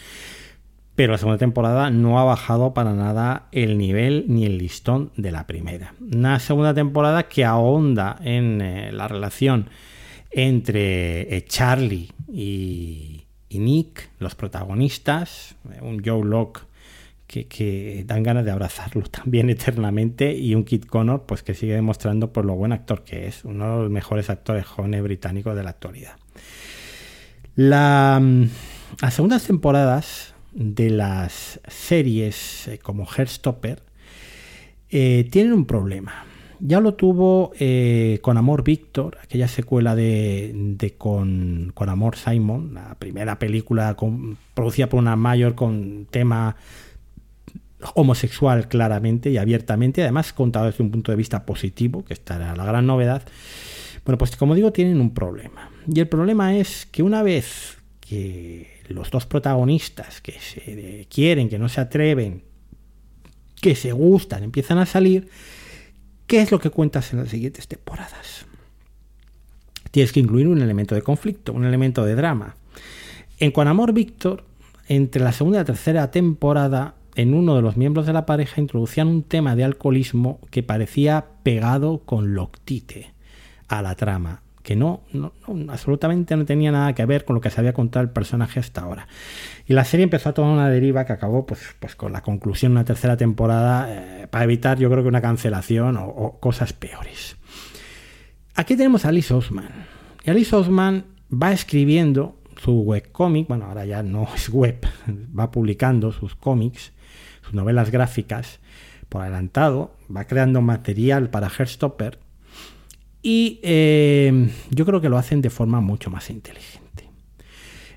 pero 0.97 1.11
la 1.11 1.19
segunda 1.19 1.37
temporada 1.37 1.91
no 1.91 2.19
ha 2.19 2.23
bajado 2.23 2.73
para 2.73 2.95
nada 2.95 3.49
el 3.51 3.77
nivel 3.77 4.25
ni 4.29 4.45
el 4.45 4.57
listón 4.57 5.11
de 5.15 5.29
la 5.31 5.45
primera. 5.45 5.93
Una 5.99 6.39
segunda 6.39 6.73
temporada 6.73 7.27
que 7.27 7.45
ahonda 7.45 8.17
en 8.23 8.59
eh, 8.61 8.91
la 8.91 9.07
relación 9.07 9.69
entre 10.31 11.37
eh, 11.37 11.45
Charlie 11.45 12.09
y, 12.27 13.27
Nick, 13.51 14.09
los 14.17 14.33
protagonistas, 14.33 15.55
eh, 15.71 15.77
un 15.83 16.03
Joe 16.03 16.25
Locke 16.25 16.61
que, 17.27 18.03
dan 18.07 18.23
ganas 18.23 18.43
de 18.43 18.49
abrazarlo 18.49 19.03
también 19.11 19.51
eternamente 19.51 20.33
y 20.33 20.55
un 20.55 20.63
Kit 20.63 20.87
Connor 20.87 21.27
pues 21.27 21.43
que 21.43 21.53
sigue 21.53 21.75
demostrando 21.75 22.33
por 22.33 22.43
lo 22.43 22.55
buen 22.55 22.71
actor 22.71 23.03
que 23.03 23.27
es, 23.27 23.45
uno 23.45 23.75
de 23.75 23.83
los 23.83 23.91
mejores 23.91 24.31
actores 24.31 24.65
jóvenes 24.65 25.03
británicos 25.03 25.55
de 25.55 25.61
la 25.61 25.69
actualidad. 25.69 26.17
La, 27.53 28.19
mm, 28.19 28.49
las 28.99 29.13
segundas 29.13 29.45
temporadas 29.45 30.33
de 30.57 30.89
las 30.89 31.59
series 31.67 32.67
eh, 32.67 32.79
como 32.79 33.05
Heartstopper 33.05 33.83
eh, 34.89 35.27
tienen 35.31 35.53
un 35.53 35.65
problema. 35.65 36.25
Ya 36.59 36.79
lo 36.79 36.95
tuvo 36.95 37.51
eh, 37.59 38.17
con 38.23 38.37
Amor 38.37 38.63
Víctor, 38.63 39.19
aquella 39.21 39.47
secuela 39.47 39.95
de, 39.95 40.95
con, 40.97 41.71
Amor 41.75 42.15
Simon, 42.15 42.73
la 42.73 42.95
primera 42.95 43.37
película 43.37 43.95
producida 44.55 44.89
por 44.89 44.99
una 44.99 45.15
mayor 45.15 45.53
con 45.53 46.07
tema 46.09 46.55
homosexual 47.93 48.67
claramente 48.67 49.29
y 49.29 49.37
abiertamente, 49.37 50.01
además 50.01 50.33
contado 50.33 50.65
desde 50.65 50.83
un 50.83 50.89
punto 50.89 51.11
de 51.11 51.15
vista 51.15 51.45
positivo, 51.45 52.03
que 52.03 52.15
esta 52.15 52.37
era 52.37 52.55
la 52.55 52.65
gran 52.65 52.87
novedad. 52.87 53.21
Bueno, 54.03 54.17
pues 54.17 54.35
como 54.35 54.55
digo, 54.55 54.71
tienen 54.71 54.99
un 54.99 55.13
problema. 55.13 55.69
Y 55.85 55.99
el 55.99 56.07
problema 56.07 56.55
es 56.55 56.87
que 56.87 57.03
una 57.03 57.21
vez 57.21 57.77
que 57.99 58.76
los 58.89 59.11
dos 59.11 59.25
protagonistas 59.25 60.21
que 60.21 60.33
se 60.33 61.07
quieren, 61.09 61.49
que 61.49 61.59
no 61.59 61.69
se 61.69 61.81
atreven, 61.81 62.43
que 63.61 63.75
se 63.75 63.91
gustan, 63.91 64.43
empiezan 64.43 64.77
a 64.77 64.85
salir, 64.85 65.29
¿qué 66.25 66.41
es 66.41 66.51
lo 66.51 66.59
que 66.59 66.69
cuentas 66.69 67.11
en 67.11 67.19
las 67.19 67.29
siguientes 67.29 67.67
temporadas? 67.67 68.45
Tienes 69.91 70.11
que 70.11 70.19
incluir 70.19 70.47
un 70.47 70.61
elemento 70.61 70.95
de 70.95 71.01
conflicto, 71.01 71.53
un 71.53 71.65
elemento 71.65 72.05
de 72.05 72.15
drama. 72.15 72.55
En 73.39 73.51
Con 73.51 73.67
Amor 73.67 73.93
Víctor, 73.93 74.43
entre 74.87 75.23
la 75.23 75.31
segunda 75.31 75.59
y 75.59 75.61
la 75.61 75.65
tercera 75.65 76.11
temporada, 76.11 76.95
en 77.15 77.33
uno 77.33 77.55
de 77.55 77.61
los 77.61 77.77
miembros 77.77 78.05
de 78.05 78.13
la 78.13 78.25
pareja 78.25 78.61
introducían 78.61 79.07
un 79.07 79.23
tema 79.23 79.55
de 79.55 79.63
alcoholismo 79.63 80.39
que 80.51 80.61
parecía 80.61 81.25
pegado 81.43 81.99
con 82.05 82.35
loctite 82.35 83.13
a 83.67 83.81
la 83.81 83.95
trama 83.95 84.43
que 84.67 84.75
no, 84.75 84.99
absolutamente 85.69 86.35
no 86.35 86.43
tenía 86.43 86.73
nada 86.73 86.91
que 86.91 87.05
ver 87.05 87.23
con 87.23 87.35
lo 87.35 87.41
que 87.41 87.49
se 87.49 87.61
había 87.61 87.71
contado 87.71 88.03
el 88.03 88.09
personaje 88.09 88.59
hasta 88.59 88.81
ahora. 88.81 89.07
Y 89.65 89.71
la 89.71 89.85
serie 89.85 90.03
empezó 90.03 90.27
a 90.27 90.33
tomar 90.33 90.51
una 90.51 90.69
deriva 90.69 91.05
que 91.05 91.13
acabó 91.13 91.45
pues, 91.45 91.61
pues 91.79 91.95
con 91.95 92.11
la 92.11 92.21
conclusión 92.21 92.73
de 92.73 92.79
una 92.79 92.83
tercera 92.83 93.15
temporada 93.15 93.87
eh, 93.87 94.27
para 94.27 94.43
evitar 94.43 94.77
yo 94.77 94.89
creo 94.89 95.03
que 95.03 95.07
una 95.07 95.21
cancelación 95.21 95.95
o, 95.97 96.37
cosas 96.41 96.73
peores. 96.73 97.37
Aquí 98.55 98.75
tenemos 98.75 99.05
a 99.05 99.07
Alice 99.07 99.33
Osman. 99.33 99.69
Y 100.25 100.31
Alice 100.31 100.53
Osman 100.53 101.05
va 101.31 101.53
escribiendo 101.53 102.35
su 102.61 102.81
webcómic, 102.81 103.47
bueno, 103.47 103.67
ahora 103.67 103.85
ya 103.85 104.03
no 104.03 104.27
es 104.35 104.49
web, 104.49 104.85
va 105.07 105.49
publicando 105.49 106.11
sus 106.11 106.35
cómics, 106.35 106.91
sus 107.41 107.53
novelas 107.53 107.89
gráficas 107.89 108.59
por 109.07 109.21
adelantado, 109.21 109.95
va 110.13 110.25
creando 110.25 110.59
material 110.59 111.29
para 111.29 111.47
Herstopper 111.47 112.19
y 113.21 113.59
eh, 113.63 114.49
yo 114.69 114.85
creo 114.85 115.01
que 115.01 115.09
lo 115.09 115.17
hacen 115.17 115.41
de 115.41 115.49
forma 115.49 115.81
mucho 115.81 116.09
más 116.09 116.29
inteligente. 116.29 117.09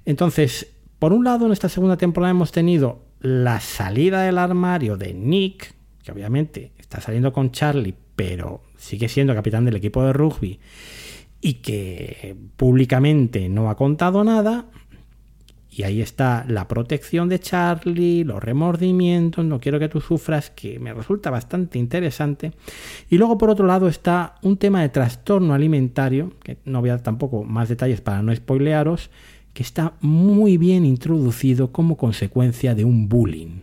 Entonces, 0.04 0.72
por 0.98 1.12
un 1.12 1.24
lado, 1.24 1.46
en 1.46 1.52
esta 1.52 1.68
segunda 1.68 1.96
temporada 1.96 2.30
hemos 2.30 2.52
tenido 2.52 3.04
la 3.20 3.60
salida 3.60 4.22
del 4.22 4.38
armario 4.38 4.96
de 4.96 5.14
Nick, 5.14 5.74
que 6.02 6.12
obviamente 6.12 6.72
está 6.78 7.00
saliendo 7.00 7.32
con 7.32 7.52
Charlie, 7.52 7.94
pero 8.16 8.62
sigue 8.76 9.08
siendo 9.08 9.34
capitán 9.34 9.64
del 9.64 9.76
equipo 9.76 10.04
de 10.04 10.12
rugby 10.12 10.58
y 11.40 11.54
que 11.54 12.36
públicamente 12.56 13.48
no 13.48 13.70
ha 13.70 13.76
contado 13.76 14.24
nada. 14.24 14.66
Y 15.70 15.84
ahí 15.84 16.02
está 16.02 16.44
la 16.48 16.66
protección 16.66 17.28
de 17.28 17.38
Charlie, 17.38 18.24
los 18.24 18.42
remordimientos, 18.42 19.44
no 19.44 19.60
quiero 19.60 19.78
que 19.78 19.88
tú 19.88 20.00
sufras, 20.00 20.50
que 20.50 20.80
me 20.80 20.92
resulta 20.92 21.30
bastante 21.30 21.78
interesante. 21.78 22.52
Y 23.08 23.18
luego 23.18 23.38
por 23.38 23.50
otro 23.50 23.66
lado 23.66 23.86
está 23.86 24.34
un 24.42 24.56
tema 24.56 24.82
de 24.82 24.88
trastorno 24.88 25.54
alimentario, 25.54 26.32
que 26.42 26.58
no 26.64 26.80
voy 26.80 26.90
a 26.90 26.94
dar 26.94 27.02
tampoco 27.02 27.44
más 27.44 27.68
detalles 27.68 28.00
para 28.00 28.20
no 28.20 28.34
spoilearos, 28.34 29.10
que 29.52 29.62
está 29.62 29.94
muy 30.00 30.56
bien 30.56 30.84
introducido 30.84 31.70
como 31.70 31.96
consecuencia 31.96 32.74
de 32.74 32.84
un 32.84 33.08
bullying. 33.08 33.60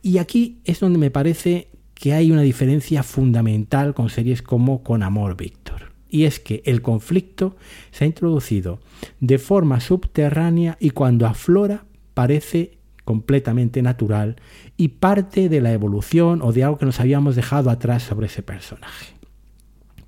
Y 0.00 0.18
aquí 0.18 0.60
es 0.64 0.80
donde 0.80 0.98
me 0.98 1.10
parece 1.10 1.68
que 1.94 2.14
hay 2.14 2.32
una 2.32 2.42
diferencia 2.42 3.02
fundamental 3.02 3.94
con 3.94 4.08
series 4.08 4.42
como 4.42 4.82
Con 4.82 5.02
Amor 5.02 5.36
Víctor. 5.36 5.91
Y 6.12 6.26
es 6.26 6.38
que 6.38 6.62
el 6.66 6.82
conflicto 6.82 7.56
se 7.90 8.04
ha 8.04 8.06
introducido 8.06 8.80
de 9.18 9.38
forma 9.38 9.80
subterránea 9.80 10.76
y 10.78 10.90
cuando 10.90 11.26
aflora 11.26 11.86
parece 12.12 12.78
completamente 13.04 13.80
natural 13.80 14.36
y 14.76 14.88
parte 14.88 15.48
de 15.48 15.62
la 15.62 15.72
evolución 15.72 16.42
o 16.42 16.52
de 16.52 16.64
algo 16.64 16.76
que 16.76 16.86
nos 16.86 17.00
habíamos 17.00 17.34
dejado 17.34 17.70
atrás 17.70 18.02
sobre 18.02 18.26
ese 18.26 18.42
personaje. 18.42 19.21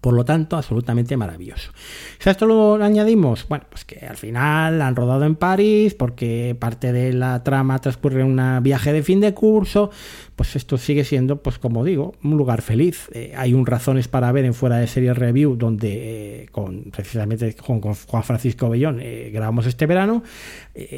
Por 0.04 0.12
lo 0.12 0.22
tanto, 0.22 0.58
absolutamente 0.58 1.16
maravilloso. 1.16 1.70
Si 2.18 2.28
a 2.28 2.32
esto 2.32 2.44
lo 2.44 2.74
añadimos, 2.74 3.48
bueno, 3.48 3.64
pues 3.70 3.86
que 3.86 4.04
al 4.04 4.18
final 4.18 4.82
han 4.82 4.96
rodado 4.96 5.24
en 5.24 5.34
París 5.34 5.94
porque 5.94 6.54
parte 6.58 6.92
de 6.92 7.14
la 7.14 7.42
trama 7.42 7.78
transcurre 7.78 8.20
en 8.20 8.38
un 8.38 8.62
viaje 8.62 8.92
de 8.92 9.02
fin 9.02 9.20
de 9.20 9.32
curso, 9.32 9.90
pues 10.36 10.56
esto 10.56 10.76
sigue 10.76 11.04
siendo, 11.04 11.42
pues 11.42 11.58
como 11.58 11.84
digo, 11.84 12.12
un 12.22 12.36
lugar 12.36 12.60
feliz. 12.60 13.08
Eh, 13.14 13.32
hay 13.34 13.54
un 13.54 13.64
razones 13.64 14.06
para 14.06 14.30
ver 14.30 14.44
en 14.44 14.52
fuera 14.52 14.76
de 14.76 14.88
serie 14.88 15.14
review 15.14 15.56
donde 15.56 16.42
eh, 16.42 16.48
con 16.52 16.82
precisamente 16.90 17.54
con, 17.54 17.80
Juan 17.80 18.24
Francisco 18.24 18.68
Bellón 18.68 18.98
eh, 19.00 19.30
grabamos 19.32 19.64
este 19.64 19.86
verano, 19.86 20.22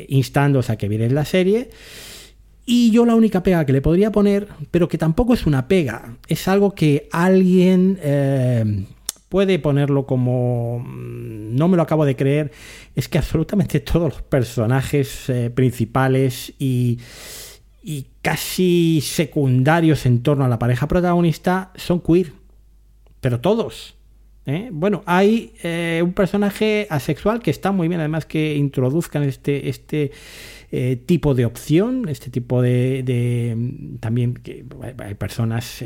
instándoos 0.09 0.69
a 0.69 0.77
que 0.77 0.89
vierais 0.89 1.13
la 1.13 1.25
serie. 1.25 1.71
Y 2.69 2.91
yo 2.91 3.07
la 3.07 3.15
única 3.15 3.45
pega 3.45 3.65
que 3.65 3.73
le 3.73 3.83
podría 3.83 4.11
poner, 4.11 4.49
pero 4.73 4.89
que 4.89 4.99
tampoco 4.99 5.35
es 5.35 5.47
una 5.47 5.69
pega, 5.69 6.17
es 6.27 6.49
algo 6.49 6.75
que 6.75 7.09
alguien 7.13 8.01
puede 9.29 9.59
ponerlo 9.59 10.07
como 10.07 10.81
mm, 10.81 11.55
no 11.57 11.69
me 11.69 11.77
lo 11.77 11.83
acabo 11.83 12.05
de 12.05 12.17
creer, 12.17 12.53
es 12.95 13.09
que 13.09 13.19
absolutamente 13.19 13.81
todos 13.93 14.15
los 14.15 14.23
personajes 14.23 15.29
eh, 15.29 15.51
principales 15.51 16.53
y, 16.59 16.99
y, 17.83 18.07
casi 18.23 19.01
secundarios 19.03 20.07
en 20.07 20.23
torno 20.23 20.45
a 20.45 20.49
la 20.49 20.59
pareja 20.59 20.89
protagonista 20.89 21.73
son 21.77 22.01
queer, 22.01 22.33
pero 23.21 23.41
todos. 23.41 23.97
¿eh? 24.47 24.71
Bueno, 24.73 25.03
hay 25.07 25.53
eh, 25.63 26.01
un 26.03 26.13
personaje 26.13 26.87
asexual 26.91 27.41
que 27.41 27.51
está 27.51 27.73
muy 27.73 27.89
bien, 27.89 28.01
además 28.01 28.27
que 28.27 28.57
introduzcan 28.57 29.23
este, 29.23 29.69
este 29.69 30.13
eh, 30.79 30.97
tipo 30.97 31.35
de 31.35 31.47
opción, 31.47 32.09
este 32.09 32.31
tipo 32.31 32.61
de, 32.61 33.97
también 34.01 34.41
hay 34.99 35.15
personas 35.15 35.83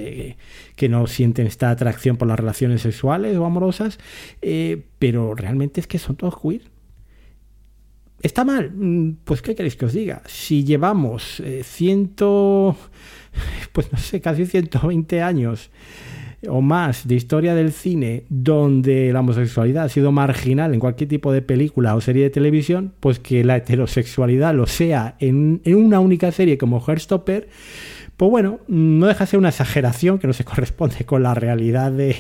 que 0.75 0.89
no 0.89 1.07
sienten 1.07 1.47
esta 1.47 1.71
atracción 1.71 2.17
por 2.17 2.27
las 2.27 2.41
relaciones 2.41 2.83
sexuales 2.83 3.37
o 3.37 3.45
amorosas, 3.45 4.01
pero 4.99 5.35
realmente 5.35 5.81
es 5.81 5.87
que 5.87 5.99
son 5.99 6.17
todos 6.17 6.35
queer. 6.41 6.63
¿Está 8.21 8.45
mal? 8.45 8.73
Mm, 8.75 9.19
pues 9.25 9.43
¿qué 9.43 9.55
queréis 9.55 9.77
que 9.77 9.87
os 9.87 9.93
diga? 9.93 10.23
Si 10.27 10.65
llevamos 10.65 11.41
ciento, 11.63 12.77
pues 13.73 13.93
no 13.93 13.99
sé, 13.99 14.21
casi 14.21 14.45
120 14.45 15.23
años 15.23 15.71
o 16.49 16.63
más 16.63 17.07
de 17.07 17.15
historia 17.17 17.55
del 17.55 17.73
cine 17.73 18.25
donde 18.29 19.13
la 19.13 19.21
homosexualidad 19.21 19.85
ha 19.85 19.89
sido 19.89 20.11
marginal 20.13 20.73
en 20.73 20.81
cualquier 20.81 21.09
tipo 21.09 21.33
de 21.33 21.43
película 21.43 21.95
o 21.95 22.01
serie 22.01 22.25
de 22.25 22.31
televisión, 22.31 22.95
pues 23.01 23.19
que 23.19 23.45
la 23.45 23.57
heterosexualidad 23.57 24.55
lo 24.55 24.67
sea 24.67 25.17
en, 25.19 25.61
una 25.67 26.01
única 26.01 26.33
serie 26.33 26.57
como 26.57 26.81
Heartstopper, 26.81 27.49
pues 28.17 28.31
bueno, 28.31 28.61
no 28.69 29.07
deja 29.07 29.25
de 29.25 29.31
ser 29.31 29.39
una 29.39 29.49
exageración 29.51 30.19
que 30.19 30.27
no 30.27 30.33
se 30.33 30.45
corresponde 30.45 31.05
con 31.05 31.23
la 31.23 31.35
realidad 31.35 31.93
de, 31.93 32.17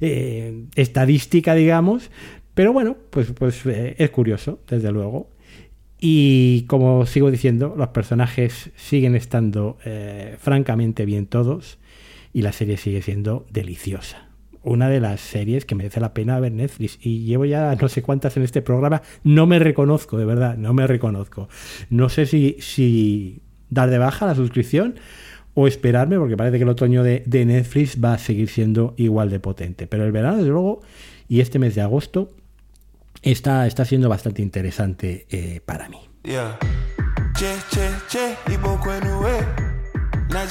eh, 0.00 0.64
estadística, 0.74 1.54
digamos, 1.54 2.10
pero 2.54 2.72
bueno, 2.72 2.96
pues, 3.10 3.32
pues 3.32 3.64
eh, 3.66 3.96
es 3.98 4.10
curioso, 4.10 4.60
desde 4.68 4.90
luego. 4.92 5.30
Y 5.98 6.62
como 6.68 7.06
sigo 7.06 7.30
diciendo, 7.30 7.74
los 7.76 7.88
personajes 7.88 8.70
siguen 8.76 9.14
estando 9.14 9.78
eh, 9.84 10.36
francamente 10.38 11.06
bien 11.06 11.26
todos 11.26 11.78
y 12.36 12.42
la 12.42 12.52
serie 12.52 12.76
sigue 12.76 13.00
siendo 13.00 13.46
deliciosa. 13.50 14.28
Una 14.62 14.90
de 14.90 15.00
las 15.00 15.22
series 15.22 15.64
que 15.64 15.74
merece 15.74 16.00
la 16.00 16.12
pena 16.12 16.38
ver 16.38 16.52
Netflix. 16.52 16.98
Y 17.00 17.24
llevo 17.24 17.46
ya 17.46 17.74
no 17.80 17.88
sé 17.88 18.02
cuántas 18.02 18.36
en 18.36 18.42
este 18.42 18.60
programa. 18.60 19.00
No 19.24 19.46
me 19.46 19.58
reconozco, 19.58 20.18
de 20.18 20.26
verdad, 20.26 20.58
no 20.58 20.74
me 20.74 20.86
reconozco. 20.86 21.48
No 21.88 22.10
sé 22.10 22.26
si, 22.26 23.40
dar 23.70 23.88
de 23.88 23.96
baja 23.96 24.26
la 24.26 24.34
suscripción 24.34 24.96
o 25.54 25.66
esperarme, 25.66 26.18
porque 26.18 26.36
parece 26.36 26.58
que 26.58 26.64
el 26.64 26.68
otoño 26.68 27.02
de, 27.02 27.22
Netflix 27.26 28.04
va 28.04 28.12
a 28.12 28.18
seguir 28.18 28.50
siendo 28.50 28.92
igual 28.98 29.30
de 29.30 29.40
potente. 29.40 29.86
Pero 29.86 30.04
el 30.04 30.12
verano, 30.12 30.36
desde 30.36 30.50
luego, 30.50 30.82
y 31.28 31.40
este 31.40 31.58
mes 31.58 31.74
de 31.74 31.80
agosto, 31.80 32.34
está, 33.22 33.66
está 33.66 33.86
siendo 33.86 34.10
bastante 34.10 34.42
interesante 34.42 35.26
eh, 35.30 35.62
para 35.64 35.88
mí. 35.88 36.00
Not 39.26 39.65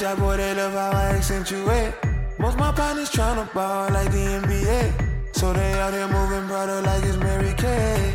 your 0.01 0.15
boy, 0.15 0.35
they 0.37 0.55
love 0.55 0.73
how 0.73 0.91
I 0.91 1.15
accentuate. 1.15 1.93
Most 2.39 2.57
my 2.57 2.71
partners 2.71 3.11
tryna 3.11 3.45
ball 3.53 3.91
like 3.91 4.11
the 4.11 4.41
NBA. 4.41 5.35
So 5.35 5.53
they 5.53 5.73
out 5.73 5.93
here 5.93 6.07
moving 6.07 6.47
brother 6.47 6.81
like 6.81 7.03
it's 7.03 7.17
Mary 7.17 7.53
Kay. 7.53 8.11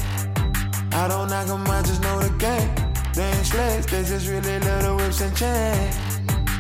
I 0.92 1.06
don't 1.06 1.30
knock 1.30 1.46
them, 1.46 1.64
I 1.68 1.80
just 1.82 2.02
know 2.02 2.18
the 2.18 2.30
game. 2.38 2.70
They 3.14 3.30
ain't 3.30 3.46
slaves, 3.46 3.86
they 3.86 4.02
just 4.02 4.26
really 4.28 4.58
love 4.58 4.82
the 4.82 4.94
whips 4.96 5.20
and 5.20 5.36
chains. 5.36 5.94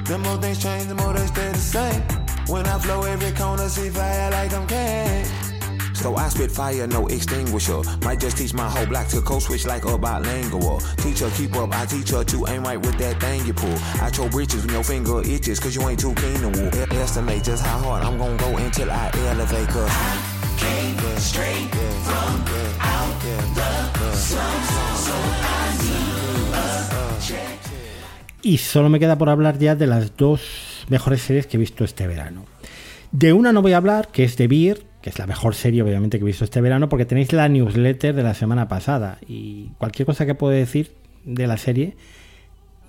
The 0.08 0.16
more 0.16 0.36
things 0.36 0.62
change, 0.62 0.86
the 0.86 0.94
more 0.94 1.12
they 1.12 1.26
stay 1.26 1.50
the 1.50 1.58
same. 1.58 2.02
When 2.46 2.66
I 2.66 2.78
flow 2.78 3.02
every 3.02 3.32
corner, 3.32 3.68
see 3.68 3.90
fire 3.90 4.30
like 4.30 4.52
I'm 4.54 4.66
Kane. 4.68 5.39
So 6.00 6.16
I 6.16 6.30
spit 6.30 6.50
fire, 6.50 6.86
no 6.86 7.06
extinguisher. 7.08 7.82
Might 8.02 8.20
just 8.20 8.38
teach 8.38 8.54
my 8.54 8.66
whole 8.66 8.86
block 8.86 9.08
to 9.08 9.20
code 9.20 9.42
switch 9.42 9.66
like 9.66 9.84
a 9.84 9.98
bilingual. 9.98 10.80
Teacher, 10.96 11.28
keep 11.36 11.54
up, 11.56 11.74
I 11.74 11.84
teach 11.84 12.08
her 12.10 12.24
to 12.24 12.46
aim 12.48 12.64
right 12.64 12.80
with 12.80 12.96
that 12.96 13.20
thing 13.20 13.44
you 13.44 13.52
pull. 13.52 13.76
I 14.00 14.10
your 14.16 14.30
britches 14.30 14.64
when 14.64 14.74
your 14.74 14.82
finger 14.82 15.20
itches, 15.20 15.60
cause 15.60 15.74
you 15.76 15.86
ain't 15.86 16.00
too 16.00 16.14
keen 16.14 16.40
to 16.40 16.48
woo. 16.48 16.70
Estimate 16.98 17.44
just 17.44 17.62
how 17.62 17.78
hard 17.78 18.02
I'm 18.02 18.16
gonna 18.16 18.38
go 18.38 18.56
until 18.56 18.90
I 18.90 19.10
elevate, 19.28 19.68
cause 19.68 19.90
I 19.90 20.40
came 20.56 20.96
straight 21.18 21.68
from 22.08 22.44
out 22.80 23.20
the 23.20 24.16
slums, 24.16 24.68
so 25.04 25.12
I 25.12 25.76
need 25.84 26.54
a 26.54 27.20
check. 27.20 27.58
Y 28.42 28.56
solo 28.56 28.88
me 28.88 28.98
queda 28.98 29.18
por 29.18 29.28
hablar 29.28 29.58
ya 29.58 29.74
de 29.74 29.86
las 29.86 30.16
dos 30.16 30.86
mejores 30.88 31.20
series 31.20 31.46
que 31.46 31.58
he 31.58 31.60
visto 31.60 31.84
este 31.84 32.06
verano. 32.06 32.46
De 33.12 33.34
una 33.34 33.52
no 33.52 33.60
voy 33.60 33.74
a 33.74 33.76
hablar, 33.76 34.08
que 34.08 34.24
es 34.24 34.36
de 34.38 34.48
Beer, 34.48 34.89
que 35.02 35.10
es 35.10 35.18
la 35.18 35.26
mejor 35.26 35.54
serie 35.54 35.82
obviamente 35.82 36.18
que 36.18 36.24
he 36.24 36.26
visto 36.26 36.44
este 36.44 36.60
verano, 36.60 36.88
porque 36.88 37.04
tenéis 37.04 37.32
la 37.32 37.48
newsletter 37.48 38.14
de 38.14 38.22
la 38.22 38.34
semana 38.34 38.68
pasada 38.68 39.18
y 39.26 39.70
cualquier 39.78 40.06
cosa 40.06 40.26
que 40.26 40.34
puedo 40.34 40.52
decir 40.52 40.92
de 41.24 41.46
la 41.46 41.56
serie 41.56 41.96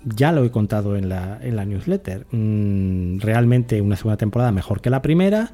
ya 0.04 0.32
lo 0.32 0.44
he 0.44 0.50
contado 0.50 0.96
en 0.96 1.08
la, 1.08 1.38
en 1.42 1.56
la 1.56 1.64
newsletter. 1.64 2.26
Mm, 2.30 3.20
realmente 3.20 3.80
una 3.80 3.96
segunda 3.96 4.16
temporada 4.16 4.52
mejor 4.52 4.80
que 4.80 4.90
la 4.90 5.02
primera, 5.02 5.52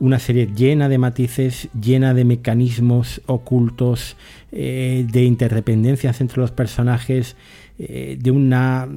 una 0.00 0.18
serie 0.18 0.48
llena 0.54 0.88
de 0.88 0.98
matices, 0.98 1.68
llena 1.78 2.14
de 2.14 2.24
mecanismos 2.24 3.20
ocultos, 3.26 4.16
eh, 4.52 5.06
de 5.10 5.24
interdependencias 5.24 6.20
entre 6.20 6.40
los 6.40 6.50
personajes, 6.50 7.36
eh, 7.80 8.18
de 8.20 8.32
una 8.32 8.88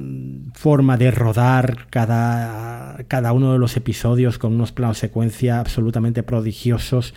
forma 0.54 0.96
de 0.96 1.12
rodar 1.12 1.86
cada, 1.88 3.04
cada 3.06 3.32
uno 3.32 3.52
de 3.52 3.58
los 3.60 3.76
episodios 3.76 4.38
con 4.38 4.54
unos 4.54 4.72
planos 4.72 4.98
secuencia 4.98 5.60
absolutamente 5.60 6.24
prodigiosos, 6.24 7.14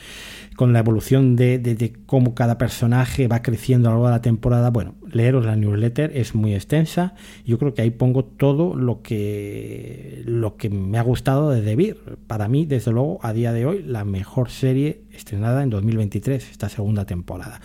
con 0.56 0.74
la 0.74 0.80
evolución 0.80 1.36
de, 1.36 1.94
cómo 2.06 2.36
cada 2.36 2.60
personaje 2.60 3.28
va 3.28 3.42
creciendo 3.42 3.90
a 3.90 3.92
lo 3.92 3.98
largo 3.98 4.08
de 4.08 4.14
la 4.14 4.22
temporada. 4.22 4.70
Bueno, 4.70 4.94
leeros 5.12 5.46
la 5.46 5.56
newsletter 5.56 6.12
es 6.16 6.36
muy 6.36 6.54
extensa. 6.54 7.16
Yo 7.46 7.58
creo 7.58 7.74
que 7.74 7.82
ahí 7.82 7.90
pongo 7.90 8.24
todo 8.24 8.76
lo 8.76 9.02
que, 9.02 10.22
lo 10.26 10.58
que 10.58 10.70
me 10.70 11.00
ha 11.00 11.02
gustado 11.02 11.50
de 11.50 11.62
Debir. 11.62 11.98
Para 12.28 12.48
mí, 12.48 12.66
desde 12.66 12.92
luego, 12.92 13.20
a 13.24 13.34
día 13.34 13.52
de 13.54 13.66
hoy, 13.66 13.84
la 13.84 14.06
mejor 14.06 14.50
serie 14.50 15.02
estrenada 15.16 15.64
en 15.64 15.70
2023, 15.70 16.52
esta 16.52 16.70
segunda 16.70 17.06
temporada. 17.06 17.60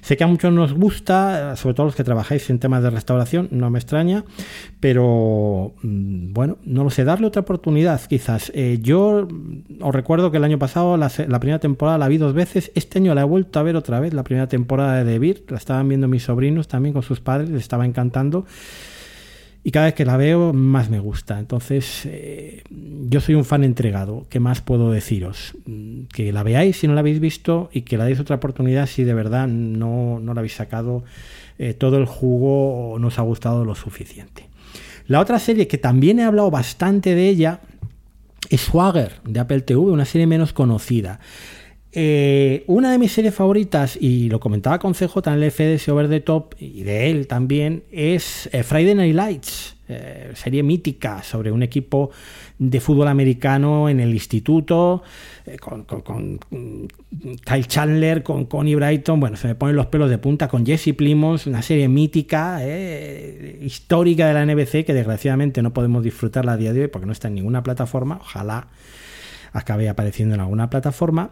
Sé 0.00 0.16
que 0.16 0.24
a 0.24 0.26
muchos 0.26 0.52
nos 0.52 0.72
gusta, 0.72 1.56
sobre 1.56 1.74
todo 1.74 1.86
los 1.86 1.94
que 1.94 2.04
trabajáis 2.04 2.48
en 2.50 2.58
temas 2.58 2.82
de 2.82 2.90
restauración, 2.90 3.48
no 3.50 3.70
me 3.70 3.78
extraña, 3.78 4.24
pero 4.80 5.74
mm, 5.82 6.32
bueno, 6.32 6.58
no 6.64 6.84
lo 6.84 6.90
sé, 6.90 7.04
darle 7.04 7.26
otra 7.26 7.42
oportunidad 7.42 8.00
quizás. 8.08 8.50
Eh, 8.54 8.78
yo 8.80 9.28
os 9.80 9.94
recuerdo 9.94 10.30
que 10.30 10.38
el 10.38 10.44
año 10.44 10.58
pasado 10.58 10.96
la, 10.96 11.08
primera 11.40 11.58
temporada 11.58 11.98
la 11.98 12.08
vi 12.08 12.18
dos 12.18 12.34
veces, 12.34 12.72
este 12.74 12.98
año 12.98 13.14
la 13.14 13.22
he 13.22 13.24
vuelto 13.24 13.58
a 13.58 13.62
ver 13.62 13.76
otra 13.76 14.00
vez, 14.00 14.14
la 14.14 14.24
primera 14.24 14.48
temporada 14.48 15.04
de 15.04 15.18
Vir, 15.18 15.44
la 15.48 15.56
estaban 15.56 15.88
viendo 15.88 16.08
mis 16.08 16.24
sobrinos 16.24 16.68
también 16.68 16.92
con 16.92 17.02
sus 17.02 17.20
padres, 17.20 17.50
les 17.50 17.62
estaba 17.62 17.84
encantando 17.84 18.46
y 19.68 19.70
cada 19.70 19.84
vez 19.84 19.94
que 19.94 20.06
la 20.06 20.16
veo 20.16 20.54
más 20.54 20.88
me 20.88 20.98
gusta. 20.98 21.38
Entonces, 21.38 22.06
eh, 22.06 22.62
yo 22.70 23.20
soy 23.20 23.34
un 23.34 23.44
fan 23.44 23.64
entregado. 23.64 24.24
¿Qué 24.30 24.40
más 24.40 24.62
puedo 24.62 24.90
deciros? 24.90 25.52
Mm, 25.66 26.04
que 26.04 26.32
la 26.32 26.42
veáis 26.42 26.78
si 26.78 26.88
no 26.88 26.94
la 26.94 27.00
habéis 27.00 27.20
visto 27.20 27.68
y 27.70 27.82
que 27.82 27.98
la 27.98 28.06
deis 28.06 28.18
otra 28.18 28.36
oportunidad 28.36 28.86
si 28.86 29.04
de 29.04 29.12
verdad 29.12 29.46
no, 29.46 30.20
no 30.20 30.32
la 30.32 30.40
habéis 30.40 30.54
sacado 30.54 31.04
eh, 31.58 31.74
todo 31.74 31.98
el 31.98 32.06
jugo 32.06 32.92
o 32.92 32.98
no 32.98 33.08
os 33.08 33.18
ha 33.18 33.22
gustado 33.22 33.66
lo 33.66 33.74
suficiente. 33.74 34.48
La 35.06 35.20
otra 35.20 35.38
serie 35.38 35.68
que 35.68 35.76
también 35.76 36.18
he 36.18 36.24
hablado 36.24 36.50
bastante 36.50 37.14
de 37.14 37.28
ella 37.28 37.60
es 38.48 38.62
Swagger 38.62 39.20
de 39.24 39.38
Apple 39.38 39.60
TV, 39.60 39.80
una 39.80 40.06
serie 40.06 40.26
menos 40.26 40.54
conocida. 40.54 41.20
Eh, 41.92 42.64
una 42.66 42.92
de 42.92 42.98
mis 42.98 43.12
series 43.12 43.34
favoritas, 43.34 43.96
y 43.98 44.28
lo 44.28 44.40
comentaba 44.40 44.78
con 44.78 44.92
CJ 44.92 45.26
en 45.26 45.42
el 45.42 45.50
FDS 45.50 45.88
Over 45.88 46.08
the 46.08 46.20
Top, 46.20 46.54
y 46.58 46.82
de 46.82 47.10
él 47.10 47.26
también, 47.26 47.84
es 47.90 48.48
eh, 48.52 48.62
Friday 48.62 48.94
Night 48.94 49.14
Lights, 49.14 49.76
eh, 49.88 50.32
serie 50.34 50.62
mítica 50.62 51.22
sobre 51.22 51.50
un 51.50 51.62
equipo 51.62 52.10
de 52.58 52.78
fútbol 52.80 53.08
americano 53.08 53.88
en 53.88 54.00
el 54.00 54.12
instituto, 54.12 55.02
con, 55.60 55.86
Kyle 57.46 57.66
Chandler, 57.66 58.22
con 58.22 58.44
Connie 58.44 58.74
Brighton, 58.74 59.18
bueno, 59.18 59.38
se 59.38 59.48
me 59.48 59.54
ponen 59.54 59.74
los 59.74 59.86
pelos 59.86 60.10
de 60.10 60.18
punta, 60.18 60.46
con 60.46 60.66
Jesse 60.66 60.94
Plimons, 60.94 61.46
una 61.46 61.62
serie 61.62 61.88
mítica, 61.88 62.60
histórica 63.62 64.28
de 64.28 64.34
la 64.34 64.44
NBC, 64.44 64.84
que 64.84 64.92
desgraciadamente 64.92 65.62
no 65.62 65.72
podemos 65.72 66.04
disfrutarla 66.04 66.52
a 66.52 66.56
día 66.58 66.74
de 66.74 66.82
hoy 66.82 66.88
porque 66.88 67.06
no 67.06 67.12
está 67.12 67.28
en 67.28 67.36
ninguna 67.36 67.62
plataforma, 67.62 68.18
ojalá 68.20 68.68
acabe 69.52 69.88
apareciendo 69.88 70.34
en 70.34 70.42
alguna 70.42 70.68
plataforma 70.68 71.30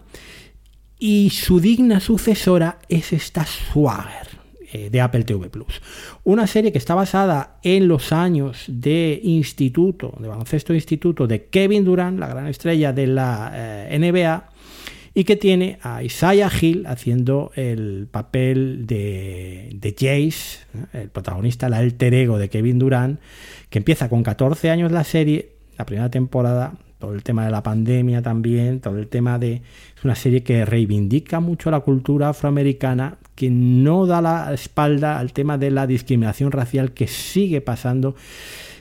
y 0.99 1.31
su 1.31 1.61
digna 1.61 2.01
sucesora 2.01 2.79
es 2.89 3.13
esta 3.13 3.45
Swagger 3.45 4.29
eh, 4.73 4.91
de 4.91 5.01
Apple 5.01 5.25
TV 5.25 5.49
Plus. 5.51 5.81
Una 6.25 6.47
serie 6.47 6.73
que 6.73 6.79
está 6.79 6.95
basada 6.95 7.59
en 7.63 7.89
los 7.89 8.13
años 8.13 8.65
de 8.69 9.21
instituto, 9.23 10.15
de 10.19 10.29
baloncesto 10.29 10.75
instituto 10.75 11.27
de 11.27 11.45
Kevin 11.47 11.85
Durant, 11.85 12.19
la 12.19 12.29
gran 12.29 12.47
estrella 12.49 12.93
de 12.93 13.07
la 13.07 13.53
eh, 13.55 13.99
NBA, 13.99 14.51
y 15.15 15.25
que 15.25 15.37
tiene 15.37 15.79
a 15.83 16.03
Isaiah 16.03 16.51
Hill 16.61 16.87
haciendo 16.87 17.51
el 17.55 18.07
papel 18.11 18.87
de, 18.87 19.71
de 19.73 19.93
Jace, 19.93 20.67
el 20.93 21.09
protagonista, 21.09 21.69
el 21.69 21.75
alter 21.75 22.13
ego 22.13 22.37
de 22.39 22.51
Kevin 22.51 22.79
Durant, 22.79 23.19
que 23.71 23.79
empieza 23.79 24.11
con 24.11 24.23
14 24.23 24.69
años 24.69 24.93
la 24.93 25.05
serie, 25.05 25.53
la 25.79 25.87
primera 25.87 26.11
temporada, 26.11 26.75
todo 27.07 27.15
el 27.15 27.23
tema 27.23 27.45
de 27.45 27.53
la 27.53 27.63
pandemia 27.63 28.21
también, 28.21 28.81
todo 28.81 28.99
el 28.99 29.07
tema 29.07 29.39
de... 29.39 29.63
Es 29.97 30.05
una 30.05 30.17
serie 30.17 30.43
que 30.43 30.65
reivindica 30.65 31.39
mucho 31.39 31.71
la 31.71 31.79
cultura 31.79 32.31
afroamericana, 32.31 33.19
que 33.37 33.49
no 33.49 34.07
da 34.07 34.21
la 34.21 34.53
espalda 34.53 35.21
al 35.21 35.33
tema 35.33 35.57
de 35.57 35.71
la 35.71 35.87
discriminación 35.87 36.51
racial 36.51 36.95
que 36.95 37.07
sigue 37.07 37.61
pasando 37.61 38.17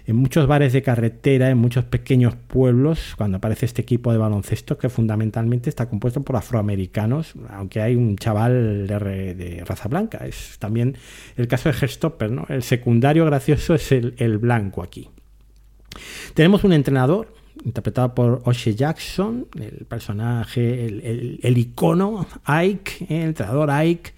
en 0.08 0.16
muchos 0.16 0.48
bares 0.48 0.74
de 0.74 0.82
carretera, 0.82 1.52
en 1.52 1.60
muchos 1.60 1.86
pequeños 1.86 2.34
pueblos, 2.36 3.14
cuando 3.16 3.38
aparece 3.38 3.68
este 3.68 3.84
equipo 3.84 4.12
de 4.12 4.18
baloncesto 4.18 4.80
que 4.80 4.90
fundamentalmente 4.90 5.70
está 5.70 5.88
compuesto 5.88 6.24
por 6.24 6.36
afroamericanos, 6.36 7.34
aunque 7.50 7.80
hay 7.80 7.96
un 7.96 8.16
chaval 8.18 8.88
de, 8.88 9.64
raza 9.68 9.88
blanca. 9.88 10.26
Es 10.26 10.58
también 10.58 10.98
el 11.38 11.48
caso 11.48 11.70
de 11.70 11.74
Gestopper, 11.74 12.32
¿no? 12.32 12.48
El 12.50 12.64
secundario 12.64 13.24
gracioso 13.26 13.76
es 13.76 13.92
el 13.92 14.38
blanco 14.40 14.82
aquí. 14.82 15.10
Tenemos 16.34 16.64
un 16.64 16.74
entrenador 16.74 17.45
interpretado 17.66 18.14
por 18.14 18.42
Oshe 18.46 18.76
Jackson, 18.76 19.48
el 19.60 19.86
personaje, 19.86 20.86
el, 20.86 21.58
icono 21.58 22.28
Ike, 22.46 23.08
el 23.10 23.22
entrenador 23.30 23.72
Ike. 23.72 24.12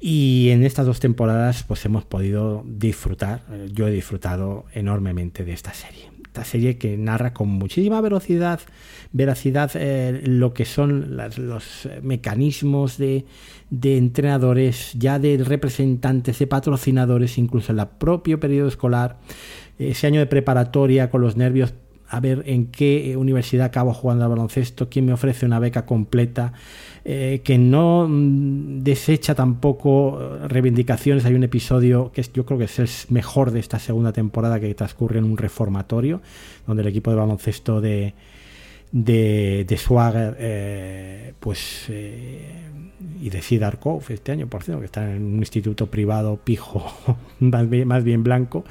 Y 0.00 0.50
en 0.50 0.64
estas 0.64 0.86
dos 0.86 1.00
temporadas 1.00 1.64
pues 1.64 1.84
hemos 1.84 2.04
podido 2.04 2.62
disfrutar, 2.66 3.42
eh, 3.50 3.68
yo 3.72 3.88
he 3.88 3.90
disfrutado 3.90 4.66
enormemente 4.72 5.44
de 5.44 5.52
esta 5.52 5.72
serie. 5.72 6.10
Esta 6.26 6.44
serie 6.44 6.78
que 6.78 6.96
narra 6.96 7.32
con 7.32 7.48
muchísima 7.48 8.00
velocidad, 8.00 8.60
veracidad 9.12 9.70
eh, 9.74 10.20
lo 10.24 10.52
que 10.52 10.64
son 10.64 11.16
los 11.16 11.88
mecanismos 12.02 12.98
de, 12.98 13.24
de, 13.70 13.96
entrenadores, 13.96 14.92
ya 14.94 15.18
de 15.18 15.42
representantes, 15.42 16.38
de 16.38 16.46
patrocinadores, 16.48 17.38
incluso 17.38 17.72
en 17.72 17.78
el 17.78 17.86
propio 17.86 18.40
periodo 18.40 18.68
escolar, 18.68 19.18
ese 19.78 20.06
año 20.06 20.20
de 20.20 20.26
preparatoria 20.26 21.08
con 21.08 21.20
los 21.20 21.36
nervios 21.36 21.72
a 22.14 22.20
ver 22.20 22.44
en 22.46 22.66
qué 22.66 23.10
eh, 23.10 23.16
universidad 23.16 23.66
acabo 23.66 23.92
jugando 23.92 24.24
al 24.24 24.30
baloncesto, 24.30 24.88
quién 24.88 25.06
me 25.06 25.12
ofrece 25.12 25.46
una 25.46 25.58
beca 25.58 25.84
completa, 25.84 26.52
eh, 27.04 27.40
que 27.42 27.58
no 27.58 28.06
mm, 28.08 28.84
desecha 28.84 29.34
tampoco 29.34 30.20
eh, 30.20 30.48
reivindicaciones. 30.48 31.24
Hay 31.24 31.34
un 31.34 31.42
episodio 31.42 32.12
que 32.12 32.24
yo 32.32 32.46
creo 32.46 32.56
que 32.56 32.66
es 32.66 32.78
el 32.78 32.88
mejor 33.08 33.50
de 33.50 33.58
esta 33.58 33.80
segunda 33.80 34.12
temporada 34.12 34.60
que 34.60 34.72
transcurre 34.74 35.18
en 35.18 35.24
un 35.24 35.36
reformatorio, 35.36 36.22
donde 36.68 36.82
el 36.82 36.88
equipo 36.88 37.10
de 37.10 37.16
baloncesto 37.16 37.80
de, 37.80 38.14
de, 38.92 39.76
Swagger, 39.76 41.34
pues 41.40 41.90
y 43.20 43.30
de 43.30 43.42
Sidarkov 43.42 44.02
este 44.08 44.32
año, 44.32 44.46
por 44.46 44.62
cierto, 44.62 44.80
que 44.80 44.86
está 44.86 45.14
en 45.14 45.24
un 45.24 45.38
instituto 45.38 45.86
privado 45.86 46.38
pijo, 46.42 47.16
más 47.40 47.68
bien, 47.68 48.22
blanco, 48.22 48.64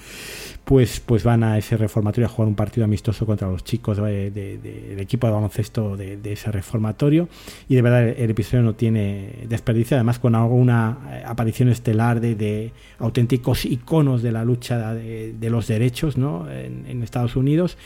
pues, 0.63 0.99
pues 0.99 1.23
van 1.23 1.43
a 1.43 1.57
ese 1.57 1.77
reformatorio 1.77 2.27
a 2.27 2.29
jugar 2.29 2.47
un 2.47 2.55
partido 2.55 2.85
amistoso 2.85 3.25
contra 3.25 3.49
los 3.49 3.63
chicos 3.63 3.97
del 3.97 4.99
equipo 4.99 5.27
de 5.27 5.33
baloncesto 5.33 5.97
de, 5.97 6.19
ese 6.23 6.51
reformatorio. 6.51 7.27
Y 7.67 7.75
de 7.75 7.81
verdad 7.81 8.07
el, 8.09 8.29
episodio 8.29 8.63
no 8.63 8.75
tiene 8.75 9.45
desperdicio, 9.47 9.97
además 9.97 10.19
con 10.19 10.35
alguna 10.35 10.97
eh, 11.11 11.23
aparición 11.25 11.69
estelar 11.69 12.21
de, 12.21 12.71
auténticos 12.99 13.65
iconos 13.65 14.21
de 14.23 14.31
la 14.31 14.45
lucha 14.45 14.93
de, 14.93 15.49
los 15.49 15.67
derechos 15.67 16.17
¿no? 16.17 16.49
en 16.49 17.03
Estados 17.03 17.35
Unidos. 17.35 17.77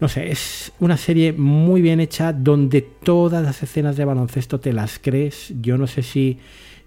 No 0.00 0.08
sé, 0.08 0.30
es 0.30 0.72
una 0.80 0.96
serie 0.96 1.32
muy 1.32 1.80
bien 1.80 2.00
hecha 2.00 2.32
donde 2.32 2.82
todas 2.82 3.44
las 3.44 3.62
escenas 3.62 3.96
de 3.96 4.04
baloncesto 4.04 4.58
te 4.60 4.72
las 4.72 4.98
crees. 4.98 5.52
Yo 5.60 5.78
no 5.78 5.86
sé 5.86 6.02
si, 6.02 6.38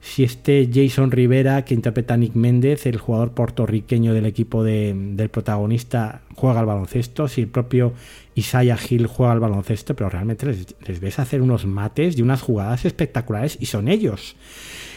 si 0.01 0.23
este 0.23 0.69
Jason 0.71 1.11
Rivera, 1.11 1.63
que 1.63 1.73
interpreta 1.73 2.15
a 2.15 2.17
Nick 2.17 2.35
Méndez, 2.35 2.85
el 2.85 2.97
jugador 2.97 3.31
puertorriqueño 3.31 4.13
del 4.13 4.25
equipo 4.25 4.63
del 4.63 5.29
protagonista, 5.29 6.21
juega 6.35 6.59
al 6.59 6.65
baloncesto, 6.65 7.29
si 7.29 7.41
el 7.41 7.47
propio 7.47 7.93
Isaiah 8.35 8.77
Hill 8.77 9.07
juega 9.07 9.31
al 9.31 9.39
baloncesto, 9.39 9.95
pero 9.95 10.09
realmente 10.09 10.45
les, 10.45 10.75
les 10.85 10.99
ves 10.99 11.17
hacer 11.17 11.41
unos 11.41 11.65
mates 11.65 12.17
y 12.17 12.21
unas 12.21 12.41
jugadas 12.41 12.83
espectaculares 12.83 13.57
y 13.59 13.67
son 13.67 13.87
ellos. 13.87 14.35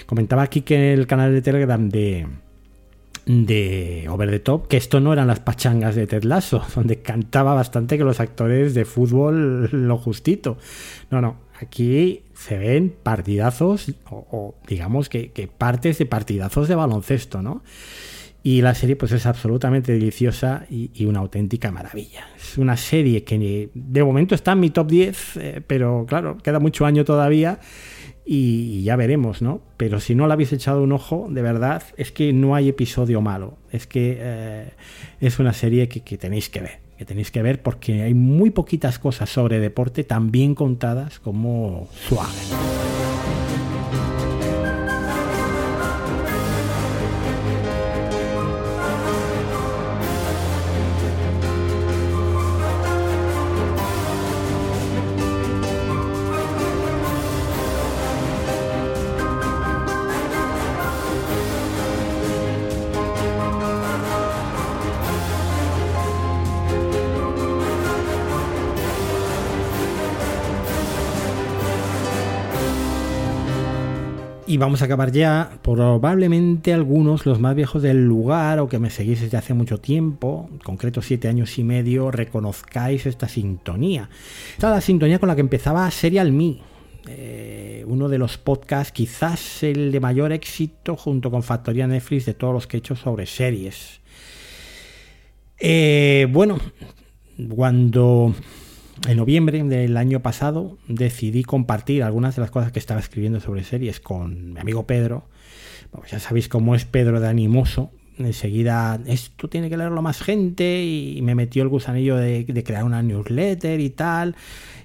Comentaba 0.06 0.42
aquí 0.42 0.62
que 0.62 0.74
en 0.74 0.98
el 0.98 1.06
canal 1.06 1.32
de 1.32 1.42
Telegram 1.42 1.88
de 1.88 2.26
de 3.30 4.06
Over 4.08 4.30
the 4.30 4.40
Top, 4.40 4.66
que 4.66 4.76
esto 4.76 4.98
no 4.98 5.12
eran 5.12 5.28
las 5.28 5.40
pachangas 5.40 5.94
de 5.94 6.06
Ted 6.06 6.24
Lasso, 6.24 6.62
donde 6.74 7.00
cantaba 7.00 7.54
bastante 7.54 7.96
que 7.96 8.04
los 8.04 8.20
actores 8.20 8.74
de 8.74 8.84
fútbol 8.84 9.68
lo 9.70 9.98
justito. 9.98 10.58
No, 11.10 11.20
no, 11.20 11.36
aquí 11.60 12.22
se 12.34 12.58
ven 12.58 12.94
partidazos 13.02 13.92
o, 14.10 14.54
digamos 14.66 15.08
que, 15.08 15.50
partes 15.56 15.98
de 15.98 16.06
partidazos 16.06 16.68
de 16.68 16.74
baloncesto, 16.74 17.40
¿no? 17.42 17.62
Y 18.42 18.62
la 18.62 18.74
serie 18.74 18.96
pues 18.96 19.12
es 19.12 19.26
absolutamente 19.26 19.92
deliciosa 19.92 20.64
y, 20.70 21.04
una 21.04 21.20
auténtica 21.20 21.70
maravilla. 21.70 22.26
Es 22.36 22.56
una 22.56 22.78
serie 22.78 23.22
que 23.22 23.68
de 23.74 24.04
momento 24.04 24.34
está 24.34 24.52
en 24.52 24.60
mi 24.60 24.70
top 24.70 24.88
10, 24.88 25.36
eh, 25.36 25.62
pero 25.66 26.06
claro, 26.08 26.38
queda 26.38 26.58
mucho 26.58 26.86
año 26.86 27.04
todavía 27.04 27.60
y 28.32 28.84
ya 28.84 28.94
veremos, 28.94 29.42
¿no? 29.42 29.60
Pero 29.76 29.98
si 29.98 30.14
no 30.14 30.28
le 30.28 30.34
habéis 30.34 30.52
echado 30.52 30.84
un 30.84 30.92
ojo, 30.92 31.26
de 31.28 31.42
verdad, 31.42 31.82
es 31.96 32.12
que 32.12 32.32
no 32.32 32.54
hay 32.54 32.68
episodio 32.68 33.20
malo. 33.20 33.54
Es 33.72 33.88
que 33.88 34.18
eh, 34.20 34.70
es 35.18 35.40
una 35.40 35.52
serie 35.52 35.88
que, 35.88 36.02
que, 36.02 36.16
tenéis 36.16 36.48
que 36.48 36.60
ver. 36.60 36.78
Que 36.96 37.04
tenéis 37.04 37.32
que 37.32 37.42
ver 37.42 37.60
porque 37.60 38.02
hay 38.02 38.14
muy 38.14 38.50
poquitas 38.50 39.00
cosas 39.00 39.30
sobre 39.30 39.58
deporte 39.58 40.04
tan 40.04 40.30
bien 40.30 40.54
contadas 40.54 41.18
como 41.18 41.88
Suave. 42.06 42.30
Y 74.50 74.56
vamos 74.56 74.82
a 74.82 74.86
acabar 74.86 75.12
ya, 75.12 75.60
probablemente 75.62 76.72
algunos, 76.72 77.24
los 77.24 77.38
más 77.38 77.54
viejos 77.54 77.82
del 77.82 78.04
lugar 78.04 78.58
o 78.58 78.68
que 78.68 78.80
me 78.80 78.90
seguís 78.90 79.20
desde 79.20 79.36
hace 79.36 79.54
mucho 79.54 79.78
tiempo, 79.78 80.48
en 80.50 80.58
concreto 80.58 81.02
siete 81.02 81.28
años 81.28 81.56
y 81.60 81.62
medio, 81.62 82.10
reconozcáis 82.10 83.06
esta 83.06 83.28
sintonía. 83.28 84.10
Esta 84.54 84.70
la 84.70 84.80
sintonía 84.80 85.20
con 85.20 85.28
la 85.28 85.36
que 85.36 85.40
empezaba 85.42 85.88
Serial 85.92 86.32
Me, 86.32 86.56
eh, 87.06 87.84
uno 87.86 88.08
de 88.08 88.18
los 88.18 88.38
podcasts, 88.38 88.90
quizás 88.90 89.62
el 89.62 89.92
de 89.92 90.00
mayor 90.00 90.32
éxito 90.32 90.96
junto 90.96 91.30
con 91.30 91.44
Factoría 91.44 91.86
Netflix 91.86 92.26
de 92.26 92.34
todos 92.34 92.52
los 92.52 92.66
que 92.66 92.78
he 92.78 92.80
hecho 92.80 92.96
sobre 92.96 93.26
series. 93.26 94.00
Eh, 95.60 96.26
bueno, 96.28 96.58
cuando 97.54 98.34
en 99.08 99.16
noviembre 99.16 99.62
del 99.62 99.96
año 99.96 100.20
pasado 100.20 100.78
decidí 100.88 101.42
compartir 101.42 102.02
algunas 102.02 102.36
de 102.36 102.42
las 102.42 102.50
cosas 102.50 102.72
que 102.72 102.78
estaba 102.78 103.00
escribiendo 103.00 103.40
sobre 103.40 103.64
series 103.64 104.00
con 104.00 104.52
mi 104.52 104.60
amigo 104.60 104.86
Pedro. 104.86 105.24
ya 106.10 106.18
sabéis 106.18 106.48
cómo 106.48 106.74
es 106.74 106.84
Pedro 106.84 107.20
de 107.20 107.28
animoso. 107.28 107.90
Enseguida, 108.18 109.00
esto 109.06 109.48
tiene 109.48 109.70
que 109.70 109.78
leerlo 109.78 110.02
más 110.02 110.20
gente 110.20 110.84
y 110.84 111.20
me 111.22 111.34
metió 111.34 111.62
el 111.62 111.70
gusanillo 111.70 112.16
de, 112.16 112.44
crear 112.64 112.84
una 112.84 113.02
newsletter 113.02 113.80
y 113.80 113.90
tal. 113.90 114.36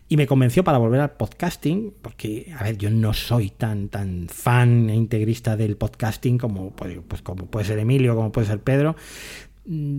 Y 0.08 0.18
me 0.18 0.28
convenció 0.28 0.64
para 0.64 0.78
volver 0.78 1.02
al 1.02 1.12
podcasting, 1.12 1.92
porque, 2.02 2.54
a 2.58 2.64
ver, 2.64 2.78
yo 2.78 2.92
no 2.92 3.14
soy 3.14 3.50
tan, 3.50 3.90
tan 3.90 4.28
fan 4.30 4.90
e 4.90 4.96
integrista 4.96 5.58
del 5.58 5.78
podcasting 5.78 6.38
como, 6.38 6.76
pues, 6.76 7.00
pues 7.08 7.24
como 7.24 7.48
puede 7.48 7.66
ser 7.66 7.80
Emilio, 7.80 8.16
como 8.16 8.32
puede 8.32 8.48
ser 8.48 8.60
Pedro, 8.60 8.96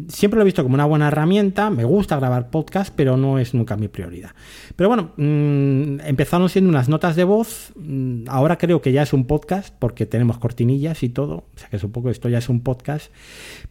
siempre 0.09 0.37
lo 0.37 0.43
he 0.43 0.45
visto 0.45 0.63
como 0.63 0.75
una 0.75 0.85
buena 0.85 1.09
herramienta, 1.09 1.71
me 1.71 1.85
gusta 1.85 2.17
grabar 2.17 2.51
podcast, 2.51 2.93
pero 2.95 3.17
no 3.17 3.39
es 3.39 3.53
nunca 3.53 3.77
mi 3.77 3.89
prioridad. 3.89 4.31
Pero 4.77 4.89
bueno, 4.89 5.13
mm, 5.17 6.07
empezaron 6.07 6.49
siendo 6.49 6.71
unas 6.71 6.89
notas 6.89 7.17
de 7.17 7.25
voz, 7.25 7.73
mm, 7.75 8.25
ahora 8.29 8.59
creo 8.59 8.81
que 8.81 8.93
ya 8.93 9.03
es 9.03 9.13
un 9.13 9.27
podcast 9.27 9.75
porque 9.77 10.07
tenemos 10.07 10.39
cortinillas 10.39 11.03
y 11.03 11.09
todo, 11.09 11.35
o 11.35 11.59
sea 11.59 11.69
que 11.69 11.79
supongo 11.79 12.07
que 12.07 12.13
esto 12.13 12.29
ya 12.29 12.39
es 12.39 12.49
un 12.49 12.61
podcast. 12.61 13.13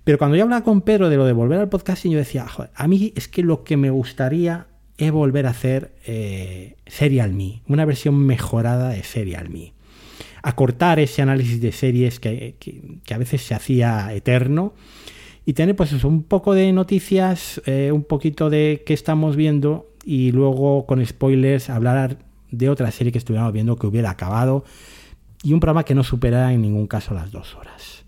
Pero 0.03 0.17
cuando 0.17 0.35
yo 0.35 0.43
hablaba 0.43 0.63
con 0.63 0.81
Pedro 0.81 1.09
de 1.09 1.15
lo 1.15 1.25
de 1.25 1.33
volver 1.33 1.59
al 1.59 1.69
podcasting, 1.69 2.11
yo 2.11 2.17
decía, 2.17 2.45
a 2.73 2.87
mí 2.87 3.13
es 3.15 3.29
que 3.29 3.41
lo 3.41 3.63
que 3.63 3.77
me 3.77 3.89
gustaría 3.89 4.67
es 4.97 5.11
volver 5.11 5.47
a 5.47 5.51
hacer 5.51 5.95
eh, 6.05 6.75
Serial 6.87 7.33
Me, 7.33 7.61
una 7.67 7.85
versión 7.85 8.17
mejorada 8.17 8.89
de 8.89 9.03
Serial 9.03 9.49
Me. 9.49 9.73
Acortar 10.43 10.99
ese 10.99 11.21
análisis 11.21 11.59
de 11.59 11.71
series 11.71 12.19
que, 12.19 12.55
que 12.59 13.13
a 13.13 13.17
veces 13.17 13.41
se 13.41 13.55
hacía 13.55 14.13
eterno 14.13 14.73
y 15.45 15.53
tener 15.53 15.75
pues 15.75 16.03
un 16.03 16.23
poco 16.23 16.53
de 16.53 16.71
noticias, 16.73 17.61
eh, 17.65 17.91
un 17.93 18.03
poquito 18.03 18.49
de 18.49 18.83
qué 18.85 18.93
estamos 18.93 19.35
viendo 19.35 19.87
y 20.03 20.31
luego 20.31 20.85
con 20.85 21.05
spoilers 21.05 21.69
hablar 21.69 22.17
de 22.51 22.69
otra 22.69 22.89
serie 22.91 23.11
que 23.11 23.19
estuviéramos 23.19 23.53
viendo 23.53 23.75
que 23.75 23.87
hubiera 23.87 24.09
acabado 24.09 24.63
y 25.43 25.53
un 25.53 25.59
programa 25.59 25.83
que 25.83 25.93
no 25.93 26.03
superara 26.03 26.51
en 26.51 26.61
ningún 26.61 26.87
caso 26.87 27.13
las 27.13 27.31
dos 27.31 27.55
horas. 27.55 28.03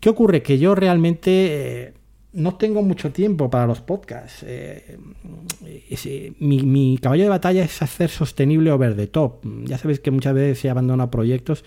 ¿Qué 0.00 0.08
ocurre? 0.08 0.42
Que 0.42 0.58
yo 0.58 0.74
realmente 0.74 1.30
eh, 1.30 1.94
no 2.32 2.56
tengo 2.56 2.82
mucho 2.82 3.12
tiempo 3.12 3.48
para 3.48 3.66
los 3.66 3.80
podcasts. 3.80 4.44
Eh, 4.46 4.98
mi, 6.40 6.62
mi, 6.62 6.98
caballo 6.98 7.22
de 7.22 7.28
batalla 7.28 7.62
es 7.62 7.80
hacer 7.80 8.10
sostenible 8.10 8.72
over 8.72 8.96
the 8.96 9.06
top. 9.06 9.44
Ya 9.64 9.78
sabéis 9.78 10.00
que 10.00 10.10
muchas 10.10 10.34
veces 10.34 10.58
se 10.58 10.68
abandona 10.68 11.10
proyectos 11.10 11.64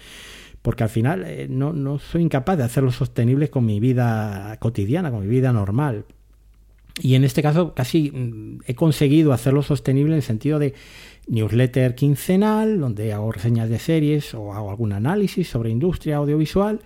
porque 0.62 0.84
al 0.84 0.90
final 0.90 1.24
eh, 1.26 1.48
no, 1.50 2.00
soy 2.00 2.22
incapaz 2.22 2.58
de 2.58 2.64
hacerlo 2.64 2.92
sostenible 2.92 3.50
con 3.50 3.66
mi 3.66 3.80
vida 3.80 4.58
cotidiana, 4.60 5.12
con 5.12 5.22
mi 5.22 5.28
vida 5.28 5.54
normal. 5.54 6.06
Y 7.02 7.16
en 7.16 7.24
este 7.24 7.42
caso 7.42 7.74
casi 7.74 8.12
mm, 8.12 8.60
he 8.66 8.76
conseguido 8.76 9.32
hacerlo 9.32 9.64
sostenible 9.64 10.14
en 10.14 10.18
el 10.18 10.24
sentido 10.24 10.60
de 10.60 10.74
newsletter 11.28 11.96
quincenal, 11.96 12.80
donde 12.80 13.14
hago 13.14 13.32
reseñas 13.32 13.70
de 13.70 13.80
series 13.80 14.34
o 14.34 14.54
hago 14.54 14.70
algún 14.70 14.92
análisis 14.92 15.48
sobre 15.48 15.70
industria 15.70 16.18
audiovisual, 16.18 16.82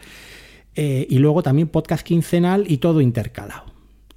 eh, 0.75 1.07
y 1.09 1.17
luego 1.19 1.41
también 1.41 1.67
podcast 1.67 2.05
quincenal 2.05 2.65
y 2.69 2.77
todo 2.77 3.01
intercalado. 3.01 3.63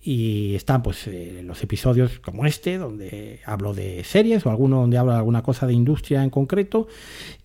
Y 0.03 0.55
están 0.55 0.83
pues 0.83 1.07
eh, 1.09 1.43
los 1.45 1.63
episodios 1.63 2.21
como 2.21 2.47
este, 2.47 2.79
donde 2.79 3.41
hablo 3.45 3.75
de 3.75 4.05
series, 4.05 4.45
o 4.47 4.51
alguno 4.51 4.81
donde 4.81 4.99
hablo 4.99 5.13
de 5.13 5.19
alguna 5.19 5.43
cosa 5.43 5.67
de 5.67 5.73
industria 5.73 6.23
en 6.23 6.31
concreto, 6.31 6.89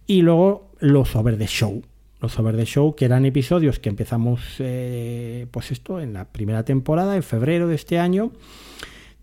y 0.05 0.21
luego 0.21 0.71
los 0.79 1.15
over 1.15 1.37
the 1.37 1.47
show, 1.47 1.81
los 2.21 2.37
Over 2.37 2.55
the 2.55 2.65
Show, 2.65 2.95
que 2.95 3.05
eran 3.05 3.25
episodios 3.25 3.79
que 3.79 3.89
empezamos, 3.89 4.41
eh, 4.59 5.47
pues 5.51 5.71
esto, 5.71 5.99
en 5.99 6.13
la 6.13 6.25
primera 6.25 6.63
temporada, 6.63 7.15
en 7.15 7.23
febrero 7.23 7.67
de 7.67 7.75
este 7.75 7.99
año, 7.99 8.31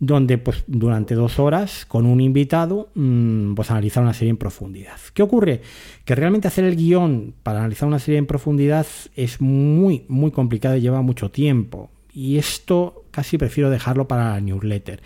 donde 0.00 0.38
pues 0.38 0.64
durante 0.66 1.14
dos 1.14 1.38
horas 1.38 1.84
con 1.86 2.06
un 2.06 2.20
invitado 2.20 2.90
mm, 2.94 3.54
pues 3.54 3.70
analizar 3.70 4.02
una 4.02 4.14
serie 4.14 4.30
en 4.30 4.36
profundidad. 4.36 4.98
¿Qué 5.14 5.22
ocurre? 5.22 5.62
Que 6.04 6.14
realmente 6.14 6.48
hacer 6.48 6.64
el 6.64 6.76
guion 6.76 7.34
para 7.42 7.60
analizar 7.60 7.88
una 7.88 7.98
serie 7.98 8.18
en 8.18 8.26
profundidad 8.26 8.86
es 9.16 9.40
muy, 9.40 10.04
muy 10.08 10.30
complicado 10.30 10.76
y 10.76 10.80
lleva 10.80 11.02
mucho 11.02 11.30
tiempo. 11.30 11.90
Y 12.12 12.38
esto 12.38 13.04
casi 13.18 13.36
prefiero 13.36 13.68
dejarlo 13.68 14.06
para 14.06 14.30
la 14.30 14.40
newsletter. 14.40 15.02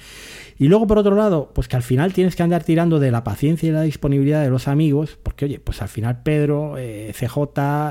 Y 0.58 0.68
luego, 0.68 0.86
por 0.86 0.98
otro 0.98 1.16
lado, 1.16 1.50
pues 1.54 1.66
que 1.66 1.76
al 1.76 1.82
final 1.82 2.12
tienes 2.12 2.36
que 2.36 2.42
andar 2.42 2.62
tirando 2.62 3.00
de 3.00 3.10
la 3.10 3.24
paciencia 3.24 3.70
y 3.70 3.72
la 3.72 3.80
disponibilidad 3.80 4.42
de 4.42 4.50
los 4.50 4.68
amigos, 4.68 5.18
porque 5.22 5.46
oye, 5.46 5.60
pues 5.60 5.80
al 5.80 5.88
final 5.88 6.22
Pedro, 6.22 6.76
eh, 6.76 7.14
CJ, 7.18 7.38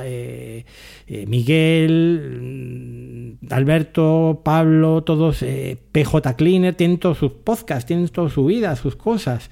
eh, 0.04 0.66
eh, 1.08 1.26
Miguel, 1.26 3.40
mm, 3.42 3.52
Alberto, 3.52 4.42
Pablo, 4.46 5.04
todos, 5.04 5.44
PJ 5.92 6.36
Cleaner, 6.36 6.76
tienen 6.76 7.00
todos 7.00 7.18
sus 7.18 7.32
podcasts, 7.32 7.88
tienen 7.88 8.08
toda 8.10 8.30
su 8.30 8.46
vida, 8.46 8.76
sus 8.76 8.96
cosas. 8.96 9.50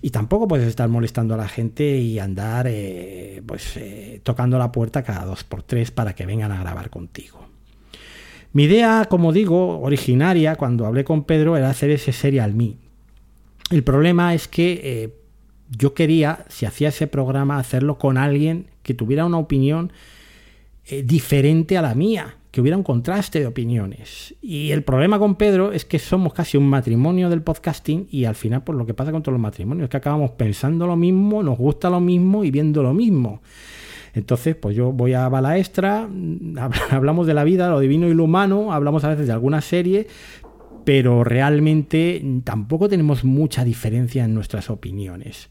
Y 0.00 0.10
tampoco 0.10 0.46
puedes 0.46 0.68
estar 0.68 0.88
molestando 0.88 1.34
a 1.34 1.38
la 1.38 1.48
gente 1.48 1.98
y 1.98 2.20
andar 2.20 2.70
pues 3.44 3.80
tocando 4.22 4.58
la 4.58 4.70
puerta 4.70 5.02
cada 5.02 5.24
dos 5.24 5.42
por 5.42 5.64
tres 5.64 5.90
para 5.90 6.14
que 6.14 6.24
vengan 6.24 6.52
a 6.52 6.60
grabar 6.60 6.88
contigo. 6.88 7.47
Mi 8.52 8.64
idea, 8.64 9.06
como 9.08 9.32
digo, 9.32 9.80
originaria, 9.80 10.56
cuando 10.56 10.86
hablé 10.86 11.04
con 11.04 11.24
Pedro, 11.24 11.56
era 11.56 11.70
hacer 11.70 11.90
ese 11.90 12.12
serial 12.12 12.54
me. 12.54 12.76
El 13.70 13.84
problema 13.84 14.34
es 14.34 14.48
que 14.48 14.80
eh, 14.82 15.14
yo 15.76 15.94
quería, 15.94 16.44
si 16.48 16.64
hacía 16.64 16.88
ese 16.88 17.06
programa, 17.06 17.58
hacerlo 17.58 17.98
con 17.98 18.16
alguien 18.16 18.66
que 18.82 18.94
tuviera 18.94 19.26
una 19.26 19.38
opinión 19.38 19.92
eh, 20.86 21.02
diferente 21.02 21.76
a 21.76 21.82
la 21.82 21.94
mía, 21.94 22.36
que 22.50 22.62
hubiera 22.62 22.78
un 22.78 22.82
contraste 22.82 23.40
de 23.40 23.46
opiniones. 23.46 24.34
Y 24.40 24.70
el 24.70 24.82
problema 24.82 25.18
con 25.18 25.34
Pedro 25.34 25.72
es 25.72 25.84
que 25.84 25.98
somos 25.98 26.32
casi 26.32 26.56
un 26.56 26.66
matrimonio 26.66 27.28
del 27.28 27.42
podcasting 27.42 28.08
y 28.10 28.24
al 28.24 28.34
final, 28.34 28.64
pues 28.64 28.78
lo 28.78 28.86
que 28.86 28.94
pasa 28.94 29.12
con 29.12 29.22
todos 29.22 29.34
los 29.34 29.42
matrimonios 29.42 29.84
es 29.84 29.90
que 29.90 29.98
acabamos 29.98 30.30
pensando 30.30 30.86
lo 30.86 30.96
mismo, 30.96 31.42
nos 31.42 31.58
gusta 31.58 31.90
lo 31.90 32.00
mismo 32.00 32.44
y 32.44 32.50
viendo 32.50 32.82
lo 32.82 32.94
mismo. 32.94 33.42
Entonces, 34.18 34.56
pues 34.56 34.76
yo 34.76 34.92
voy 34.92 35.14
a 35.14 35.28
Balaestra, 35.28 36.08
hablamos 36.90 37.26
de 37.26 37.34
la 37.34 37.44
vida, 37.44 37.68
lo 37.70 37.80
divino 37.80 38.08
y 38.08 38.14
lo 38.14 38.24
humano, 38.24 38.72
hablamos 38.72 39.04
a 39.04 39.08
veces 39.08 39.26
de 39.26 39.32
alguna 39.32 39.60
serie, 39.60 40.06
pero 40.84 41.22
realmente 41.22 42.24
tampoco 42.44 42.88
tenemos 42.88 43.24
mucha 43.24 43.64
diferencia 43.64 44.24
en 44.24 44.34
nuestras 44.34 44.70
opiniones. 44.70 45.50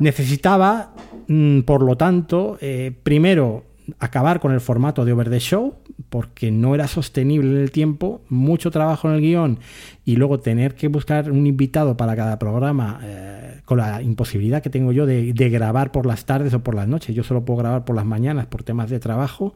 Necesitaba, 0.00 0.94
mm, 1.28 1.60
por 1.60 1.82
lo 1.82 1.96
tanto, 1.96 2.58
eh, 2.60 2.92
primero 3.02 3.64
acabar 3.98 4.40
con 4.40 4.52
el 4.52 4.60
formato 4.60 5.04
de 5.04 5.12
Over 5.12 5.30
the 5.30 5.40
Show, 5.40 5.76
porque 6.08 6.50
no 6.50 6.74
era 6.74 6.86
sostenible 6.86 7.50
en 7.50 7.56
el 7.58 7.70
tiempo, 7.70 8.22
mucho 8.28 8.70
trabajo 8.70 9.08
en 9.08 9.14
el 9.16 9.20
guion 9.20 9.58
y 10.04 10.16
luego 10.16 10.38
tener 10.40 10.74
que 10.74 10.88
buscar 10.88 11.30
un 11.30 11.46
invitado 11.46 11.96
para 11.96 12.14
cada 12.14 12.38
programa, 12.38 13.00
eh, 13.02 13.60
con 13.64 13.78
la 13.78 14.00
imposibilidad 14.02 14.62
que 14.62 14.70
tengo 14.70 14.92
yo 14.92 15.04
de, 15.04 15.32
grabar 15.32 15.90
por 15.92 16.06
las 16.06 16.24
tardes 16.24 16.54
o 16.54 16.60
por 16.60 16.74
las 16.74 16.86
noches. 16.86 17.14
Yo 17.14 17.24
solo 17.24 17.44
puedo 17.44 17.58
grabar 17.58 17.84
por 17.84 17.96
las 17.96 18.06
mañanas 18.06 18.46
por 18.46 18.62
temas 18.62 18.88
de 18.88 19.00
trabajo 19.00 19.54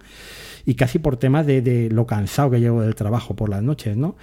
y 0.67 0.75
casi 0.75 0.99
por 0.99 1.17
temas 1.17 1.47
de, 1.47 1.89
lo 1.91 2.07
cansado 2.07 2.51
que 2.51 2.61
llevo 2.61 2.83
del 2.83 2.95
trabajo 2.95 3.35
por 3.37 3.49
las 3.49 3.63
noches, 3.63 3.97
¿no? 3.97 4.17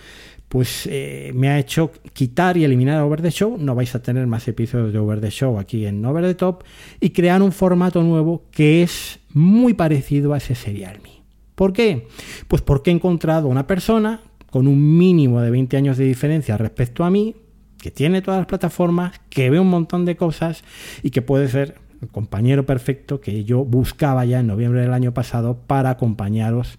Pues 0.50 0.88
eh, 0.90 1.32
me 1.34 1.50
ha 1.50 1.60
hecho 1.60 1.92
quitar 2.14 2.56
y 2.56 2.64
eliminar 2.64 3.02
Over 3.02 3.22
the 3.22 3.32
Show. 3.32 3.58
No 3.58 3.76
vais 3.76 3.94
a 3.96 4.02
tener 4.02 4.28
más 4.28 4.48
episodios 4.48 4.94
de 4.94 5.00
Over 5.00 5.20
the 5.20 5.30
Show 5.30 5.60
aquí 5.60 5.86
en 5.86 6.06
Over 6.06 6.24
the 6.24 6.36
Top 6.36 6.64
y 7.02 7.10
crear 7.10 7.42
un 7.42 7.52
formato 7.52 8.02
nuevo 8.02 8.44
que 8.52 8.82
es 8.82 9.20
muy 9.34 9.74
parecido 9.74 10.34
a 10.34 10.38
ese 10.38 10.56
Serial 10.56 11.00
Me. 11.04 11.17
¿Por 11.58 11.74
qué? 11.74 12.08
Pues 12.48 12.62
porque 12.62 12.92
he 12.92 12.94
encontrado 12.94 13.48
una 13.48 13.66
persona 13.66 14.22
con 14.52 14.68
un 14.68 14.96
mínimo 14.96 15.42
de 15.42 15.50
20 15.50 15.76
años 15.76 15.98
de 15.98 16.06
diferencia 16.06 16.56
respecto 16.56 17.04
a 17.04 17.10
mí, 17.10 17.36
que 17.80 17.90
tiene 17.90 18.22
todas 18.22 18.42
las 18.42 18.46
plataformas, 18.46 19.20
que 19.32 19.50
ve 19.50 19.60
un 19.60 19.68
montón 19.68 20.06
de 20.06 20.16
cosas 20.16 20.64
y 21.02 21.10
que 21.10 21.24
puede 21.24 21.48
ser 21.48 21.80
el 22.00 22.10
compañero 22.10 22.68
perfecto 22.68 23.22
que 23.22 23.44
yo 23.44 23.66
buscaba 23.66 24.24
ya 24.24 24.40
en 24.40 24.46
noviembre 24.46 24.82
del 24.82 24.94
año 24.94 25.16
pasado 25.16 25.58
para 25.66 25.90
acompañaros, 25.90 26.78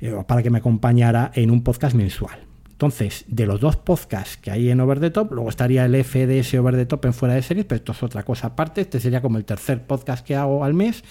eh, 0.00 0.14
para 0.28 0.40
que 0.44 0.50
me 0.50 0.58
acompañara 0.58 1.32
en 1.34 1.50
un 1.50 1.64
podcast 1.64 1.96
mensual. 1.96 2.51
Entonces, 2.72 3.24
de 3.28 3.46
los 3.46 3.60
dos 3.60 3.76
podcasts 3.76 4.36
que 4.36 4.50
hay 4.50 4.70
en 4.70 4.80
Over 4.80 4.98
the 4.98 5.10
Top, 5.10 5.32
luego 5.32 5.48
estaría 5.48 5.84
el 5.84 6.04
FDS 6.04 6.54
Over 6.54 6.74
the 6.74 6.86
Top 6.86 7.04
en 7.04 7.12
fuera 7.12 7.34
de 7.34 7.42
series, 7.42 7.64
pero 7.64 7.76
esto 7.76 7.92
es 7.92 8.02
otra 8.02 8.24
cosa 8.24 8.48
aparte. 8.48 8.80
Este 8.80 8.98
sería 8.98 9.22
como 9.22 9.38
el 9.38 9.44
tercer 9.44 9.82
podcast 9.86 10.26
que 10.26 10.34
hago 10.34 10.64
al 10.64 10.74
mes. 10.74 11.04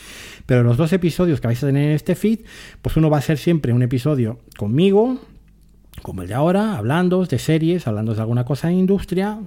Pero 0.45 0.63
los 0.63 0.75
dos 0.75 0.91
episodios 0.91 1.39
que 1.39 1.47
vais 1.47 1.63
a 1.63 1.67
tener 1.67 1.89
en 1.89 1.95
este 1.95 2.15
feed, 2.15 2.39
pues 2.81 2.97
uno 2.97 3.09
va 3.09 3.19
a 3.19 3.21
ser 3.21 3.37
siempre 3.37 3.71
un 3.71 3.83
episodio 3.83 4.39
conmigo, 4.57 5.19
como 6.01 6.23
el 6.23 6.27
de 6.27 6.33
ahora, 6.33 6.77
hablando 6.77 7.25
de 7.25 7.39
series, 7.39 7.87
hablando 7.87 8.13
de 8.13 8.21
alguna 8.21 8.43
cosa 8.43 8.67
de 8.67 8.73
industria. 8.73 9.39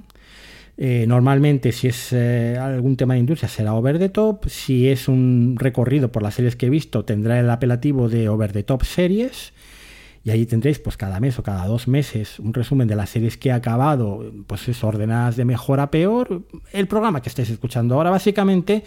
Eh, 0.77 1.05
normalmente, 1.07 1.73
si 1.73 1.89
es 1.89 2.13
eh, 2.13 2.57
algún 2.59 2.97
tema 2.97 3.15
de 3.15 3.21
industria, 3.21 3.49
será 3.49 3.75
Over 3.75 3.99
the 3.99 4.09
Top. 4.09 4.49
Si 4.49 4.89
es 4.89 5.09
un 5.09 5.57
recorrido 5.59 6.11
por 6.11 6.23
las 6.23 6.35
series 6.35 6.57
que 6.57 6.67
he 6.67 6.71
visto, 6.71 7.05
tendrá 7.05 7.39
el 7.39 7.51
apelativo 7.51 8.09
de 8.09 8.29
Over 8.29 8.53
the 8.53 8.63
Top 8.63 8.83
Series. 8.83 9.53
Y 10.25 10.31
ahí 10.31 10.47
tendréis, 10.47 10.79
pues 10.79 10.97
cada 10.97 11.21
mes 11.21 11.39
o 11.39 11.43
cada 11.43 11.67
dos 11.67 11.87
meses, 11.87 12.39
un 12.39 12.55
resumen 12.55 12.89
de 12.89 12.97
las 12.97 13.11
series 13.11 13.37
que 13.37 13.51
he 13.51 13.53
acabado, 13.53 14.33
pues 14.47 14.67
es 14.69 14.83
ordenadas 14.83 15.37
de 15.37 15.45
mejor 15.45 15.81
a 15.81 15.91
peor. 15.91 16.43
El 16.73 16.89
programa 16.89 17.21
que 17.21 17.29
estáis 17.29 17.51
escuchando 17.51 17.95
ahora, 17.95 18.09
básicamente. 18.09 18.85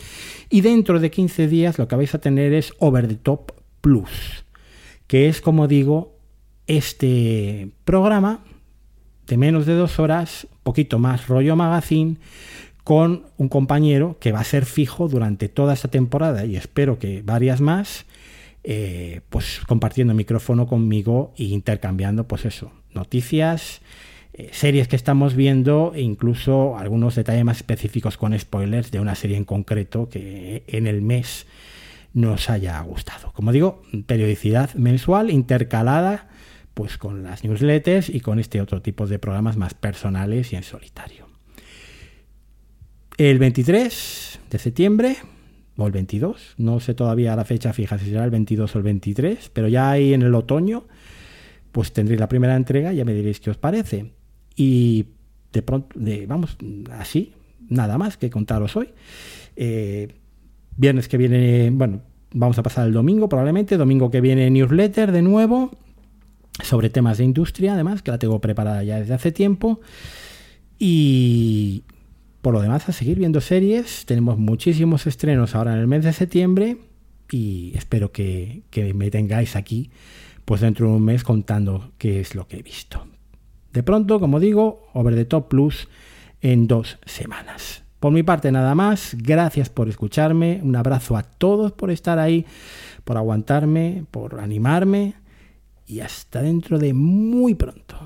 Y 0.49 0.61
dentro 0.61 0.99
de 0.99 1.11
15 1.11 1.47
días, 1.47 1.77
lo 1.77 1.87
que 1.87 1.95
vais 1.95 2.13
a 2.15 2.19
tener 2.19 2.53
es 2.53 2.73
Over 2.79 3.07
the 3.07 3.15
Top 3.15 3.51
Plus, 3.81 4.45
que 5.05 5.29
es, 5.29 5.39
como 5.39 5.67
digo, 5.67 6.17
este 6.65 7.69
programa 7.85 8.43
de 9.27 9.37
menos 9.37 9.65
de 9.65 9.75
dos 9.75 9.99
horas, 9.99 10.47
poquito 10.63 10.99
más 10.99 11.27
rollo 11.27 11.55
magazine, 11.55 12.17
con 12.83 13.25
un 13.37 13.49
compañero 13.49 14.17
que 14.19 14.31
va 14.31 14.39
a 14.39 14.45
ser 14.45 14.65
fijo 14.65 15.09
durante 15.09 15.49
toda 15.49 15.73
esta 15.73 15.89
temporada 15.89 16.45
y 16.45 16.55
espero 16.55 16.97
que 16.97 17.21
varias 17.21 17.59
más, 17.59 18.05
eh, 18.69 19.21
pues 19.29 19.61
compartiendo 19.65 20.13
micrófono 20.13 20.67
conmigo 20.67 21.33
e 21.37 21.45
intercambiando, 21.45 22.27
pues 22.27 22.43
eso, 22.43 22.73
noticias, 22.93 23.79
eh, 24.33 24.49
series 24.51 24.89
que 24.89 24.97
estamos 24.97 25.37
viendo 25.37 25.93
e 25.95 26.01
incluso 26.01 26.77
algunos 26.77 27.15
detalles 27.15 27.45
más 27.45 27.57
específicos 27.57 28.17
con 28.17 28.37
spoilers 28.37 28.91
de 28.91 28.99
una 28.99 29.15
serie 29.15 29.37
en 29.37 29.45
concreto 29.45 30.09
que 30.09 30.65
en 30.67 30.85
el 30.85 31.01
mes 31.01 31.47
nos 32.13 32.49
haya 32.49 32.77
gustado. 32.81 33.31
Como 33.31 33.53
digo, 33.53 33.83
periodicidad 34.05 34.73
mensual 34.73 35.31
intercalada 35.31 36.27
pues 36.73 36.97
con 36.97 37.23
las 37.23 37.45
newsletters 37.45 38.09
y 38.09 38.19
con 38.19 38.37
este 38.37 38.59
otro 38.59 38.81
tipo 38.81 39.07
de 39.07 39.17
programas 39.17 39.55
más 39.55 39.75
personales 39.75 40.51
y 40.51 40.57
en 40.57 40.63
solitario. 40.63 41.25
El 43.17 43.39
23 43.39 44.41
de 44.51 44.59
septiembre, 44.59 45.15
o 45.77 45.85
el 45.85 45.91
22, 45.91 46.55
no 46.57 46.79
sé 46.79 46.93
todavía 46.93 47.35
la 47.35 47.45
fecha 47.45 47.71
fija 47.71 47.97
si 47.99 48.05
será 48.05 48.25
el 48.25 48.31
22 48.31 48.75
o 48.75 48.77
el 48.79 48.83
23, 48.83 49.51
pero 49.53 49.67
ya 49.67 49.91
ahí 49.91 50.13
en 50.13 50.23
el 50.23 50.33
otoño, 50.33 50.85
pues 51.71 51.93
tendréis 51.93 52.19
la 52.19 52.27
primera 52.27 52.55
entrega, 52.55 52.91
ya 52.93 53.05
me 53.05 53.13
diréis 53.13 53.39
qué 53.39 53.51
os 53.51 53.57
parece. 53.57 54.11
Y 54.55 55.05
de 55.53 55.61
pronto, 55.61 55.99
vamos, 56.27 56.57
así, 56.91 57.33
nada 57.69 57.97
más 57.97 58.17
que 58.17 58.29
contaros 58.29 58.75
hoy. 58.75 58.89
Eh, 59.55 60.07
viernes 60.75 61.07
que 61.07 61.17
viene, 61.17 61.69
bueno, 61.71 62.01
vamos 62.33 62.57
a 62.57 62.63
pasar 62.63 62.87
el 62.87 62.93
domingo 62.93 63.29
probablemente, 63.29 63.77
domingo 63.77 64.09
que 64.09 64.21
viene 64.21 64.49
newsletter 64.49 65.11
de 65.11 65.21
nuevo 65.21 65.71
sobre 66.63 66.89
temas 66.89 67.19
de 67.19 67.23
industria, 67.23 67.73
además, 67.73 68.01
que 68.01 68.11
la 68.11 68.17
tengo 68.17 68.41
preparada 68.41 68.83
ya 68.83 68.99
desde 68.99 69.13
hace 69.13 69.31
tiempo. 69.31 69.79
Y 70.79 71.83
por 72.47 72.53
lo 72.53 72.61
demás, 72.61 72.87
a 72.87 72.93
seguir 72.93 73.19
viendo 73.19 73.41
series. 73.41 74.05
Tenemos 74.05 74.37
muchísimos 74.37 75.05
estrenos 75.05 75.53
ahora 75.53 75.73
en 75.73 75.79
el 75.79 75.87
mes 75.87 76.05
de 76.05 76.13
septiembre 76.13 76.77
y 77.29 77.73
espero 77.75 78.13
que, 78.13 78.63
me 78.95 79.11
tengáis 79.11 79.57
aquí 79.57 79.91
pues 80.45 80.61
dentro 80.61 80.87
de 80.87 80.93
un 80.93 81.03
mes 81.03 81.25
contando 81.25 81.91
qué 81.97 82.21
es 82.21 82.35
lo 82.35 82.47
que 82.47 82.59
he 82.59 82.63
visto. 82.63 83.05
De 83.73 83.83
pronto, 83.83 84.21
como 84.21 84.39
digo, 84.39 84.87
Over 84.93 85.15
the 85.15 85.25
Top 85.25 85.49
Plus 85.49 85.89
en 86.39 86.67
dos 86.67 86.99
semanas. 87.05 87.83
Por 87.99 88.13
mi 88.13 88.23
parte 88.23 88.49
nada 88.49 88.75
más, 88.75 89.17
gracias 89.17 89.69
por 89.69 89.89
escucharme, 89.89 90.61
un 90.63 90.77
abrazo 90.77 91.17
a 91.17 91.23
todos 91.23 91.73
por 91.73 91.91
estar 91.91 92.17
ahí, 92.17 92.45
por 93.03 93.17
aguantarme, 93.17 94.05
por 94.09 94.39
animarme 94.39 95.15
y 95.85 95.99
hasta 95.99 96.41
dentro 96.41 96.79
de 96.79 96.93
muy 96.93 97.55
pronto. 97.55 97.97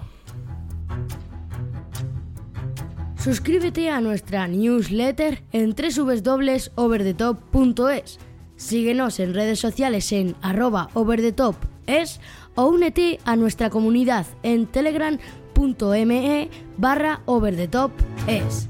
Suscríbete 3.24 3.90
a 3.92 4.02
nuestra 4.02 4.48
newsletter 4.48 5.44
en 5.52 5.76
www.overthetop.es. 5.76 8.20
Síguenos 8.56 9.20
en 9.20 9.36
redes 9.36 9.60
sociales 9.60 10.12
en 10.12 10.36
arroba 10.42 10.90
overthetopes 10.96 12.20
o 12.56 12.66
únete 12.66 13.20
a 13.24 13.36
nuestra 13.36 13.70
comunidad 13.70 14.26
en 14.42 14.66
telegram.me 14.66 16.50
barra 16.78 17.22
overthetopes. 17.28 18.68